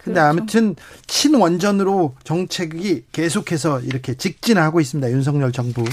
[0.03, 0.29] 근데 그렇죠.
[0.29, 0.75] 아무튼
[1.05, 5.11] 친원전으로 정책이 계속해서 이렇게 직진하고 있습니다.
[5.11, 5.83] 윤석열 정부.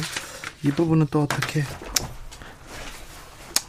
[0.63, 1.63] 이 부분은 또 어떻게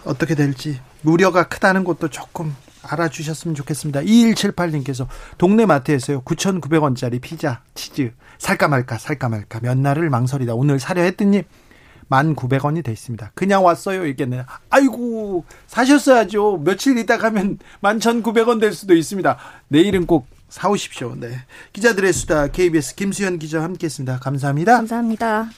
[0.05, 4.01] 어떻게 될지 우려가 크다는 것도 조금 알아주셨으면 좋겠습니다.
[4.01, 5.07] 2178님께서
[5.37, 6.21] 동네 마트에서요.
[6.21, 11.43] 9,900원짜리 피자, 치즈 살까 말까 살까 말까 몇 날을 망설이다 오늘 사려 했더니
[12.09, 13.31] 1,900원이 돼 있습니다.
[13.33, 14.05] 그냥 왔어요.
[14.07, 14.45] 얘기했네.
[14.69, 16.61] 아이고, 사셨어야죠.
[16.63, 19.37] 며칠 있다 가면 11,900원 될 수도 있습니다.
[19.69, 21.15] 내일은 꼭 사오십시오.
[21.15, 21.39] 네.
[21.73, 24.19] 기자들의 수다 KBS 김수현 기자 함께 했습니다.
[24.19, 24.75] 감사합니다.
[24.77, 25.49] 감사합니다.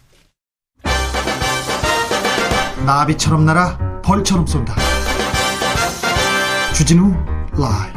[2.85, 4.75] 나비처럼 날아 벌처럼 쏜다.
[6.73, 7.11] 주진우
[7.57, 7.96] 라이브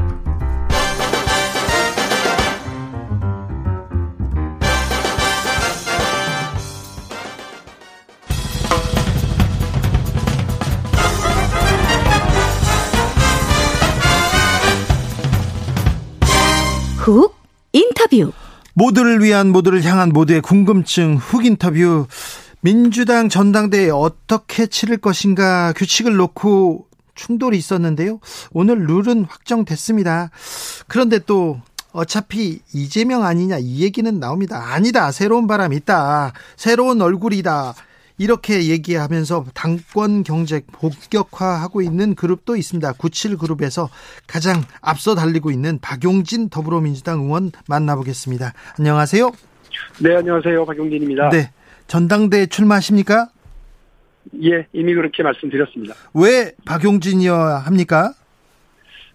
[17.10, 17.34] 훅
[17.72, 18.32] 인터뷰.
[18.74, 22.06] 모두를 위한 모두를 향한 모두의 궁금증 훅 인터뷰.
[22.60, 28.20] 민주당 전당대회 어떻게 치를 것인가 규칙을 놓고 충돌이 있었는데요.
[28.52, 30.30] 오늘 룰은 확정됐습니다.
[30.86, 31.60] 그런데 또
[31.92, 34.72] 어차피 이재명 아니냐 이 얘기는 나옵니다.
[34.72, 35.10] 아니다.
[35.10, 36.32] 새로운 바람 있다.
[36.56, 37.74] 새로운 얼굴이다.
[38.20, 42.92] 이렇게 얘기하면서 당권 경쟁 본격화하고 있는 그룹도 있습니다.
[42.98, 43.88] 97 그룹에서
[44.26, 48.52] 가장 앞서 달리고 있는 박용진 더불어민주당 의원 만나보겠습니다.
[48.78, 49.30] 안녕하세요.
[50.02, 50.66] 네, 안녕하세요.
[50.66, 51.30] 박용진입니다.
[51.30, 51.50] 네.
[51.86, 53.30] 전당대에 출마하십니까?
[54.44, 55.94] 예, 이미 그렇게 말씀드렸습니다.
[56.12, 58.12] 왜 박용진이어야 합니까?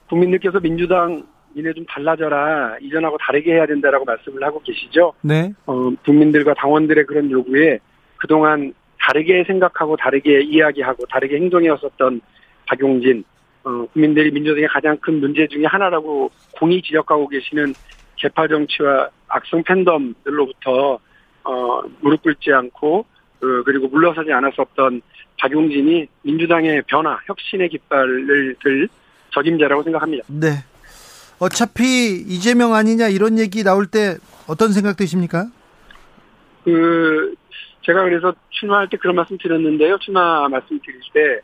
[0.09, 5.13] 국민들께서 민주당 이내 좀 달라져라 이전하고 다르게 해야 된다라고 말씀을 하고 계시죠.
[5.21, 5.53] 네.
[5.67, 7.77] 어, 국민들과 당원들의 그런 요구에
[8.17, 8.73] 그동안
[9.05, 12.21] 다르게 생각하고 다르게 이야기하고 다르게 행동해왔었던
[12.65, 13.23] 박용진
[13.63, 17.73] 어, 국민들이 민주당의 가장 큰 문제 중의 하나라고 공이 지적하고 계시는
[18.15, 20.99] 개파 정치와 악성 팬덤들로부터
[21.43, 23.05] 어, 무릎 꿇지 않고
[23.39, 25.01] 그, 그리고 물러서지 않았었던
[25.39, 28.87] 박용진이 민주당의 변화, 혁신의 깃발을 들
[29.31, 30.25] 적임자라고 생각합니다.
[30.27, 30.63] 네.
[31.37, 34.15] 어차피 이재명 아니냐 이런 얘기 나올 때
[34.47, 35.47] 어떤 생각 드십니까?
[36.63, 37.35] 그
[37.85, 39.97] 제가 그래서 출마할 때 그런 말씀 드렸는데요.
[39.99, 41.41] 출마 말씀 드릴 때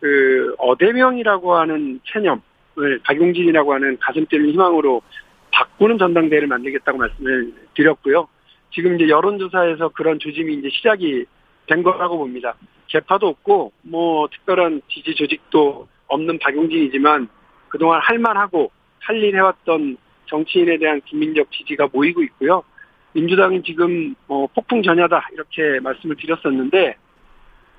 [0.00, 5.02] 그 어대명이라고 하는 체념을 박용진이라고 하는 가슴 뛰는 희망으로
[5.50, 8.28] 바꾸는 전당대회를 만들겠다고 말씀을 드렸고요.
[8.72, 11.24] 지금 이제 여론조사에서 그런 조짐이 이제 시작이
[11.66, 12.54] 된 거라고 봅니다.
[12.88, 17.28] 개파도 없고 뭐 특별한 지지 조직도 없는 박용진이지만
[17.68, 18.70] 그동안 할만하고
[19.00, 19.96] 할 일 해왔던
[20.26, 22.64] 정치인에 대한 국민적 지지가 모이고 있고요.
[23.16, 26.96] 민주당은 지금 뭐 폭풍 전야다 이렇게 말씀을 드렸었는데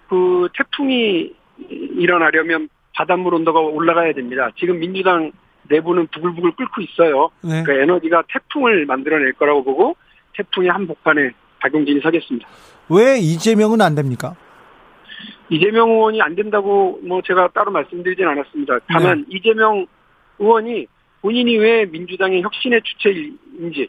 [0.10, 4.50] 그 태풍이 일어나려면 바닷물 온도가 올라가야 됩니다.
[4.58, 5.32] 지금 민주당
[5.70, 7.30] 내부는 부글부글 끓고 있어요.
[7.44, 7.62] 네.
[7.64, 9.96] 그 에너지가 태풍을 만들어낼 거라고 보고
[10.36, 12.48] 태풍의 한복판에 박용진이 서겠습니다.
[12.90, 14.36] 왜 이재명은 안 됩니까?
[15.50, 18.80] 이재명 의원이 안 된다고 뭐 제가 따로 말씀드리진 않았습니다.
[18.88, 19.38] 다만 네.
[19.38, 19.86] 이재명
[20.40, 20.88] 의원이
[21.22, 23.88] 본인이 왜 민주당의 혁신의 주체인지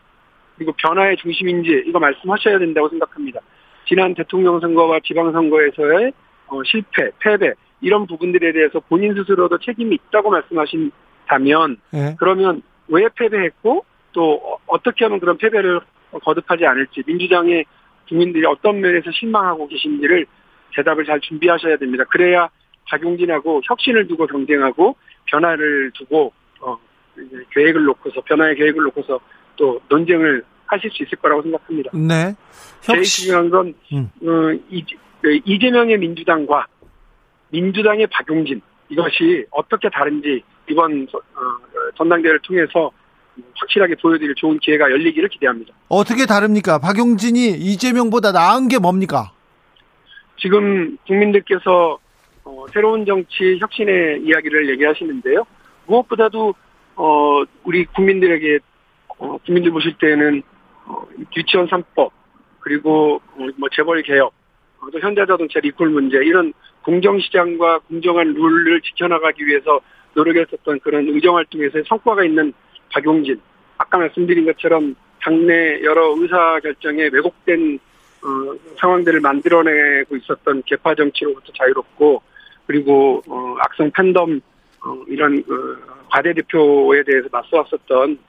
[0.59, 3.41] 그리고 변화의 중심인지 이거 말씀하셔야 된다고 생각합니다.
[3.87, 6.13] 지난 대통령 선거와 지방 선거에서의
[6.49, 12.17] 어, 실패, 패배 이런 부분들에 대해서 본인 스스로도 책임이 있다고 말씀하신다면 네.
[12.19, 15.81] 그러면 왜 패배했고 또 어떻게 하면 그런 패배를
[16.25, 17.65] 거듭하지 않을지 민주당의
[18.09, 20.27] 국민들이 어떤 면에서 실망하고 계신지를
[20.75, 22.05] 대답을 잘 준비하셔야 됩니다.
[22.11, 22.49] 그래야
[22.89, 26.79] 박용진하고 혁신을 두고 경쟁하고 변화를 두고 어,
[27.55, 29.21] 계획을 놓고서 변화의 계획을 놓고서
[29.59, 31.91] 또 논쟁을 하실 수 있을 거라고 생각합니다.
[31.93, 32.35] 네.
[32.81, 34.11] 제일 중요한 건 음.
[34.23, 34.85] 어, 이,
[35.21, 36.67] 그 이재명의 민주당과
[37.51, 42.91] 민주당의 박용진 이것이 어떻게 다른지 이번 어, 전당대회를 통해서
[43.55, 45.73] 확실하게 보여드릴 좋은 기회가 열리기를 기대합니다.
[45.89, 46.79] 어떻게 다릅니까?
[46.79, 49.33] 박용진이 이재명보다 나은 게 뭡니까?
[50.41, 51.99] 지금 국민들께서
[52.45, 55.45] 어, 새로운 정치 혁신의 이야기를 얘기하시는데요.
[55.87, 56.55] 무엇보다도
[56.97, 58.59] 어, 우리 국민들에게
[59.19, 60.43] 어, 국민들 보실 때는
[60.87, 62.11] 어, 유치원 3법
[62.61, 64.33] 그리고 어, 뭐 재벌 개혁
[64.81, 69.81] 어, 또 현대자동차 리콜 문제 이런 공정시장과 공정한 룰을 지켜나가기 위해서
[70.15, 72.53] 노력했었던 그런 의정활동에서의 성과가 있는
[72.93, 73.41] 박용진.
[73.77, 77.79] 아까 말씀드린 것처럼 당내 여러 의사 결정에 왜곡된
[78.23, 82.23] 어, 상황들을 만들어내고 있었던 개파 정치로부터 자유롭고
[82.67, 84.41] 그리고 어, 악성 팬덤
[84.85, 88.28] 어, 이런 어, 과대 대표에 대해서 맞서왔었던 어,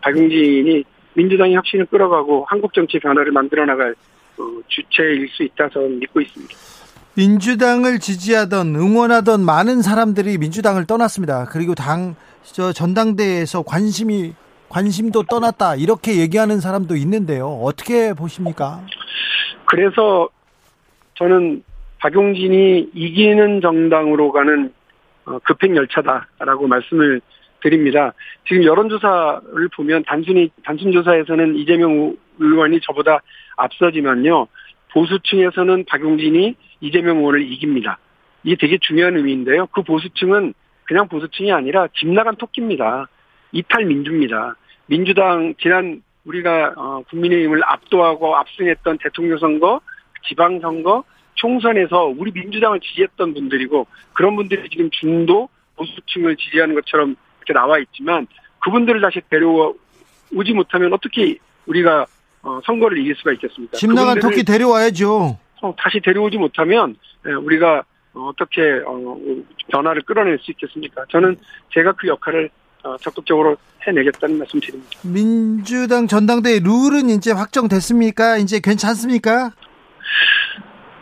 [0.00, 0.84] 박용진이
[1.14, 3.94] 민주당의 혁신을 끌어가고 한국 정치 변화를 만들어 나갈
[4.38, 6.54] 어, 주체일 수 있다 저는 믿고 있습니다.
[7.14, 11.46] 민주당을 지지하던 응원하던 많은 사람들이 민주당을 떠났습니다.
[11.46, 14.34] 그리고 당 저 전당대회에서 관심이
[14.68, 17.46] 관심도 떠났다 이렇게 얘기하는 사람도 있는데요.
[17.46, 18.84] 어떻게 보십니까?
[19.66, 20.28] 그래서
[21.14, 21.62] 저는
[22.00, 24.72] 박용진이 이기는 정당으로 가는
[25.24, 27.20] 어, 급행 열차다라고 말씀을
[27.62, 28.12] 드립니다.
[28.46, 33.20] 지금 여론조사를 보면 단순히 단순 조사에서는 이재명 의원이 저보다
[33.56, 34.48] 앞서지만요
[34.92, 37.98] 보수층에서는 박용진이 이재명 의원을 이깁니다.
[38.44, 39.66] 이게 되게 중요한 의미인데요.
[39.68, 43.08] 그 보수층은 그냥 보수층이 아니라 집 나간 토끼입니다.
[43.52, 44.56] 이탈 민주입니다.
[44.86, 49.80] 민주당 지난 우리가 어, 국민의힘을 압도하고 압승했던 대통령 선거,
[50.28, 57.52] 지방 선거, 총선에서 우리 민주당을 지지했던 분들이고 그런 분들이 지금 중도 보수층을 지지하는 것처럼 이렇게
[57.52, 58.26] 나와 있지만
[58.60, 61.36] 그분들을 다시 데려오지 못하면 어떻게
[61.66, 62.06] 우리가
[62.42, 63.76] 어, 선거를 이길 수가 있겠습니까?
[63.76, 65.38] 집 나간 토끼 데려와야죠.
[65.62, 66.96] 어, 다시 데려오지 못하면
[67.26, 69.16] 예, 우리가 어떻게 어,
[69.68, 71.04] 변화를 끌어낼 수 있겠습니까?
[71.10, 71.36] 저는
[71.72, 72.50] 제가 그 역할을
[73.00, 73.56] 적극적으로
[73.86, 74.90] 해내겠다는 말씀 드립니다.
[75.04, 78.38] 민주당 전당대회 룰은 이제 확정됐습니까?
[78.38, 79.52] 이제 괜찮습니까?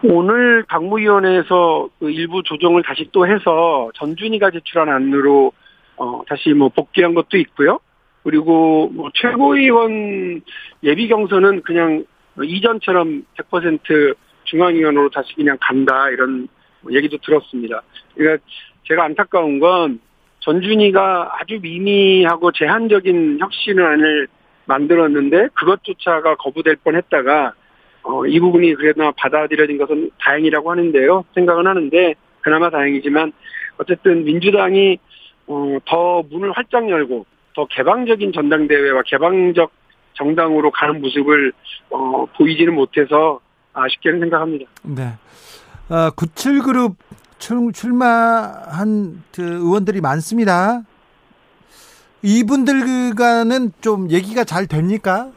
[0.02, 5.52] 오늘 당무위원회에서 그 일부 조정을 다시 또 해서 전준희가 제출한 안으로
[6.00, 7.78] 어 다시 뭐 복귀한 것도 있고요.
[8.22, 10.40] 그리고 뭐 최고위원
[10.82, 12.06] 예비 경선은 그냥
[12.42, 16.48] 이전처럼 100% 중앙위원으로 다시 그냥 간다 이런
[16.90, 17.82] 얘기도 들었습니다.
[18.14, 18.42] 그러니까
[18.84, 20.00] 제가 안타까운 건
[20.40, 24.28] 전준희가 아주 미미하고 제한적인 혁신안을
[24.64, 27.52] 만들었는데 그것조차가 거부될 뻔했다가
[28.04, 31.24] 어, 이 부분이 그래도 받아들여진 것은 다행이라고 하는데요.
[31.34, 33.32] 생각은 하는데 그나마 다행이지만
[33.76, 34.98] 어쨌든 민주당이
[35.50, 39.72] 어, 더 문을 활짝 열고 더 개방적인 전당대회와 개방적
[40.14, 41.52] 정당으로 가는 모습을
[41.90, 43.40] 어, 보이지는 못해서
[43.72, 44.70] 아쉽게는 생각합니다.
[44.82, 45.02] 네.
[45.88, 46.94] 어, 97그룹
[47.38, 50.82] 출, 출마한 그 의원들이 많습니다.
[52.22, 55.30] 이분들과는 좀 얘기가 잘 됩니까?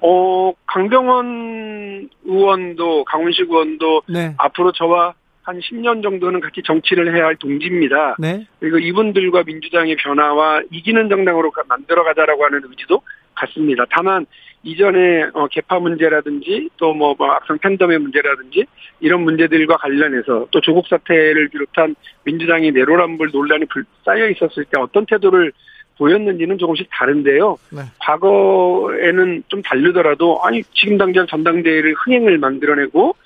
[0.00, 4.34] 어, 강병원 의원도, 강훈식 의원도 네.
[4.38, 5.14] 앞으로 저와
[5.48, 8.16] 한 10년 정도는 같이 정치를 해야 할 동지입니다.
[8.18, 8.46] 네.
[8.60, 13.00] 그리고 이분들과 민주당의 변화와 이기는 정당으로 만들어가자라고 하는 의지도
[13.34, 13.86] 같습니다.
[13.88, 14.26] 다만
[14.62, 18.66] 이전에 어, 개파 문제라든지 또뭐 뭐 악성 팬덤의 문제라든지
[19.00, 23.64] 이런 문제들과 관련해서 또 조국 사태를 비롯한 민주당이 내로남불 논란이
[24.04, 25.52] 쌓여 있었을 때 어떤 태도를
[25.96, 27.56] 보였는지는 조금씩 다른데요.
[27.72, 27.82] 네.
[28.00, 33.16] 과거에는 좀 다르더라도 아니 지금 당장 전당대회를 흥행을 만들어내고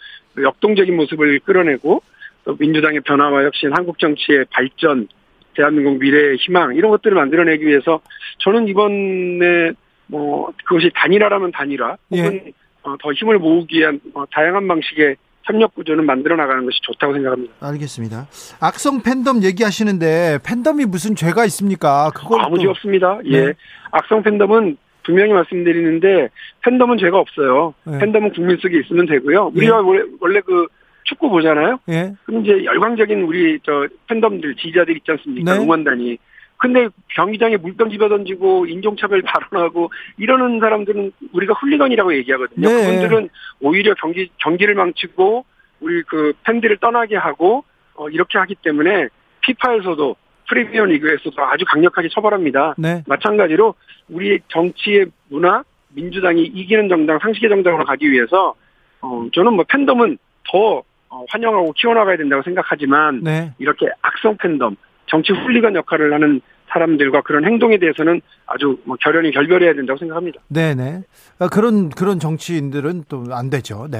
[0.40, 2.00] 역동적인 모습을 끌어내고
[2.44, 5.08] 또 민주당의 변화와 혁신, 한국 정치의 발전,
[5.54, 8.00] 대한민국 미래의 희망 이런 것들을 만들어내기 위해서
[8.38, 9.72] 저는 이번에
[10.06, 12.52] 뭐 그것이 단일화라면 단일화 혹은 예.
[12.82, 17.54] 어, 더 힘을 모으기 위한 어, 다양한 방식의 협력 구조는 만들어 나가는 것이 좋다고 생각합니다.
[17.60, 18.26] 알겠습니다.
[18.60, 22.10] 악성 팬덤 얘기하시는데 팬덤이 무슨 죄가 있습니까?
[22.14, 23.18] 그걸 아무 죄 없습니다.
[23.24, 23.46] 예.
[23.46, 23.52] 네.
[23.90, 26.28] 악성 팬덤은 분명히 말씀드리는데
[26.62, 27.74] 팬덤은 죄가 없어요.
[27.84, 27.98] 네.
[27.98, 29.52] 팬덤은 국민 속에 있으면 되고요.
[29.54, 29.80] 우리가 예.
[29.80, 30.66] 원래, 원래 그
[31.04, 31.78] 축구 보잖아요.
[31.88, 32.12] 예.
[32.24, 35.54] 그럼 이제 열광적인 우리 저 팬덤들 지지자들 있지 않습니까?
[35.54, 35.60] 네.
[35.62, 36.18] 응원단이.
[36.56, 42.68] 근데 경기장에 물병 집어 던지고 인종차별 발언하고 이러는 사람들은 우리가 훌리건이라고 얘기하거든요.
[42.68, 42.86] 네.
[42.86, 43.28] 그분들은
[43.60, 45.44] 오히려 경기 경기를 망치고
[45.80, 47.64] 우리 그 팬들을 떠나게 하고
[47.94, 49.08] 어, 이렇게 하기 때문에
[49.40, 50.16] 피파에서도
[50.48, 52.74] 프리미어 리그에서도 아주 강력하게 처벌합니다.
[52.78, 53.02] 네.
[53.06, 53.74] 마찬가지로
[54.08, 55.64] 우리 정치의 문화,
[55.94, 58.54] 민주당이 이기는 정당, 상식의 정당으로 가기 위해서
[59.00, 60.18] 어, 저는 뭐 팬덤은
[60.50, 60.82] 더 어,
[61.28, 63.52] 환영하고 키워나가야 된다고 생각하지만 네.
[63.58, 64.76] 이렇게 악성 팬덤,
[65.06, 70.40] 정치 훌리건 역할을 하는 사람들과 그런 행동에 대해서는 아주 뭐 결연히 결별해야 된다고 생각합니다.
[70.48, 71.02] 네네.
[71.38, 73.88] 아, 그런 그런 정치인들은 또 안 되죠.
[73.90, 73.98] 네.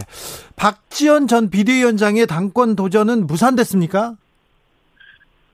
[0.57, 4.15] 박지원 전 비대위원장의 당권 도전은 무산됐습니까?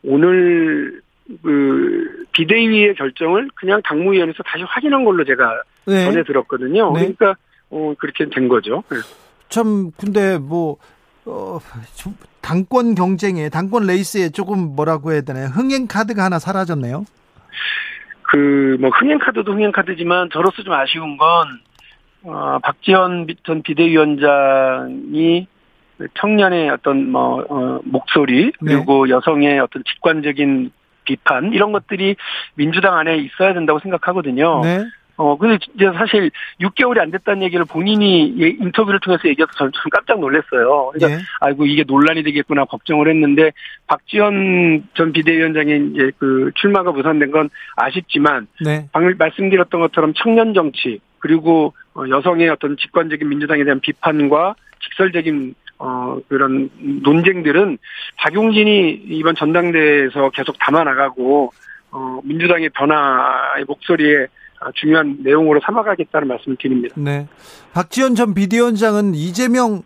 [0.04, 1.02] 오늘
[1.42, 6.04] 그 비대위의 결정을 그냥 당무위원회에서 다시 확인한 걸로 제가 네.
[6.04, 6.92] 전해 들었거든요.
[6.92, 7.00] 네.
[7.00, 7.34] 그러니까
[7.70, 8.84] 어 그렇게 된 거죠.
[8.90, 8.98] 네.
[9.48, 10.76] 참 근데 뭐
[11.28, 11.60] 어,
[12.40, 15.46] 당권 경쟁에 당권 레이스에 조금 뭐라고 해야 되나요?
[15.46, 17.04] 흥행 카드가 하나 사라졌네요.
[18.22, 21.28] 그 뭐 흥행 카드도 흥행 카드지만 저로서 좀 아쉬운 건
[22.22, 25.46] 어, 박지원 전 비대위원장이
[26.14, 28.74] 청년의 어떤 뭐 어, 목소리 네.
[28.74, 29.12] 그리고 네.
[29.12, 30.70] 여성의 어떤 직관적인
[31.04, 32.16] 비판 이런 것들이
[32.54, 34.60] 민주당 안에 있어야 된다고 생각하거든요.
[34.62, 34.84] 네.
[35.18, 36.30] 어, 근데 이제 사실
[36.60, 40.92] 6개월이 안 됐다는 얘기를 본인이 예, 인터뷰를 통해서 얘기해서 저는 좀 깜짝 놀랐어요.
[40.94, 41.22] 그러니까, 네.
[41.40, 43.50] 아이고, 이게 논란이 되겠구나 걱정을 했는데,
[43.88, 48.88] 박지원 전 비대위원장의 이제 그 출마가 무산된 건 아쉽지만, 네.
[48.92, 54.54] 방금 말씀드렸던 것처럼 청년 정치, 그리고 어, 여성의 어떤 직관적인 민주당에 대한 비판과
[54.84, 56.70] 직설적인 어, 그런
[57.02, 57.78] 논쟁들은
[58.18, 61.52] 박용진이 이번 전당대회에서 계속 담아나가고,
[61.90, 64.28] 어, 민주당의 변화의 목소리에
[64.74, 66.94] 중요한 내용으로 삼아가겠다는 말씀을 드립니다.
[66.98, 67.28] 네.
[67.72, 69.82] 박지원 전 비대위원장은 이재명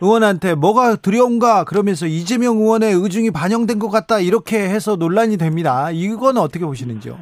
[0.00, 5.90] 의원한테 뭐가 두려운가 그러면서 이재명 의원의 의중이 반영된 것 같다 이렇게 해서 논란이 됩니다.
[5.92, 7.18] 이건 어떻게 보시는지요?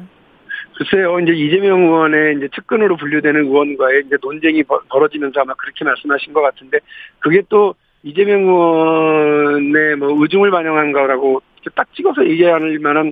[0.77, 6.41] 글쎄요, 이제 이재명 의원의 이제 측근으로 분류되는 의원과의 이제 논쟁이 벌어지면서 아마 그렇게 말씀하신 것
[6.41, 6.79] 같은데
[7.19, 11.41] 그게 또 이재명 의원의 뭐 의중을 반영한 거라고
[11.75, 13.11] 딱 찍어서 얘기할 만한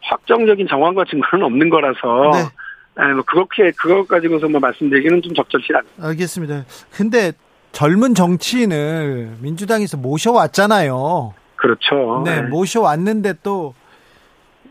[0.00, 2.38] 확정적인 정황과 증거는 없는 거라서 네.
[2.98, 6.06] 네, 뭐 그렇게 그것 가지고서 뭐 말씀드리기는 좀 적절치 않습니다.
[6.06, 6.64] 알겠습니다.
[6.96, 7.32] 근데
[7.72, 11.34] 젊은 정치인을 민주당에서 모셔왔잖아요.
[11.56, 12.22] 그렇죠.
[12.24, 12.48] 네, 네.
[12.48, 13.74] 모셔왔는데 또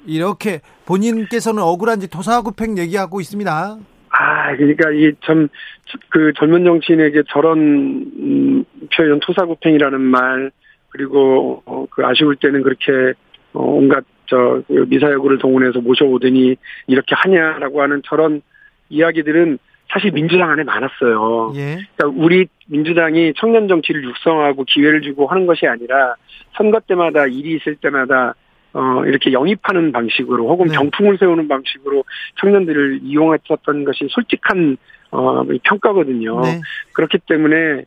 [0.07, 3.77] 이렇게 본인께서는 억울한지 토사구팽 얘기하고 있습니다.
[4.10, 8.65] 아, 그러니까 이게 참그 젊은 정치인에게 저런 음,
[8.95, 10.52] 표현 토사구팽이라는 말
[10.89, 13.14] 그리고 어, 그 아쉬울 때는 그렇게
[13.53, 16.56] 어, 온갖 저그 미사여구를 동원해서 모셔오더니
[16.88, 18.41] 이렇게 하냐라고 하는 저런
[18.89, 19.57] 이야기들은
[19.89, 21.53] 사실 민주당 안에 많았어요.
[21.56, 21.77] 예.
[21.95, 26.15] 그러니까 우리 민주당이 청년 정치를 육성하고 기회를 주고 하는 것이 아니라
[26.57, 28.34] 선거 때마다 일이 있을 때마다
[28.73, 30.76] 어, 이렇게 영입하는 방식으로 혹은 네.
[30.76, 32.03] 병풍을 세우는 방식으로
[32.41, 34.76] 청년들을 이용했었던 것이 솔직한
[35.11, 36.41] 어, 평가거든요.
[36.41, 36.61] 네.
[36.91, 37.85] 그렇기 때문에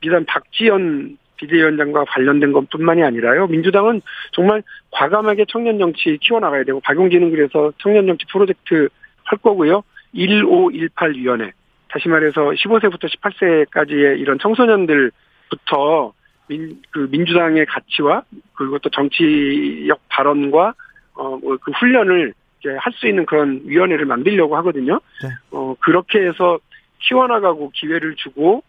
[0.00, 3.46] 비단 박지원 비대위원장과 관련된 것뿐만이 아니라요.
[3.48, 4.00] 민주당은
[4.32, 4.62] 정말
[4.92, 8.88] 과감하게 청년 정치 키워나가야 되고 박용진은 그래서 청년 정치 프로젝트
[9.24, 9.82] 할 거고요.
[10.14, 11.52] 1518 위원회
[11.88, 16.12] 다시 말해서 15세부터 18세까지의 이런 청소년들부터
[16.48, 18.22] 민, 그 민주당의 가치와
[18.54, 20.74] 그리고 또 정치적 발언과
[21.14, 22.34] 어, 뭐그 훈련을
[22.78, 25.00] 할 수 있는 그런 위원회를 만들려고 하거든요.
[25.20, 25.28] 네.
[25.50, 26.60] 어, 그렇게 해서
[27.00, 28.62] 키워나가고 기회를 주고 어,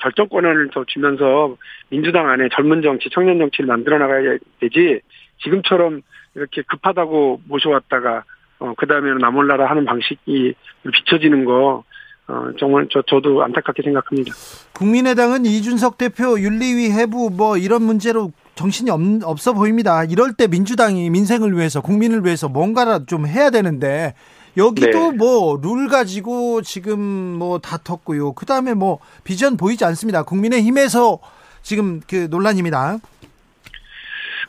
[0.00, 1.56] 결정권을 더 주면서
[1.88, 5.00] 민주당 안에 젊은 정치, 청년 정치를 만들어 나가야 되지
[5.42, 6.02] 지금처럼
[6.34, 8.24] 이렇게 급하다고 모셔왔다가
[8.60, 10.54] 어, 그 다음에는 나몰라라 하는 방식이
[10.92, 11.84] 비춰지는 거
[12.26, 14.32] 어, 정말 저, 저도 안타깝게 생각합니다.
[14.74, 20.04] 국민의당은 이준석 대표 윤리위 해부 뭐 이런 문제로 정신이 없, 없어 보입니다.
[20.04, 24.14] 이럴 때 민주당이 민생을 위해서 국민을 위해서 뭔가를 좀 해야 되는데
[24.56, 25.16] 여기도 네.
[25.16, 28.32] 뭐룰 가지고 지금 뭐 다퉜고요.
[28.34, 30.22] 그 다음에 뭐 비전 보이지 않습니다.
[30.22, 31.18] 국민의힘에서
[31.62, 32.98] 지금 그 논란입니다.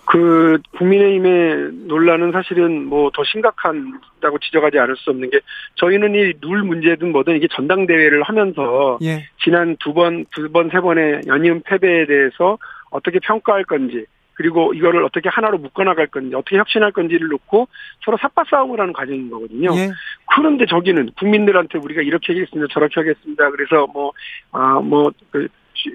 [0.07, 5.39] 그 국민의힘의 논란은 사실은 뭐 더 심각한다고 지적하지 않을 수 없는 게
[5.75, 9.27] 저희는 이 룰 문제든 뭐든 이게 전당대회를 하면서 예.
[9.43, 12.59] 지난 두 번, 두 번, 세 번의 연이은 패배에 대해서
[12.91, 14.05] 어떻게 평가할 건지
[14.35, 17.67] 그리고 이거를 어떻게 하나로 묶어나갈 건지 어떻게 혁신할 건지를 놓고
[18.03, 19.71] 서로 삿바싸움을 하는 과정인 거거든요.
[19.75, 19.89] 예.
[20.35, 23.49] 그런데 저기는 국민들한테 우리가 이렇게 하겠습니다, 저렇게 하겠습니다.
[23.51, 24.11] 그래서 뭐
[24.51, 25.47] 아뭐그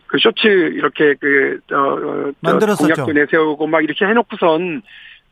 [0.07, 2.95] 그 쇼츠 이렇게 그 어, 어 만들었었죠.
[2.95, 4.83] 공약도 내세우고 막 이렇게 해놓고선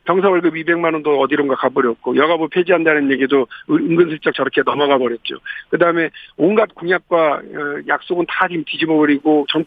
[0.05, 5.36] 병사 월급 200만 원도 어디론가 가버렸고 여가부 폐지한다는 얘기도 은근슬쩍 저렇게 넘어가 버렸죠.
[5.68, 6.09] 그다음에
[6.39, 7.43] 온갖 공약과 어,
[7.86, 9.66] 약속은 다 지금 뒤집어버리고 전,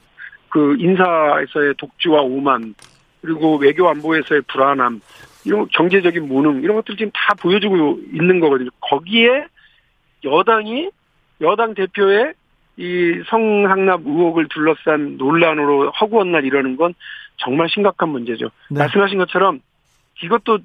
[0.50, 2.74] 그 인사에서의 독주와 오만
[3.22, 5.02] 그리고 외교 안보에서의 불안함
[5.46, 8.70] 이런 경제적인 무능 이런 것들 지금 다 보여주고 있는 거거든요.
[8.80, 9.46] 거기에
[10.24, 10.90] 여당이
[11.42, 12.34] 여당 대표의
[12.78, 16.94] 이 성상납 의혹을 둘러싼 논란으로 허구한 날 이러는 건
[17.38, 18.50] 정말 심각한 문제죠.
[18.70, 18.80] 네.
[18.80, 19.60] 말씀하신 것처럼
[20.24, 20.60] 이것도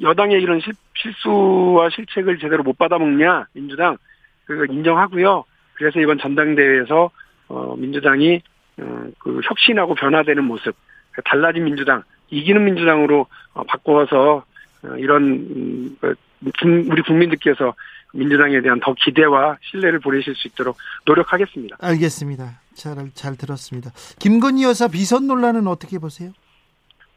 [0.00, 3.96] 여당의 이런 실, 실수와 실책을 제대로 못 받아먹냐 민주당
[4.44, 5.44] 그거 인정하고요.
[5.74, 7.10] 그래서 이번 전당대회에서
[7.48, 8.42] 어, 민주당이
[8.78, 10.74] 어, 그 혁신하고 변화되는 모습
[11.24, 14.44] 달라진 민주당 이기는 민주당으로 어, 바꿔서
[14.82, 16.14] 어, 이런 음, 그,
[16.62, 17.74] 우리 국민들께서
[18.12, 20.76] 민주당에 대한 더 기대와 신뢰를 보내실 수 있도록
[21.06, 21.76] 노력하겠습니다.
[21.80, 22.60] 알겠습니다.
[22.74, 23.90] 잘, 잘 들었습니다.
[24.18, 26.32] 김건희 여사 비선 논란은 어떻게 보세요?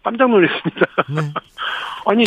[0.03, 0.85] 깜짝 놀랐습니다.
[1.09, 1.21] 네.
[2.05, 2.25] 아니,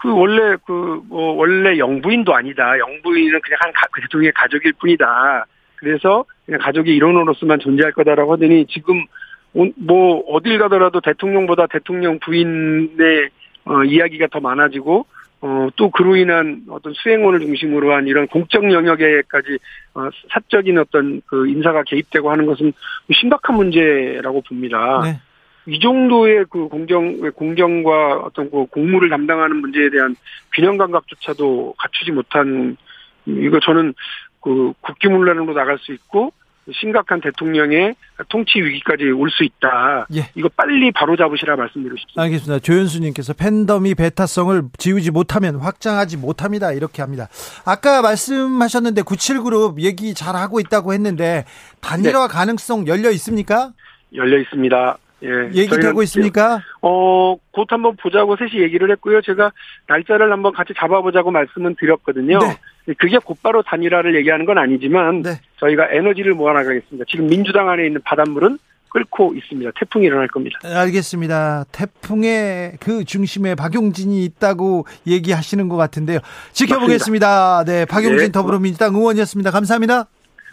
[0.00, 2.78] 그 원래 그 뭐 원래 영부인도 아니다.
[2.78, 5.46] 영부인은 그냥 한 가, 대통령의 그 가족일 뿐이다.
[5.76, 9.04] 그래서 그냥 가족의 일원으로서만 존재할 거다라고 하더니 지금
[9.52, 13.30] 뭐 어딜 가더라도 대통령보다 대통령 부인의
[13.64, 15.06] 어, 이야기가 더 많아지고
[15.40, 19.58] 어, 또 그로 인한 어떤 수행원을 중심으로 한 이런 공적 영역에까지
[19.94, 22.72] 어, 사적인 어떤 그 인사가 개입되고 하는 것은
[23.12, 25.00] 심각한 문제라고 봅니다.
[25.04, 25.20] 네.
[25.68, 30.16] 이 정도의 그 공정, 공정과 어떤 그 공무를 담당하는 문제에 대한
[30.54, 32.78] 균형 감각조차도 갖추지 못한,
[33.26, 33.92] 이거 저는
[34.40, 36.32] 그 국기문란으로 나갈 수 있고,
[36.72, 37.94] 심각한 대통령의
[38.28, 40.06] 통치 위기까지 올 수 있다.
[40.14, 40.28] 예.
[40.34, 42.22] 이거 빨리 바로 잡으시라 말씀드리고 싶습니다.
[42.22, 42.58] 알겠습니다.
[42.60, 46.72] 조현수님께서 팬덤이 베타성을 지우지 못하면 확장하지 못합니다.
[46.72, 47.28] 이렇게 합니다.
[47.64, 51.44] 아까 말씀하셨는데 97그룹 얘기 잘 하고 있다고 했는데
[51.80, 52.32] 단일화 네.
[52.34, 53.72] 가능성 열려 있습니까?
[54.14, 54.98] 열려 있습니다.
[55.22, 55.50] 예.
[55.52, 56.60] 얘기되고 있습니까?
[56.80, 59.20] 어, 곧 한번 보자고 셋이 얘기를 했고요.
[59.22, 59.50] 제가
[59.88, 62.38] 날짜를 한번 같이 잡아보자고 말씀은 드렸거든요.
[62.38, 62.94] 네.
[62.94, 65.40] 그게 곧바로 단일화를 얘기하는 건 아니지만 네.
[65.58, 67.04] 저희가 에너지를 모아나가겠습니다.
[67.08, 68.58] 지금 민주당 안에 있는 바닷물은
[68.90, 69.70] 끓고 있습니다.
[69.78, 70.58] 태풍이 일어날 겁니다.
[70.64, 71.64] 알겠습니다.
[71.72, 76.20] 태풍의 그 중심에 박용진이 있다고 얘기하시는 것 같은데요.
[76.52, 77.26] 지켜보겠습니다.
[77.26, 77.64] 맞습니다.
[77.64, 78.32] 네, 박용진 네.
[78.32, 79.50] 더불어민주당 의원이었습니다.
[79.50, 80.06] 감사합니다.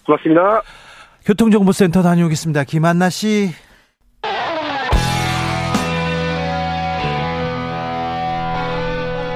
[0.05, 0.61] 고맙습니다.
[1.25, 2.65] 교통정보센터 다녀오겠습니다.
[2.65, 3.49] 김한나 씨.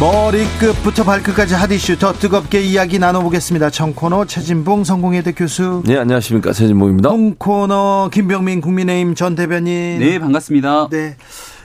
[0.00, 3.70] 머리끝부터 발끝까지 핫이슈 더 뜨겁게 이야기 나눠보겠습니다.
[3.70, 5.82] 청코너 최진봉 성공회대 교수.
[5.84, 6.52] 네, 안녕하십니까.
[6.52, 7.10] 최진봉입니다.
[7.10, 9.98] 홍코너 김병민 국민의힘 전 대변인.
[9.98, 10.90] 네, 반갑습니다.
[10.90, 11.16] 네.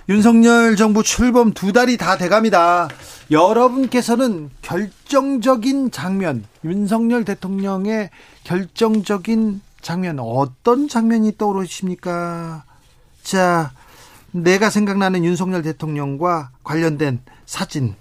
[0.10, 2.90] 윤석열 정부 출범 두 달이 다 돼갑니다.
[3.30, 8.10] 여러분께서는 결정적인 장면, 윤석열 대통령의
[8.46, 12.64] 결정적인 장면, 어떤 장면이 떠오르십니까?
[13.22, 13.72] 자,
[14.32, 17.94] 내가 생각나는 윤석열 대통령과 관련된 사진,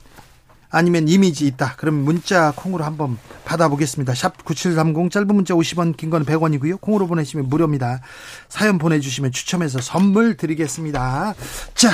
[0.73, 1.74] 아니면 이미지 있다.
[1.77, 4.15] 그럼 문자 콩으로 한번 받아보겠습니다.
[4.15, 6.81] 샵 9730 짧은 문자 50원 긴 건 100원이고요.
[6.81, 8.01] 콩으로 보내시면 무료입니다.
[8.49, 11.35] 사연 보내주시면 추첨해서 선물 드리겠습니다.
[11.74, 11.90] 자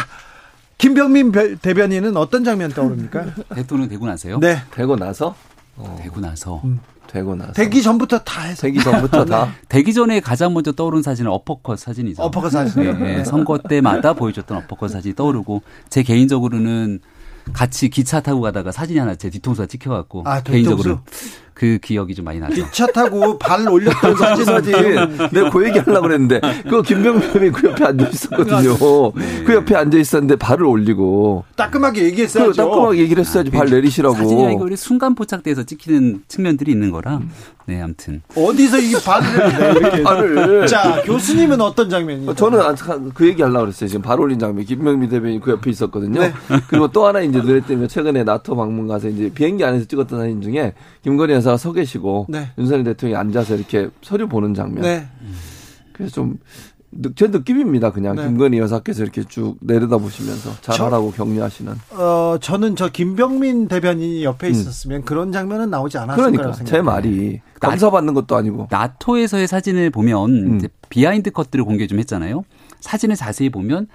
[0.78, 3.26] 김병민 대변인은 어떤 장면 떠오릅니까?
[3.54, 4.38] 대통령 되고 나서요?
[4.38, 4.62] 네.
[4.70, 5.34] 되고 나서?
[5.76, 5.98] 어.
[6.00, 6.60] 되고 나서.
[6.64, 6.78] 음.
[7.08, 7.52] 되고 나서.
[7.54, 8.62] 되기 전부터 다 해서.
[8.62, 9.46] 되기 전부터 다.
[9.50, 9.52] 네.
[9.68, 12.22] 되기 전에 가장 먼저 떠오른 사진은 어퍼컷 사진이죠.
[12.22, 12.82] 어퍼컷 사진.
[12.82, 13.24] 네, 네.
[13.24, 17.00] 선거 때마다 보여줬던 어퍼컷 사진이 떠오르고 제 개인적으로는
[17.52, 21.00] 같이 기차 타고 가다가 사진이 하나 제 뒤통수가 찍혀갖고 아, 개인적으로
[21.58, 22.54] 그 기억이 좀 많이 나죠.
[22.54, 24.72] 기차 타고 발 올렸던 사진 사진.
[25.32, 26.40] 내가 그 얘기 하려고 그랬는데
[26.70, 28.76] 그 김병민이 그 옆에 앉아 있었거든요.
[29.16, 29.42] 네.
[29.44, 32.52] 그 옆에 앉아 있었는데 발을 올리고 따끔하게 얘기했어야죠.
[32.52, 34.14] 따끔하게 얘기를 했어야지 아, 발 내리시라고.
[34.14, 37.20] 사진이 아니고 순간 포착돼서 찍히는 측면들이 있는 거라.
[37.66, 40.66] 네, 아무튼 어디서 이 발을 이렇게 발을.
[40.66, 42.34] 자, 교수님은 어떤 장면이요?
[42.34, 42.60] 저는
[43.12, 43.88] 그 얘기 하려고 그랬어요.
[43.88, 44.64] 지금 발 올린 장면.
[44.64, 46.18] 김병민 대변인 그 옆에 있었거든요.
[46.18, 46.32] 네.
[46.68, 50.40] 그리고 또 하나 이제 눈에 띄면 최근에 나토 방문 가서 이제 비행기 안에서 찍었던 사진
[50.40, 50.72] 중에
[51.02, 52.50] 김건희 여사 여사가 서 계시고 네.
[52.58, 54.82] 윤석열 대통령이 앉아서 이렇게 서류 보는 장면.
[54.82, 55.06] 네.
[55.92, 56.38] 그래서 좀
[57.14, 57.92] 제 느낌입니다.
[57.92, 58.24] 그냥 네.
[58.26, 61.74] 김건희 여사께서 이렇게 쭉 내려다 보시면서 잘하라고 저, 격려하시는.
[61.90, 64.52] 어 저는 저 김병민 대변인이 옆에 음.
[64.52, 66.78] 있었으면 그런 장면은 나오지 않았을 그러니까, 거라고 생각해요.
[66.78, 68.68] 제 말이 감사받는 것도 아니고.
[68.70, 70.60] 나토에서의 사진을 보면 음.
[70.88, 72.44] behind cut들을 공개 좀 했잖아요.
[72.80, 73.86] 사진을 자세히 보면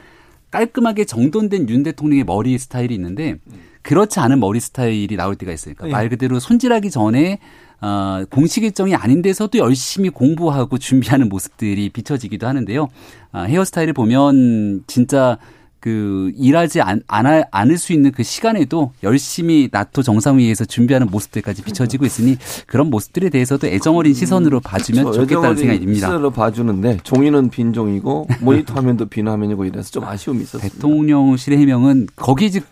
[0.51, 3.38] 깔끔하게 정돈된 윤 대통령의 머리 스타일이 있는데
[3.84, 5.91] 그렇지 않은 머리 스타일이 나올 때가 있으니까 네.
[5.91, 7.39] 말 그대로 손질하기 전에
[7.81, 12.88] 어, 공식 일정이 아닌 데서도 열심히 공부하고 준비하는 모습들이 비춰지기도 하는데요.
[13.34, 15.38] 어, 헤어스타일을 보면 진짜
[15.81, 22.05] 그 일하지 않, 않, 않을 수 있는 그 시간에도 열심히 나토 정상회의에서 준비하는 모습들까지 비춰지고
[22.05, 22.38] 있으니
[22.68, 25.19] 그런 모습들에 대해서도 애정어린 시선으로 봐주면 그렇죠.
[25.19, 26.07] 좋겠다는 생각이 듭니다.
[26.07, 30.69] 시선으로 봐주는데 종이는 빈 종이고 모니터 화면도 빈 화면이고 이래서 좀 아쉬움이 있었어요.
[30.69, 32.64] 대통령실의 해명은 거기 즉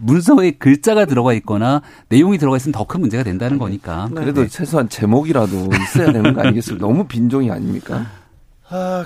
[0.00, 4.08] 문서에 글자가 들어가 있거나 내용이 들어가 있으면 더 큰 문제가 된다는 거니까.
[4.12, 4.20] 네.
[4.20, 4.48] 그래도 네.
[4.48, 6.86] 최소한 제목이라도 있어야 되는 거 아니겠습니까?
[6.86, 8.06] 너무 빈종이 아닙니까?
[8.70, 9.04] 아,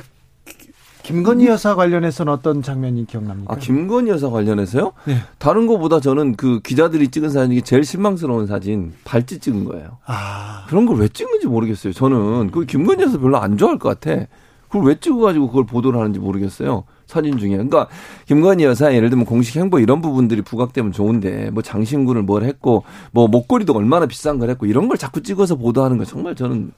[1.02, 3.52] 김건희 여사 관련해서는 어떤 장면이 기억납니까?
[3.52, 4.92] 아, 김건희 여사 관련해서요?
[5.06, 5.16] 네.
[5.38, 9.98] 다른 거보다 저는 그 기자들이 찍은 사진 이 제일 실망스러운 사진, 발찌 찍은 거예요.
[10.06, 10.64] 아.
[10.68, 11.92] 그런 걸 왜 찍는지 모르겠어요.
[11.92, 14.26] 저는 그 김건희 여사 별로 안 좋아할 것 같아.
[14.68, 16.84] 그걸 왜 찍어가지고 그걸 보도를 하는지 모르겠어요.
[17.12, 17.50] 사진 중에.
[17.50, 17.88] 그러니까
[18.26, 23.28] 김건희 여사 예를 들면 공식 행보 이런 부분들이 부각되면 좋은데 뭐 장신구를 뭘 했고 뭐
[23.28, 26.72] 목걸이도 얼마나 비싼 걸 했고 이런 걸 자꾸 찍어서 보도하는 거 정말 저는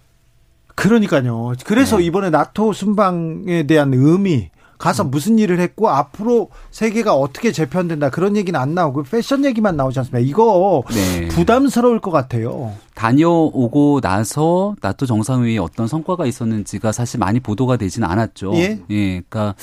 [0.75, 1.53] 그러니까요.
[1.65, 2.05] 그래서 네.
[2.05, 5.11] 이번에 나토 순방에 대한 의미 가서 음.
[5.11, 10.19] 무슨 일을 했고 앞으로 세계가 어떻게 재편된다 그런 얘기는 안 나오고 패션 얘기만 나오지 않습니까?
[10.29, 11.29] 이거 네.
[11.29, 12.73] 부담스러울 것 같아요.
[12.95, 18.53] 다녀오고 나서 나토 정상회의에 어떤 성과가 있었는지가 사실 많이 보도가 되지는 않았죠.
[18.57, 19.55] 예, 예 그러니까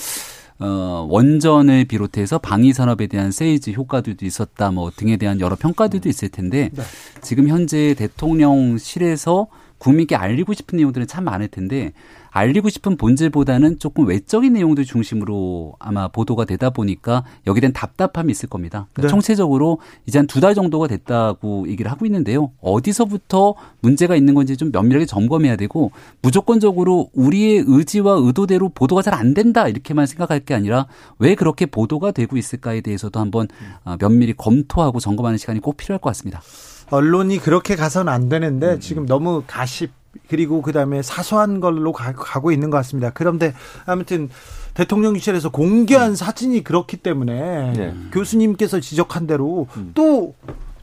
[0.61, 6.29] 어, 원전을 비롯해서 방위 산업에 대한 세이즈 효과들도 있었다 뭐 등에 대한 여러 평가들도 있을
[6.29, 6.83] 텐데 네.
[7.21, 9.47] 지금 현재 대통령실에서
[9.79, 11.93] 국민께 알리고 싶은 내용들은 참 많을 텐데
[12.31, 18.47] 알리고 싶은 본질보다는 조금 외적인 내용들 중심으로 아마 보도가 되다 보니까 여기에 대한 답답함이 있을
[18.49, 18.87] 겁니다.
[18.93, 19.11] 그러니까 네.
[19.11, 22.51] 총체적으로 이제 한 두 달 정도가 됐다고 얘기를 하고 있는데요.
[22.61, 25.91] 어디서부터 문제가 있는 건지 좀 면밀하게 점검해야 되고
[26.21, 30.87] 무조건적으로 우리의 의지와 의도대로 보도가 잘 안 된다 이렇게만 생각할 게 아니라
[31.19, 33.49] 왜 그렇게 보도가 되고 있을까에 대해서도 한번
[33.83, 36.41] 어, 면밀히 검토하고 점검하는 시간이 꼭 필요할 것 같습니다.
[36.89, 38.79] 언론이 그렇게 가서는 안 되는데 음.
[38.79, 39.91] 지금 너무 가십
[40.27, 43.11] 그리고 그다음에 사소한 걸로 가, 고 있는 것 같습니다.
[43.13, 43.53] 그런데
[43.85, 44.29] 아무튼
[44.73, 46.15] 대통령실에서 공개한 음.
[46.15, 47.93] 사진이 그렇기 때문에 네.
[48.11, 50.33] 교수님께서 지적한 대로 또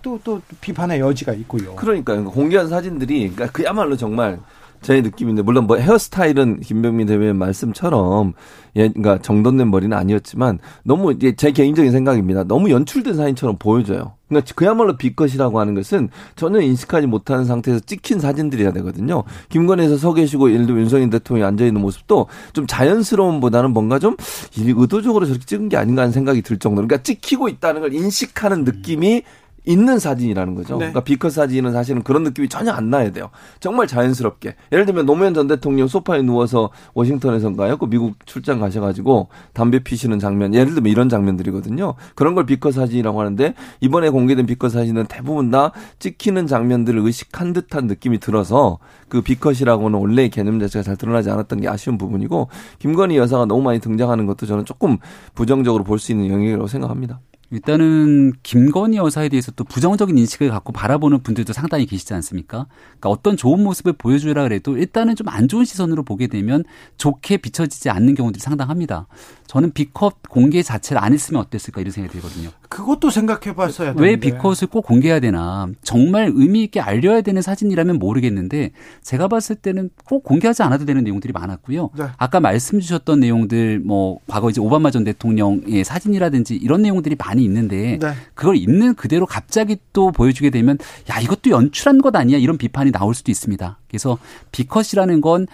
[0.02, 1.74] 또, 또 비판의 여지가 있고요.
[1.74, 2.24] 그러니까요.
[2.24, 4.38] 공개한 사진들이, 그러니까 그야말로 정말
[4.82, 8.34] 제 느낌인데 물론 뭐 헤어스타일은 김병민 대변인 말씀처럼
[8.76, 12.44] 예, 그러니까 정돈된 머리는 아니었지만 너무 이제 제 개인적인 생각입니다.
[12.44, 14.12] 너무 연출된 사진처럼 보여져요.
[14.28, 19.24] 그러니까 그야말로 비컷이라고 하는 것은 전혀 인식하지 못하는 상태에서 찍힌 사진들이야 되거든요.
[19.48, 24.16] 김건희에서 서 계시고 예를 들어 윤석열 대통령이 앉아 있는 모습도 좀 자연스러움보다는 뭔가 좀
[24.56, 29.22] 의도적으로 저렇게 찍은 게 아닌가 하는 생각이 들 정도로 그러니까 찍히고 있다는 걸 인식하는 느낌이
[29.64, 30.74] 있는 사진이라는 거죠.
[30.74, 30.78] 네.
[30.78, 33.30] 그러니까 비컷 사진은 사실은 그런 느낌이 전혀 안 나야 돼요.
[33.60, 34.54] 정말 자연스럽게.
[34.72, 37.76] 예를 들면 노무현 전 대통령 소파에 누워서 워싱턴에선가요?
[37.76, 40.54] 그 미국 출장 가셔가지고 담배 피시는 장면.
[40.54, 41.94] 예를 들면 이런 장면들이거든요.
[42.14, 47.86] 그런 걸 비컷 사진이라고 하는데 이번에 공개된 비컷 사진은 대부분 다 찍히는 장면들을 의식한 듯한
[47.86, 48.78] 느낌이 들어서
[49.08, 52.48] 그 비컷이라고는 원래의 개념 자체가 잘 드러나지 않았던 게 아쉬운 부분이고
[52.78, 54.98] 김건희 여사가 너무 많이 등장하는 것도 저는 조금
[55.34, 57.20] 부정적으로 볼 수 있는 영역이라고 생각합니다.
[57.50, 62.66] 일단은 김건희 여사에 대해서 또 부정적인 인식을 갖고 바라보는 분들도 상당히 계시지 않습니까?
[62.98, 66.64] 그러니까 어떤 좋은 모습을 보여주라 그래도 일단은 좀 안 좋은 시선으로 보게 되면
[66.96, 69.06] 좋게 비춰지지 않는 경우들이 상당합니다.
[69.46, 72.50] 저는 비컵 공개 자체를 안 했으면 어땠을까 이런 생각이 들거든요.
[72.68, 75.68] 그것도 생각해 봤어야 왜 비컷을 꼭 공개해야 되나.
[75.82, 78.72] 정말 의미 있게 알려야 되는 사진이라면 모르겠는데
[79.02, 81.90] 제가 봤을 때는 꼭 공개하지 않아도 되는 내용들이 많았고요.
[81.98, 82.04] 네.
[82.16, 87.98] 아까 말씀 주셨던 내용들 뭐 과거 이제 오바마 전 대통령의 사진이라든지 이런 내용들이 많이 있는데
[88.00, 88.12] 네.
[88.34, 90.78] 그걸 있는 그대로 갑자기 또 보여주게 되면
[91.10, 93.78] 야 이것도 연출한 것 아니야 이런 비판이 나올 수도 있습니다.
[93.88, 94.18] 그래서
[94.52, 95.46] 비컷이라는 건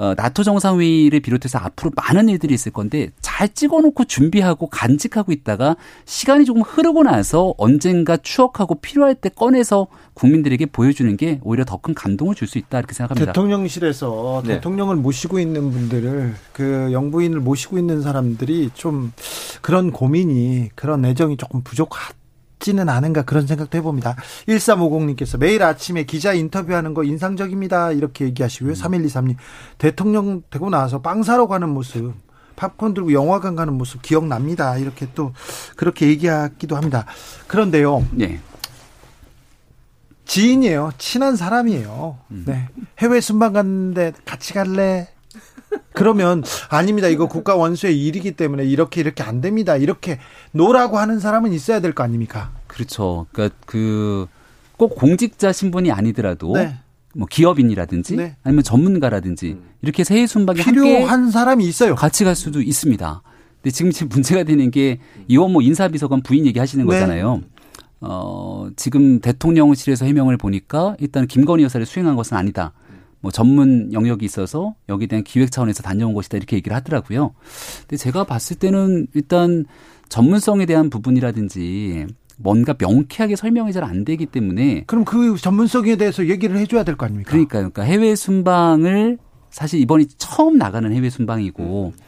[0.00, 6.46] 어, 나토 정상회의를 비롯해서 앞으로 많은 일들이 있을 건데 잘 찍어놓고 준비하고 간직하고 있다가 시간이
[6.46, 12.34] 조금 흐르고 나서 언젠가 추억하고 필요할 때 꺼내서 국민들에게 보여주는 게 오히려 더 큰 감동을
[12.34, 13.32] 줄 수 있다 이렇게 생각합니다.
[13.32, 14.54] 대통령실에서 네.
[14.54, 19.12] 대통령을 모시고 있는 분들을 그 영부인을 모시고 있는 사람들이 좀
[19.60, 22.12] 그런 고민이 그런 애정이 조금 부족하
[22.60, 24.16] 지는 않은가 그런 생각도 해봅니다.
[24.46, 27.92] 1350님께서 매일 아침에 기자 인터뷰하는 거 인상적입니다.
[27.92, 28.72] 이렇게 얘기하시고요.
[28.72, 28.74] 음.
[28.74, 29.36] 3123님
[29.78, 32.12] 대통령 되고 나서 빵 사러 가는 모습
[32.56, 34.76] 팝콘 들고 영화관 가는 모습 기억납니다.
[34.76, 35.32] 이렇게 또
[35.76, 37.06] 그렇게 얘기하기도 합니다.
[37.46, 38.06] 그런데요.
[38.12, 38.38] 네.
[40.26, 40.92] 지인이에요.
[40.98, 42.18] 친한 사람이에요.
[42.30, 42.44] 음.
[42.46, 42.68] 네.
[42.98, 45.08] 해외 순방 갔는데 같이 갈래?
[45.92, 47.08] 그러면 아닙니다.
[47.08, 49.76] 이거 국가 원수의 일이기 때문에 이렇게 이렇게 안 됩니다.
[49.76, 50.18] 이렇게
[50.52, 52.50] 노라고 하는 사람은 있어야 될 거 아닙니까?
[52.66, 53.26] 그렇죠.
[53.32, 54.26] 그러니까 그
[54.80, 56.74] 꼭 공직자 신분이 아니더라도 네.
[57.14, 58.36] 뭐 기업인이라든지 네.
[58.42, 61.94] 아니면 전문가라든지 이렇게 세해 순방에 필요한 사람이 있어요.
[61.94, 63.22] 같이 갈 수도 있습니다.
[63.62, 64.98] 근데 지금 지금 문제가 되는 게
[65.28, 66.90] 이원모 인사비서관 부인 얘기하시는 네.
[66.90, 67.42] 거잖아요.
[68.00, 72.72] 어, 지금 대통령실에서 해명을 보니까 일단 김건희 여사를 수행한 것은 아니다.
[73.20, 77.34] 뭐 전문 영역이 있어서 여기에 대한 기획 차원에서 다녀온 것이다 이렇게 얘기를 하더라고요.
[77.80, 79.64] 근데 제가 봤을 때는 일단
[80.08, 82.06] 전문성에 대한 부분이라든지
[82.38, 87.04] 뭔가 명쾌하게 설명이 잘 안 되기 때문에 그럼 그 전문성에 대해서 얘기를 해줘야 될 거
[87.06, 87.30] 아닙니까?
[87.30, 87.70] 그러니까요.
[87.70, 89.18] 그러니까 해외 순방을
[89.50, 92.00] 사실 이번이 처음 나가는 해외 순방이고 음.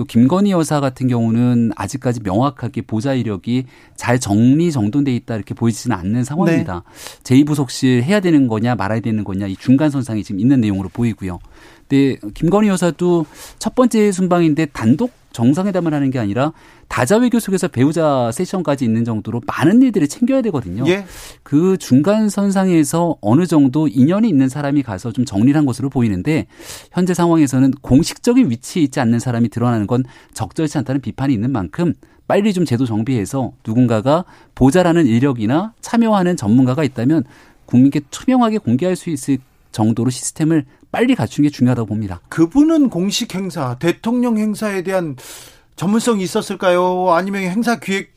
[0.00, 3.66] 또 김건희 여사 같은 경우는 아직까지 명확하게 보좌 이력이
[3.96, 6.84] 잘 정리 정돈돼 있다 이렇게 보이지는 않는 상황입니다.
[6.86, 7.44] 네.
[7.44, 11.38] 제2부속실 해야 되는 거냐 말아야 되는 거냐 이 중간 선상이 지금 있는 내용으로 보이고요.
[11.86, 13.26] 근데 김건희 여사도
[13.58, 16.52] 첫 번째 순방인데 단독 정상회담을 하는 게 아니라
[16.88, 20.84] 다자외교 속에서 배우자 세션까지 있는 정도로 많은 일들을 챙겨야 되거든요.
[20.88, 21.04] 예.
[21.42, 26.46] 그 중간 선상에서 어느 정도 인연이 있는 사람이 가서 좀 정리를 한 것으로 보이는데
[26.92, 30.04] 현재 상황에서는 공식적인 위치에 있지 않는 사람이 드러나는 건
[30.34, 31.94] 적절치 않다는 비판이 있는 만큼
[32.26, 34.24] 빨리 좀 제도 정비해서 누군가가
[34.54, 37.24] 보좌라는 인력이나 참여하는 전문가가 있다면
[37.66, 39.38] 국민께 투명하게 공개할 수 있을
[39.72, 42.20] 정도로 시스템을 빨리 갖춘 게 중요하다고 봅니다.
[42.28, 45.16] 그분은 공식 행사, 대통령 행사에 대한
[45.76, 47.12] 전문성이 있었을까요?
[47.12, 48.12] 아니면 행사 기획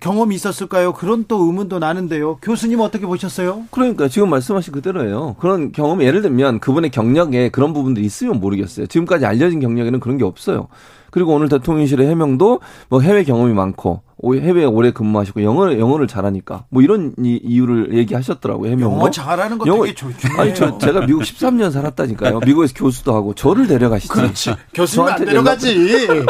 [0.00, 0.92] 경험이 있었을까요?
[0.92, 2.36] 그런 또 의문도 나는데요.
[2.42, 3.64] 교수님 어떻게 보셨어요?
[3.70, 5.36] 그러니까 지금 말씀하신 그대로예요.
[5.38, 8.86] 그런 경험이 예를 들면 그분의 경력에 그런 부분들이 있으면 모르겠어요.
[8.86, 10.68] 지금까지 알려진 경력에는 그런 게 없어요.
[11.10, 14.02] 그리고 오늘 대통령실의 해명도 뭐 해외 경험이 많고
[14.32, 18.92] 해외에 오래 근무하시고 영어 영어를 잘하니까 뭐 이런 이, 이유를 얘기하셨더라고요 해명.
[18.92, 20.40] 영어 잘하는 거 영어, 되게 중요해요.
[20.40, 22.40] 아니 저 제가 미국 13년 살았다니까요.
[22.40, 24.12] 미국에서 교수도 하고 저를 데려가시죠.
[24.12, 24.54] 그렇지.
[24.72, 25.76] 교수는 안 데려가지.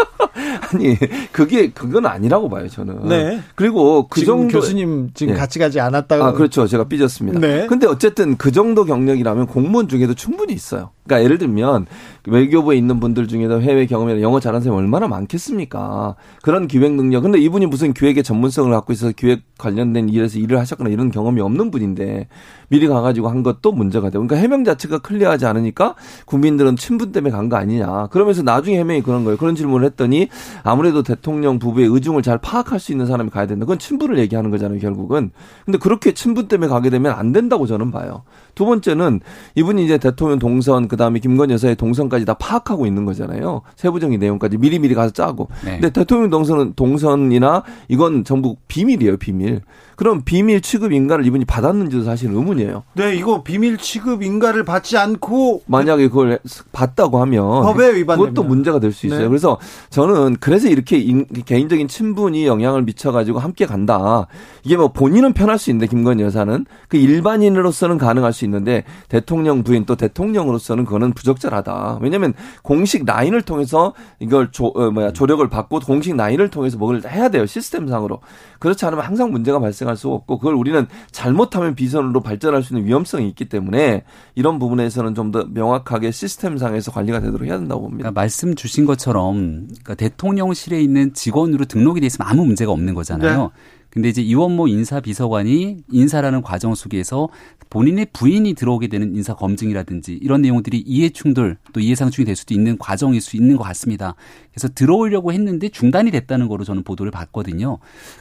[0.73, 0.97] 아니
[1.33, 3.09] 그게 그건 아니라고 봐요 저는.
[3.09, 3.41] 네.
[3.55, 5.39] 그리고 그 정도 교수님 지금 네.
[5.39, 6.25] 같이 가지 않았다고.
[6.25, 6.67] 아 그렇죠.
[6.67, 7.39] 제가 삐졌습니다.
[7.39, 7.67] 네.
[7.67, 10.91] 근데 어쨌든 그 정도 경력이라면 공무원 중에도 충분히 있어요.
[11.05, 11.87] 그러니까 예를 들면
[12.27, 16.15] 외교부에 있는 분들 중에도 해외 경험이나 영어 잘하는 사람이 얼마나 많겠습니까?
[16.43, 17.23] 그런 기획 능력.
[17.23, 21.71] 근데 이분이 무슨 기획의 전문성을 갖고 있어서 기획 관련된 일에서 일을 하셨거나 이런 경험이 없는
[21.71, 22.29] 분인데
[22.69, 24.27] 미리 가가지고 한 것도 문제가 되고.
[24.27, 25.95] 그러니까 해명 자체가 클리어하지 않으니까
[26.27, 28.07] 국민들은 친분 때문에 간 거 아니냐.
[28.07, 29.37] 그러면서 나중에 해명이 그런 거예요.
[29.37, 30.29] 그런 질문을 했더니
[30.63, 33.67] 아무래도 대통령 부부의 의중을 잘 파악할 수 있는 사람이 가야 된다.
[33.67, 35.31] 그건 친분을 얘기하는 거잖아요, 결국은.
[35.67, 38.23] 근데 그렇게 친분 때문에 가게 되면 안 된다고 저는 봐요.
[38.55, 39.21] 두 번째는
[39.55, 43.63] 이분이 이제 대통령 동선 그다음에 김건희 여사의 동선까지 다 파악하고 있는 거잖아요.
[43.77, 45.49] 세부적인 내용까지 미리미리 가서 짜고.
[45.65, 45.73] 네.
[45.73, 49.63] 근데 대통령 동선은 동선이나 이건 전부 비밀이에요, 비밀.
[49.97, 52.83] 그럼 비밀 취급 인가를 이분이 받았는지도 사실 의문이에요.
[52.95, 56.39] 네, 이거 비밀 취급 인가를 받지 않고 만약에 그걸
[56.73, 59.23] 받다고 하면 법에 위반 그것도 문제가 될 수 있어요.
[59.23, 59.29] 네.
[59.29, 59.59] 그래서
[59.91, 64.27] 저는 그래서 이렇게 인, 개인적인 친분이 영향을 미쳐 가지고 함께 간다.
[64.63, 69.85] 이게 뭐 본인은 편할 수 있는데 김건희 여사는 그 일반인으로서는 가능할 수 있는데 대통령 부인
[69.85, 71.99] 또 대통령으로서는 그거는 부적절하다.
[72.01, 77.29] 왜냐하면 공식 라인을 통해서 이걸 조 어, 뭐야 조력을 받고 공식 라인을 통해서 뭘 해야
[77.29, 78.21] 돼요 시스템상으로.
[78.61, 83.29] 그렇지 않으면 항상 문제가 발생 할수 없고 그걸 우리는 잘못하면 비선으로 발전할 수 있는 위험성이
[83.29, 84.05] 있기 때문에
[84.35, 88.03] 이런 부분에서는 좀 더 명확하게 시스템상에서 관리가 되도록 해야 된다고 봅니다.
[88.05, 93.43] 그러니까 말씀 주신 것처럼 그러니까 대통령실에 있는 직원으로 등록이 돼 있으면 아무 문제가 없는 거잖아요.
[93.43, 93.49] 네.
[93.91, 97.29] 근데 이제 이원모 인사 비서관이 인사라는 과정 속에서
[97.71, 102.55] 본인의 부인이 들어오게 되는 인사 검증이라든지 이런 내용들이 이해 충돌 또 이해 상충이 될 수도
[102.55, 104.15] 있는 과정일 수 있는 것 같습니다.
[104.53, 107.79] 그래서 들어오려고 했는데 중단이 됐다는 거로 저는 보도를 봤거든요.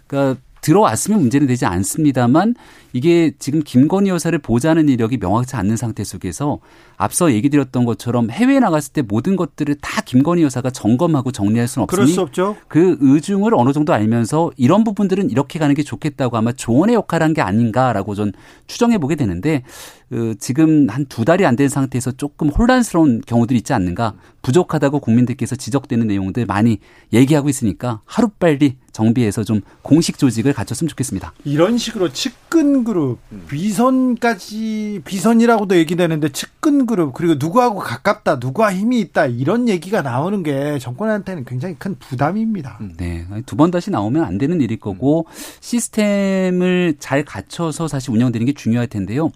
[0.07, 2.55] 그러니까 들어왔으면 문제는 되지 않습니다만
[2.93, 6.59] 이게 지금 김건희 여사를 보좌하는 이력이 명확치 않는 상태 속에서
[7.03, 11.83] 앞서 얘기 드렸던 것처럼 해외에 나갔을 때 모든 것들을 다 김건희 여사가 점검하고 정리할 수는
[11.83, 12.55] 없으니 그럴 수 없죠.
[12.67, 17.33] 그 의중을 어느 정도 알면서 이런 부분들은 이렇게 가는 게 좋겠다고 아마 조언의 역할을 한
[17.33, 18.31] 게 아닌가라고 전
[18.67, 19.63] 추정해 보게 되는데
[20.09, 24.13] 그 지금 한 두 달이 안 된 상태에서 조금 혼란스러운 경우들이 있지 않는가
[24.43, 26.79] 부족하다고 국민들께서 지적되는 내용들 많이
[27.11, 31.33] 얘기하고 있으니까 하루빨리 정비해서 좀 공식 조직을 갖췄으면 좋겠습니다.
[31.45, 33.17] 이런 식으로 측근 그룹,
[33.47, 40.77] 비선까지 비선이라고도 얘기되는데 측근 그룹 그리고 누구하고 가깝다, 누구와 힘이 있다 이런 얘기가 나오는 게
[40.79, 42.79] 정권한테는 굉장히 큰 부담입니다.
[42.97, 45.25] 네, 두 번 다시 나오면 안 되는 일일 거고
[45.59, 49.31] 시스템을 잘 갖춰서 사실 운영되는 게 중요할 텐데요.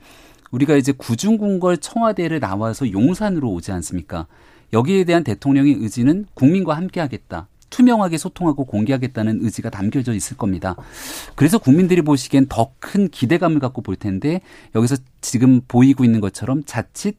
[0.51, 4.27] 우리가 이제 구중궁궐 청와대를 나와서 용산으로 오지 않습니까?
[4.73, 7.47] 여기에 대한 대통령의 의지는 국민과 함께 하겠다.
[7.69, 10.75] 투명하게 소통하고 공개하겠다는 의지가 담겨져 있을 겁니다.
[11.35, 14.41] 그래서 국민들이 보시기엔 더 큰 기대감을 갖고 볼 텐데
[14.75, 17.17] 여기서 지금 보이고 있는 것처럼 자칫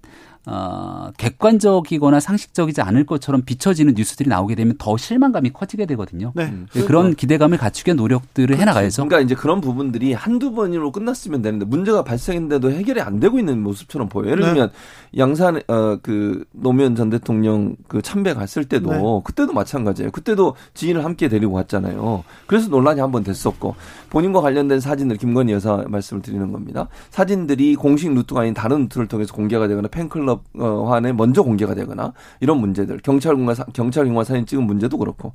[0.51, 6.33] 어, 객관적이거나 상식적이지 않을 것처럼 비춰지는 뉴스들이 나오게 되면 더 실망감이 커지게 되거든요.
[6.35, 6.53] 네.
[6.73, 6.85] 네.
[6.85, 8.63] 그런 기대감을 갖추기 위한 노력들을 그렇죠.
[8.63, 9.05] 해나가야죠.
[9.05, 14.09] 그러니까 이제 그런 부분들이 한두 번으로 끝났으면 되는데 문제가 발생했는데도 해결이 안 되고 있는 모습처럼
[14.09, 14.31] 보여요.
[14.31, 14.49] 예를 네.
[14.51, 15.19] 들면 네.
[15.21, 19.01] 양산 어, 그 노무현 전 대통령 그 참배 갔을 때도 네.
[19.25, 20.11] 그때도 마찬가지예요.
[20.13, 22.25] 그때도 지인을 함께 데리고 갔잖아요.
[22.47, 23.75] 그래서 논란이 한 번 됐었고
[24.11, 26.89] 본인과 관련된 사진을 김건희 여사 말씀을 드리는 겁니다.
[27.11, 32.59] 사진들이 공식 루트가 아닌 다른 루트를 통해서 공개가 되거나 팬클럽 기업환에 먼저 공개가 되거나 이런
[32.59, 35.33] 문제들 경찰견과 경찰견과 사진 찍은 문제도 그렇고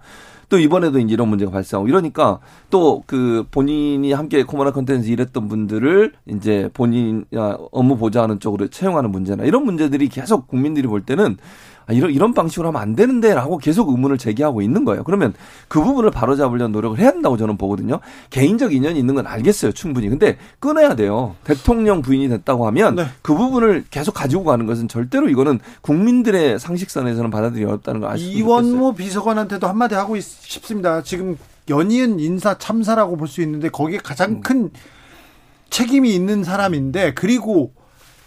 [0.49, 2.39] 또 이번에도 이제 이런 문제가 발생하고 이러니까
[2.69, 7.25] 또 그 본인이 함께 코모나 컨텐츠 일했던 분들을 이제 본인
[7.71, 11.37] 업무 보좌하는 쪽으로 채용하는 문제나 이런 문제들이 계속 국민들이 볼 때는
[11.85, 15.03] 아, 이런 이런 방식으로 하면 안 되는데라고 계속 의문을 제기하고 있는 거예요.
[15.03, 15.33] 그러면
[15.67, 17.99] 그 부분을 바로잡으려는 노력을 해야 한다고 저는 보거든요.
[18.29, 20.09] 개인적 인연이 있는 건 알겠어요, 충분히.
[20.09, 21.35] 근데 끊어야 돼요.
[21.43, 23.05] 대통령 부인이 됐다고 하면 네.
[23.21, 28.37] 그 부분을 계속 가지고 가는 것은 절대로 이거는 국민들의 상식선에서는 받아들이기 어렵다는 걸 아시죠?
[28.37, 31.01] 이원모 비서관한테도 한마디 하고 싶습니다.
[31.03, 31.37] 지금
[31.69, 34.69] 연이은 인사 참사라고 볼 수 있는데 거기에 가장 큰
[35.69, 37.73] 책임이 있는 사람인데 그리고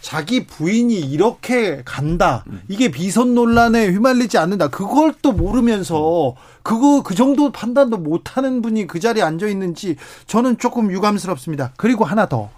[0.01, 2.45] 자기 부인이 이렇게 간다.
[2.67, 4.69] 이게 비선 논란에 휘말리지 않는다.
[4.69, 9.95] 그걸 또 모르면서 그거 그 정도 판단도 못 하는 분이 그 자리에 앉아 있는지
[10.27, 11.73] 저는 조금 유감스럽습니다.
[11.77, 12.49] 그리고 하나 더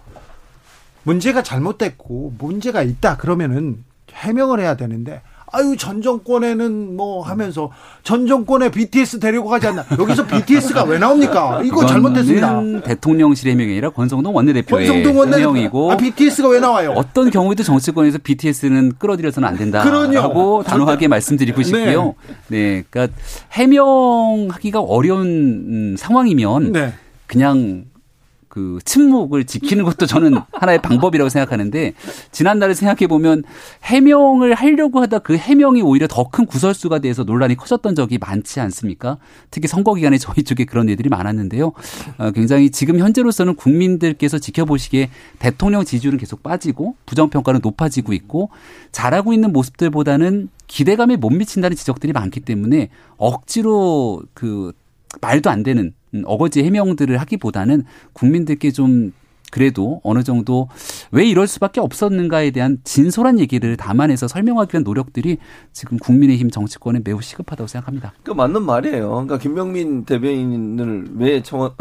[1.02, 5.22] 문제가 잘못됐고 문제가 있다 그러면은 해명을 해야 되는데
[5.52, 7.70] 아유 전 정권에는 뭐 하면서
[8.02, 11.60] 전 정권에 BTS 데리고 가지 않나 여기서 BTS가 왜 나옵니까?
[11.64, 12.82] 이거 잘못됐습니다.
[12.84, 15.48] 대통령실 해명이 아니라 권성동 원내대표의 권성동 원내대표.
[15.48, 16.92] 해명이고 아, BTS가 왜 나와요?
[16.96, 22.14] 어떤 경우에도 정치권에서 BTS는 끌어들여서는 안 된다라고 단호하게 말씀드리고 싶고요.
[22.48, 22.58] 네.
[22.60, 23.14] 네, 그러니까
[23.52, 26.92] 해명하기가 어려운 상황이면 네.
[27.26, 27.84] 그냥
[28.50, 31.94] 그 침묵을 지키는 것도 저는 하나의 방법이라고 생각하는데
[32.32, 33.44] 지난날을 생각해 보면
[33.84, 39.18] 해명을 하려고 하다 그 해명이 오히려 더 큰 구설수가 돼서 논란이 커졌던 적이 많지 않습니까?
[39.50, 41.72] 특히 선거 기간에 저희 쪽에 그런 일들이 많았는데요.
[42.18, 48.50] 어, 굉장히 지금 현재로서는 국민들께서 지켜보시기에 대통령 지지율은 계속 빠지고 부정평가는 높아지고 있고
[48.92, 54.72] 잘하고 있는 모습들보다는 기대감에 못 미친다는 지적들이 많기 때문에 억지로 그
[55.20, 59.12] 말도 안 되는 음, 어거지 해명들을 하기보다는 국민들께 좀
[59.50, 60.68] 그래도 어느 정도
[61.10, 65.38] 왜 이럴 수밖에 없었는가에 대한 진솔한 얘기를 담아내서 설명하기 위한 노력들이
[65.72, 68.12] 지금 국민의힘 정치권에 매우 시급하다고 생각합니다.
[68.22, 69.10] 그 맞는 말이에요.
[69.10, 71.74] 그러니까 김병민 대변인을 왜 청와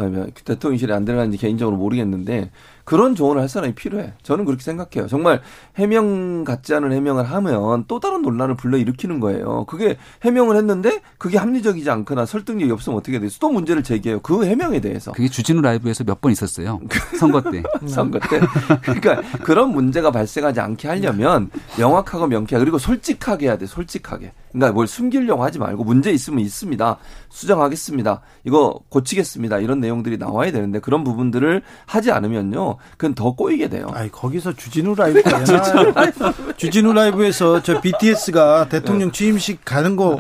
[0.46, 2.50] 대통령실에 안 들어가는지 개인적으로 모르겠는데
[2.90, 4.14] 그런 조언을 할 사람이 필요해.
[4.24, 5.08] 저는 그렇게 생각해요.
[5.08, 5.42] 정말
[5.78, 9.66] 해명 같지 않은 해명을 하면 또 다른 논란을 불러일으키는 거예요.
[9.66, 14.22] 그게 해명을 했는데 그게 합리적이지 않거나 설득력이 없으면 어떻게 돼서 또 문제를 제기해요.
[14.22, 15.12] 그 해명에 대해서.
[15.12, 16.80] 그게 주진우 라이브에서 몇 번 있었어요.
[17.20, 17.62] 선거 때.
[17.86, 18.40] 선거 때.
[18.82, 23.68] 그러니까 그런 문제가 발생하지 않게 하려면 명확하고 명쾌하게 그리고 솔직하게 해야 돼.
[23.68, 24.32] 솔직하게.
[24.52, 26.98] 그러니까 뭘 숨기려고 하지 말고 문제 있으면 있습니다.
[27.30, 28.22] 수정하겠습니다.
[28.46, 29.60] 이거 고치겠습니다.
[29.60, 32.78] 이런 내용들이 나와야 되는데 그런 부분들을 하지 않으면요.
[32.98, 33.88] 그건 더 꼬이게 돼요.
[33.94, 36.54] 아니, 거기서 주진우 라이브가 주진우, 라이브.
[36.58, 40.20] 주진우 라이브에서 저 BTS가 대통령 취임식 가는 거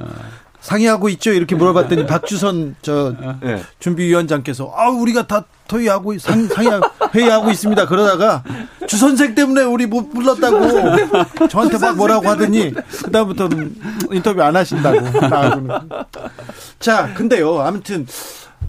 [0.62, 1.32] 상의하고 있죠?
[1.32, 3.62] 이렇게 물어봤더니 박주선 저 네.
[3.80, 6.82] 준비위원장께서 아 우리가 다 토의하고 상, 상의
[7.14, 7.86] 회의하고 있습니다.
[7.86, 8.44] 그러다가
[8.88, 12.74] 주 선생 때문에 우리 못 불렀다고 저한테 막 뭐라고 하더니
[13.04, 13.76] 그다음부터는
[14.12, 15.76] 인터뷰 안 하신다고 나하고는.
[16.80, 17.60] 자, 근데요.
[17.62, 18.08] 아무튼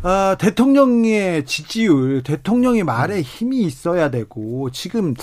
[0.03, 5.15] 아, 대통령의 지지율, 대통령의 말에 힘이 있어야 되고 지금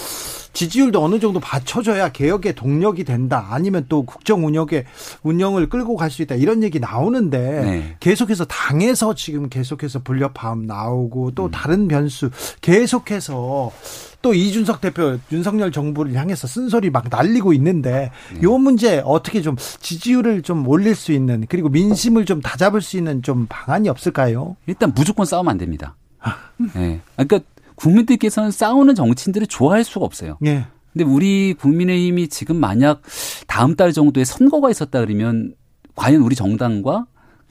[0.58, 3.46] 지지율도 어느 정도 받쳐줘야 개혁의 동력이 된다.
[3.52, 4.86] 아니면 또 국정 운영의
[5.22, 6.36] 운영을 끌고 갈 수 있다.
[6.36, 7.96] 이런 얘기 나오는데 네.
[8.00, 11.52] 계속해서 당에서 지금 계속해서 불협화음 나오고 또 음.
[11.52, 12.32] 다른 변수
[12.62, 13.72] 계속해서
[14.22, 18.42] 또 이준석 대표 윤석열 정부를 향해서 쓴소리 막 날리고 있는데 네.
[18.42, 23.22] 요 문제 어떻게 좀 지지율을 좀 올릴 수 있는 그리고 민심을 좀 다잡을 수 있는
[23.22, 24.56] 좀 방안이 없을까요?
[24.66, 25.96] 일단 무조건 싸우면 안 됩니다.
[26.20, 26.36] 아.
[26.74, 27.02] 네.
[27.16, 27.42] 그러니까
[27.78, 30.38] 국민들께서는 싸우는 정치인들을 좋아할 수가 없어요.
[30.45, 30.66] 예.
[30.91, 33.02] 근데 우리 국민의힘이 지금 만약
[33.48, 35.54] 다음 달 정도에 선거가 있었다 그러면
[35.95, 37.06] 과연 우리 정당과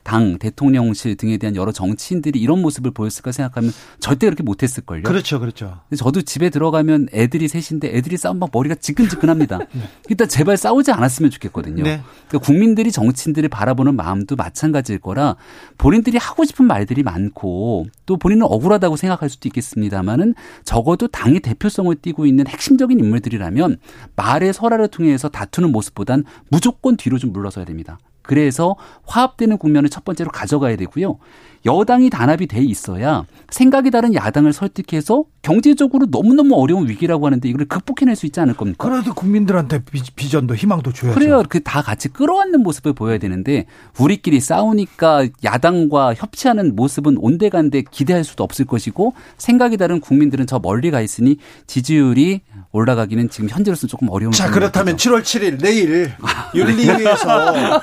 [0.07, 5.03] 당, 대통령실 등에 대한 여러 정치인들이 이런 모습을 보였을까 생각하면 절대 그렇게 못했을걸요.
[5.03, 5.81] 그렇죠, 그렇죠.
[5.99, 9.59] 저도 집에 들어가면 애들이 셋인데 애들이 싸우면 막 머리가 지끈지끈합니다.
[9.75, 9.81] 네.
[10.09, 11.83] 일단 제발 싸우지 않았으면 좋겠거든요.
[11.83, 12.03] 네.
[12.29, 15.35] 그러니까 국민들이 정치인들을 바라보는 마음도 마찬가지일 거라
[15.77, 22.27] 본인들이 하고 싶은 말들이 많고 또 본인은 억울하다고 생각할 수도 있겠습니다만은 적어도 당의 대표성을 띠고
[22.27, 23.79] 있는 핵심적인 인물들이라면
[24.15, 27.99] 말의 설화를 통해서 다투는 모습보단 무조건 뒤로 좀 물러서야 됩니다.
[28.27, 28.77] 그래서
[29.07, 31.19] 화합되는 국면을 첫 번째로 가져가야 되고요.
[31.65, 38.15] 여당이 단합이 돼 있어야 생각이 다른 야당을 설득해서 경제적으로 너무너무 어려운 위기라고 하는데 이걸 극복해낼
[38.15, 38.89] 수 있지 않을 겁니까?
[38.89, 41.19] 그래도 국민들한테 비, 전도 희망도 줘야죠.
[41.19, 41.43] 그래요.
[41.49, 43.67] 그 다 같이 끌어안는 모습을 보여야 되는데
[43.99, 50.93] 우리끼리 싸우니까 야당과 협치하는 모습은 온데간데 기대할 수도 없을 것이고 생각이 다른 국민들은 저 멀리
[50.93, 52.43] 가 있으니 지지율이
[52.77, 56.13] 올라가기는 지금 현재로서는 조금 어려운 자 그렇다면 7월 7일 내일
[56.55, 57.83] 윤리위에서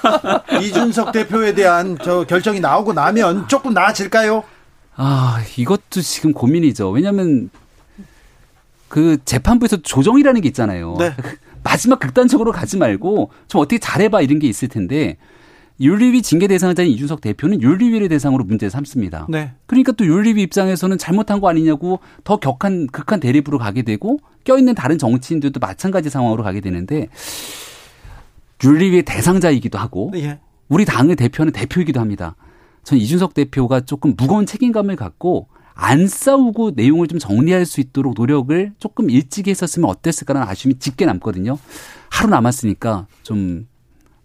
[0.61, 4.43] 이준석 대표에 대한 저 결정이 나오고 나면 조금 나아질까요?
[4.95, 6.89] 아 이것도 지금 고민이죠.
[6.91, 7.49] 왜냐하면
[8.87, 10.95] 그 재판부에서 조정이라는 게 있잖아요.
[10.99, 11.15] 네.
[11.63, 15.17] 마지막 극단적으로 가지 말고 좀 어떻게 잘해봐 이런 게 있을 텐데
[15.83, 19.27] 윤리위 징계 대상자인 이준석 대표는 윤리위를 대상으로 문제 삼습니다.
[19.29, 19.51] 네.
[19.65, 24.97] 그러니까 또 윤리위 입장에서는 잘못한 거 아니냐고 더 격한 극한 대립으로 가게 되고 껴있는 다른
[24.97, 27.09] 정치인들도 마찬가지 상황으로 가게 되는데
[28.63, 30.39] 윤리위의 대상자이기도 하고 네.
[30.69, 32.35] 우리 당의 대표는 대표이기도 합니다.
[32.83, 38.71] 전 이준석 대표가 조금 무거운 책임감을 갖고 안 싸우고 내용을 좀 정리할 수 있도록 노력을
[38.79, 41.57] 조금 일찍 했었으면 어땠을까라는 아쉬움이 짙게 남거든요.
[42.09, 43.67] 하루 남았으니까 좀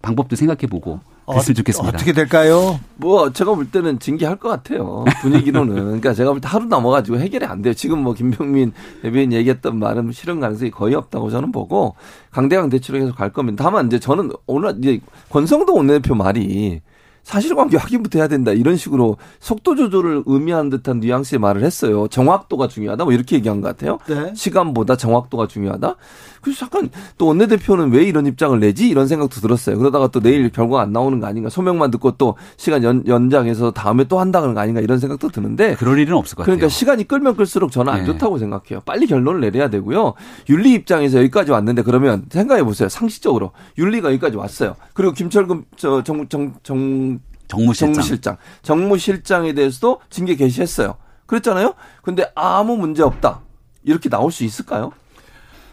[0.02, 1.00] 방법도 생각해보고
[1.34, 1.96] 그랬으면 좋겠습니다.
[1.96, 2.80] 어떻게 될까요?
[2.96, 5.04] 뭐 제가 볼 때는 징계할 것 같아요.
[5.20, 5.74] 분위기로는.
[5.74, 7.74] 그러니까 제가 볼 때 하루 남아가지고 해결이 안 돼요.
[7.74, 8.72] 지금 뭐 김병민
[9.02, 11.94] 대변인 얘기했던 말은 실현 가능성이 거의 없다고 저는 보고
[12.30, 13.64] 강대강 대치로 계속 갈 겁니다.
[13.64, 15.00] 다만 이제 저는 오늘 이제
[15.30, 16.80] 권성동 원내대표 말이
[17.24, 22.08] 사실관계 확인부터 해야 된다 이런 식으로 속도 조절을 의미하는 듯한 뉘앙스의 말을 했어요.
[22.08, 23.98] 정확도가 중요하다 뭐 이렇게 얘기한 것 같아요.
[24.08, 24.32] 네.
[24.34, 25.96] 시간보다 정확도가 중요하다.
[26.40, 29.78] 그래서 잠깐 또 원내대표는 왜 이런 입장을 내지 이런 생각도 들었어요.
[29.78, 34.04] 그러다가 또 내일 결과 안 나오는 거 아닌가 소명만 듣고 또 시간 연, 연장해서 다음에
[34.04, 36.56] 또 한다는 거 아닌가 이런 생각도 드는데 그럴 일은 없을 것 같아요.
[36.56, 38.06] 그러니까 시간이 끌면 끌수록 저는 안 네.
[38.06, 38.80] 좋다고 생각해요.
[38.84, 40.14] 빨리 결론을 내려야 되고요.
[40.48, 42.88] 윤리 입장에서 여기까지 왔는데 그러면 생각해 보세요.
[42.88, 44.76] 상식적으로 윤리가 여기까지 왔어요.
[44.94, 47.94] 그리고 김철금 저 정, 정, 정 정무실장.
[47.94, 48.36] 정무실장.
[48.62, 50.94] 정무실장에 대해서도 징계 개시했어요.
[51.26, 51.74] 그랬잖아요.
[52.02, 53.40] 근데 아무 문제 없다.
[53.84, 54.92] 이렇게 나올 수 있을까요?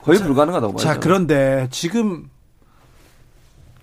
[0.06, 0.84] 거의 자, 불가능하다고 봐요.
[0.84, 2.30] 자, 그런데 지금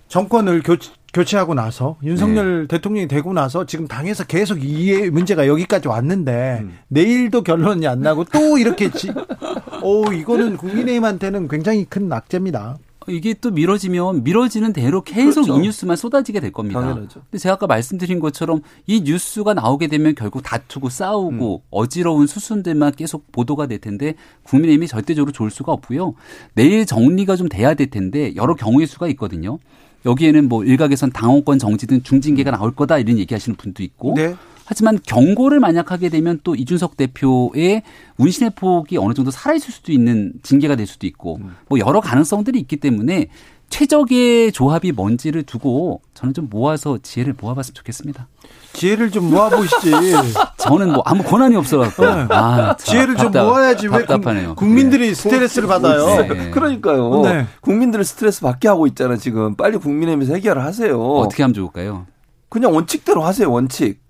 [0.07, 0.77] 정권을 교,
[1.13, 2.67] 교체하고 나서 윤석열 네.
[2.67, 6.77] 대통령이 되고 나서 지금 당에서 계속 이 문제가 여기까지 왔는데 음.
[6.87, 9.11] 내일도 결론이 안 나고 또 이렇게 지,
[9.83, 12.77] 오 이거는 국민의힘한테는 굉장히 큰 낙제입니다.
[13.07, 15.59] 이게 또 미뤄지면 미뤄지는 대로 계속 그렇죠.
[15.59, 16.81] 이 뉴스만 쏟아지게 될 겁니다.
[16.81, 17.21] 당연하죠.
[17.29, 21.67] 근데 제가 아까 말씀드린 것처럼 이 뉴스가 나오게 되면 결국 다투고 싸우고 음.
[21.69, 26.13] 어지러운 수순들만 계속 보도가 될 텐데 국민의힘이 절대적으로 좋을 수가 없고요.
[26.53, 29.59] 내일 정리가 좀 돼야 될 텐데 여러 경우의 수가 있거든요.
[30.05, 34.35] 여기에는 뭐 일각에선 당원권 정지 등 중징계가 나올 거다 이런 얘기하시는 분도 있고 네.
[34.65, 37.83] 하지만 경고를 만약 하게 되면 또 이준석 대표의
[38.17, 41.55] 운신의 폭이 어느 정도 살아있을 수도 있는 징계가 될 수도 있고 음.
[41.67, 43.27] 뭐 여러 가능성들이 있기 때문에
[43.73, 48.27] 최적의 조합이 뭔지를 두고 저는 좀 모아서 지혜를 모아봤으면 좋겠습니다.
[48.73, 49.91] 지혜를 좀 모아보시지.
[50.57, 52.05] 저는 뭐 아무 권한이 없어갖고.
[52.05, 52.27] 네.
[52.29, 53.89] 아, 지혜를 답답, 좀 모아야지.
[53.89, 54.53] 답답하네요.
[54.53, 55.13] 국민들이 네.
[55.15, 56.05] 스트레스를 받아요.
[56.05, 56.49] 네.
[56.51, 57.21] 그러니까요.
[57.23, 57.47] 네.
[57.61, 59.55] 국민들을 스트레스 받게 하고 있잖아 지금.
[59.55, 61.01] 빨리 국민의힘에서 해결을 하세요.
[61.01, 62.05] 어떻게 하면 좋을까요?
[62.49, 64.02] 그냥 원칙대로 하세요 원칙.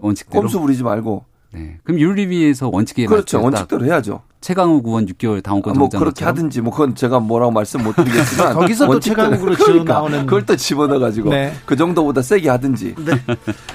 [0.00, 0.42] 원칙대로.
[0.42, 1.24] 꼼수 부리지 말고.
[1.52, 1.78] 네.
[1.82, 3.42] 그럼 윤리위에서 원칙에 그렇죠.
[3.42, 4.22] 원칙대로 해야죠.
[4.40, 8.54] 최강욱 의원 6개월 당원권 아, 뭐 그렇게 하든지 뭐 그건 제가 뭐라고 말씀 못 드리겠지만
[8.54, 11.52] 거기서도 최강욱으로 그러니까, 나오는 그걸 또 집어넣어 가지고 네.
[11.66, 12.94] 그 정도보다 세게 하든지.
[13.04, 13.20] 네.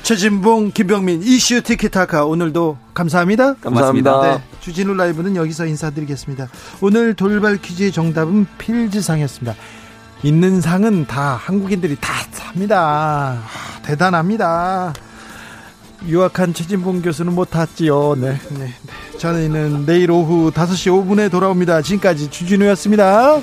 [0.02, 3.56] 최진봉, 김병민 이슈 티키타카 오늘도 감사합니다.
[3.56, 4.22] 감사합니다.
[4.22, 4.44] 네.
[4.62, 6.48] 주진우 라이브는 여기서 인사드리겠습니다.
[6.82, 9.56] 오늘 돌발 퀴즈의 정답은 필즈상이었습니다.
[10.24, 13.38] 있는 상은 다 한국인들이 다 삽니다.
[13.38, 14.94] 아, 대단합니다.
[16.08, 18.16] 유학한 최진봉 교수는 못 탔지요.
[18.16, 18.74] 네, 네, 네.
[19.18, 19.34] 자.
[19.34, 21.82] 저희는 내일 오후 5시 5분에 돌아옵니다.
[21.82, 23.42] 지금까지 주진우였습니다.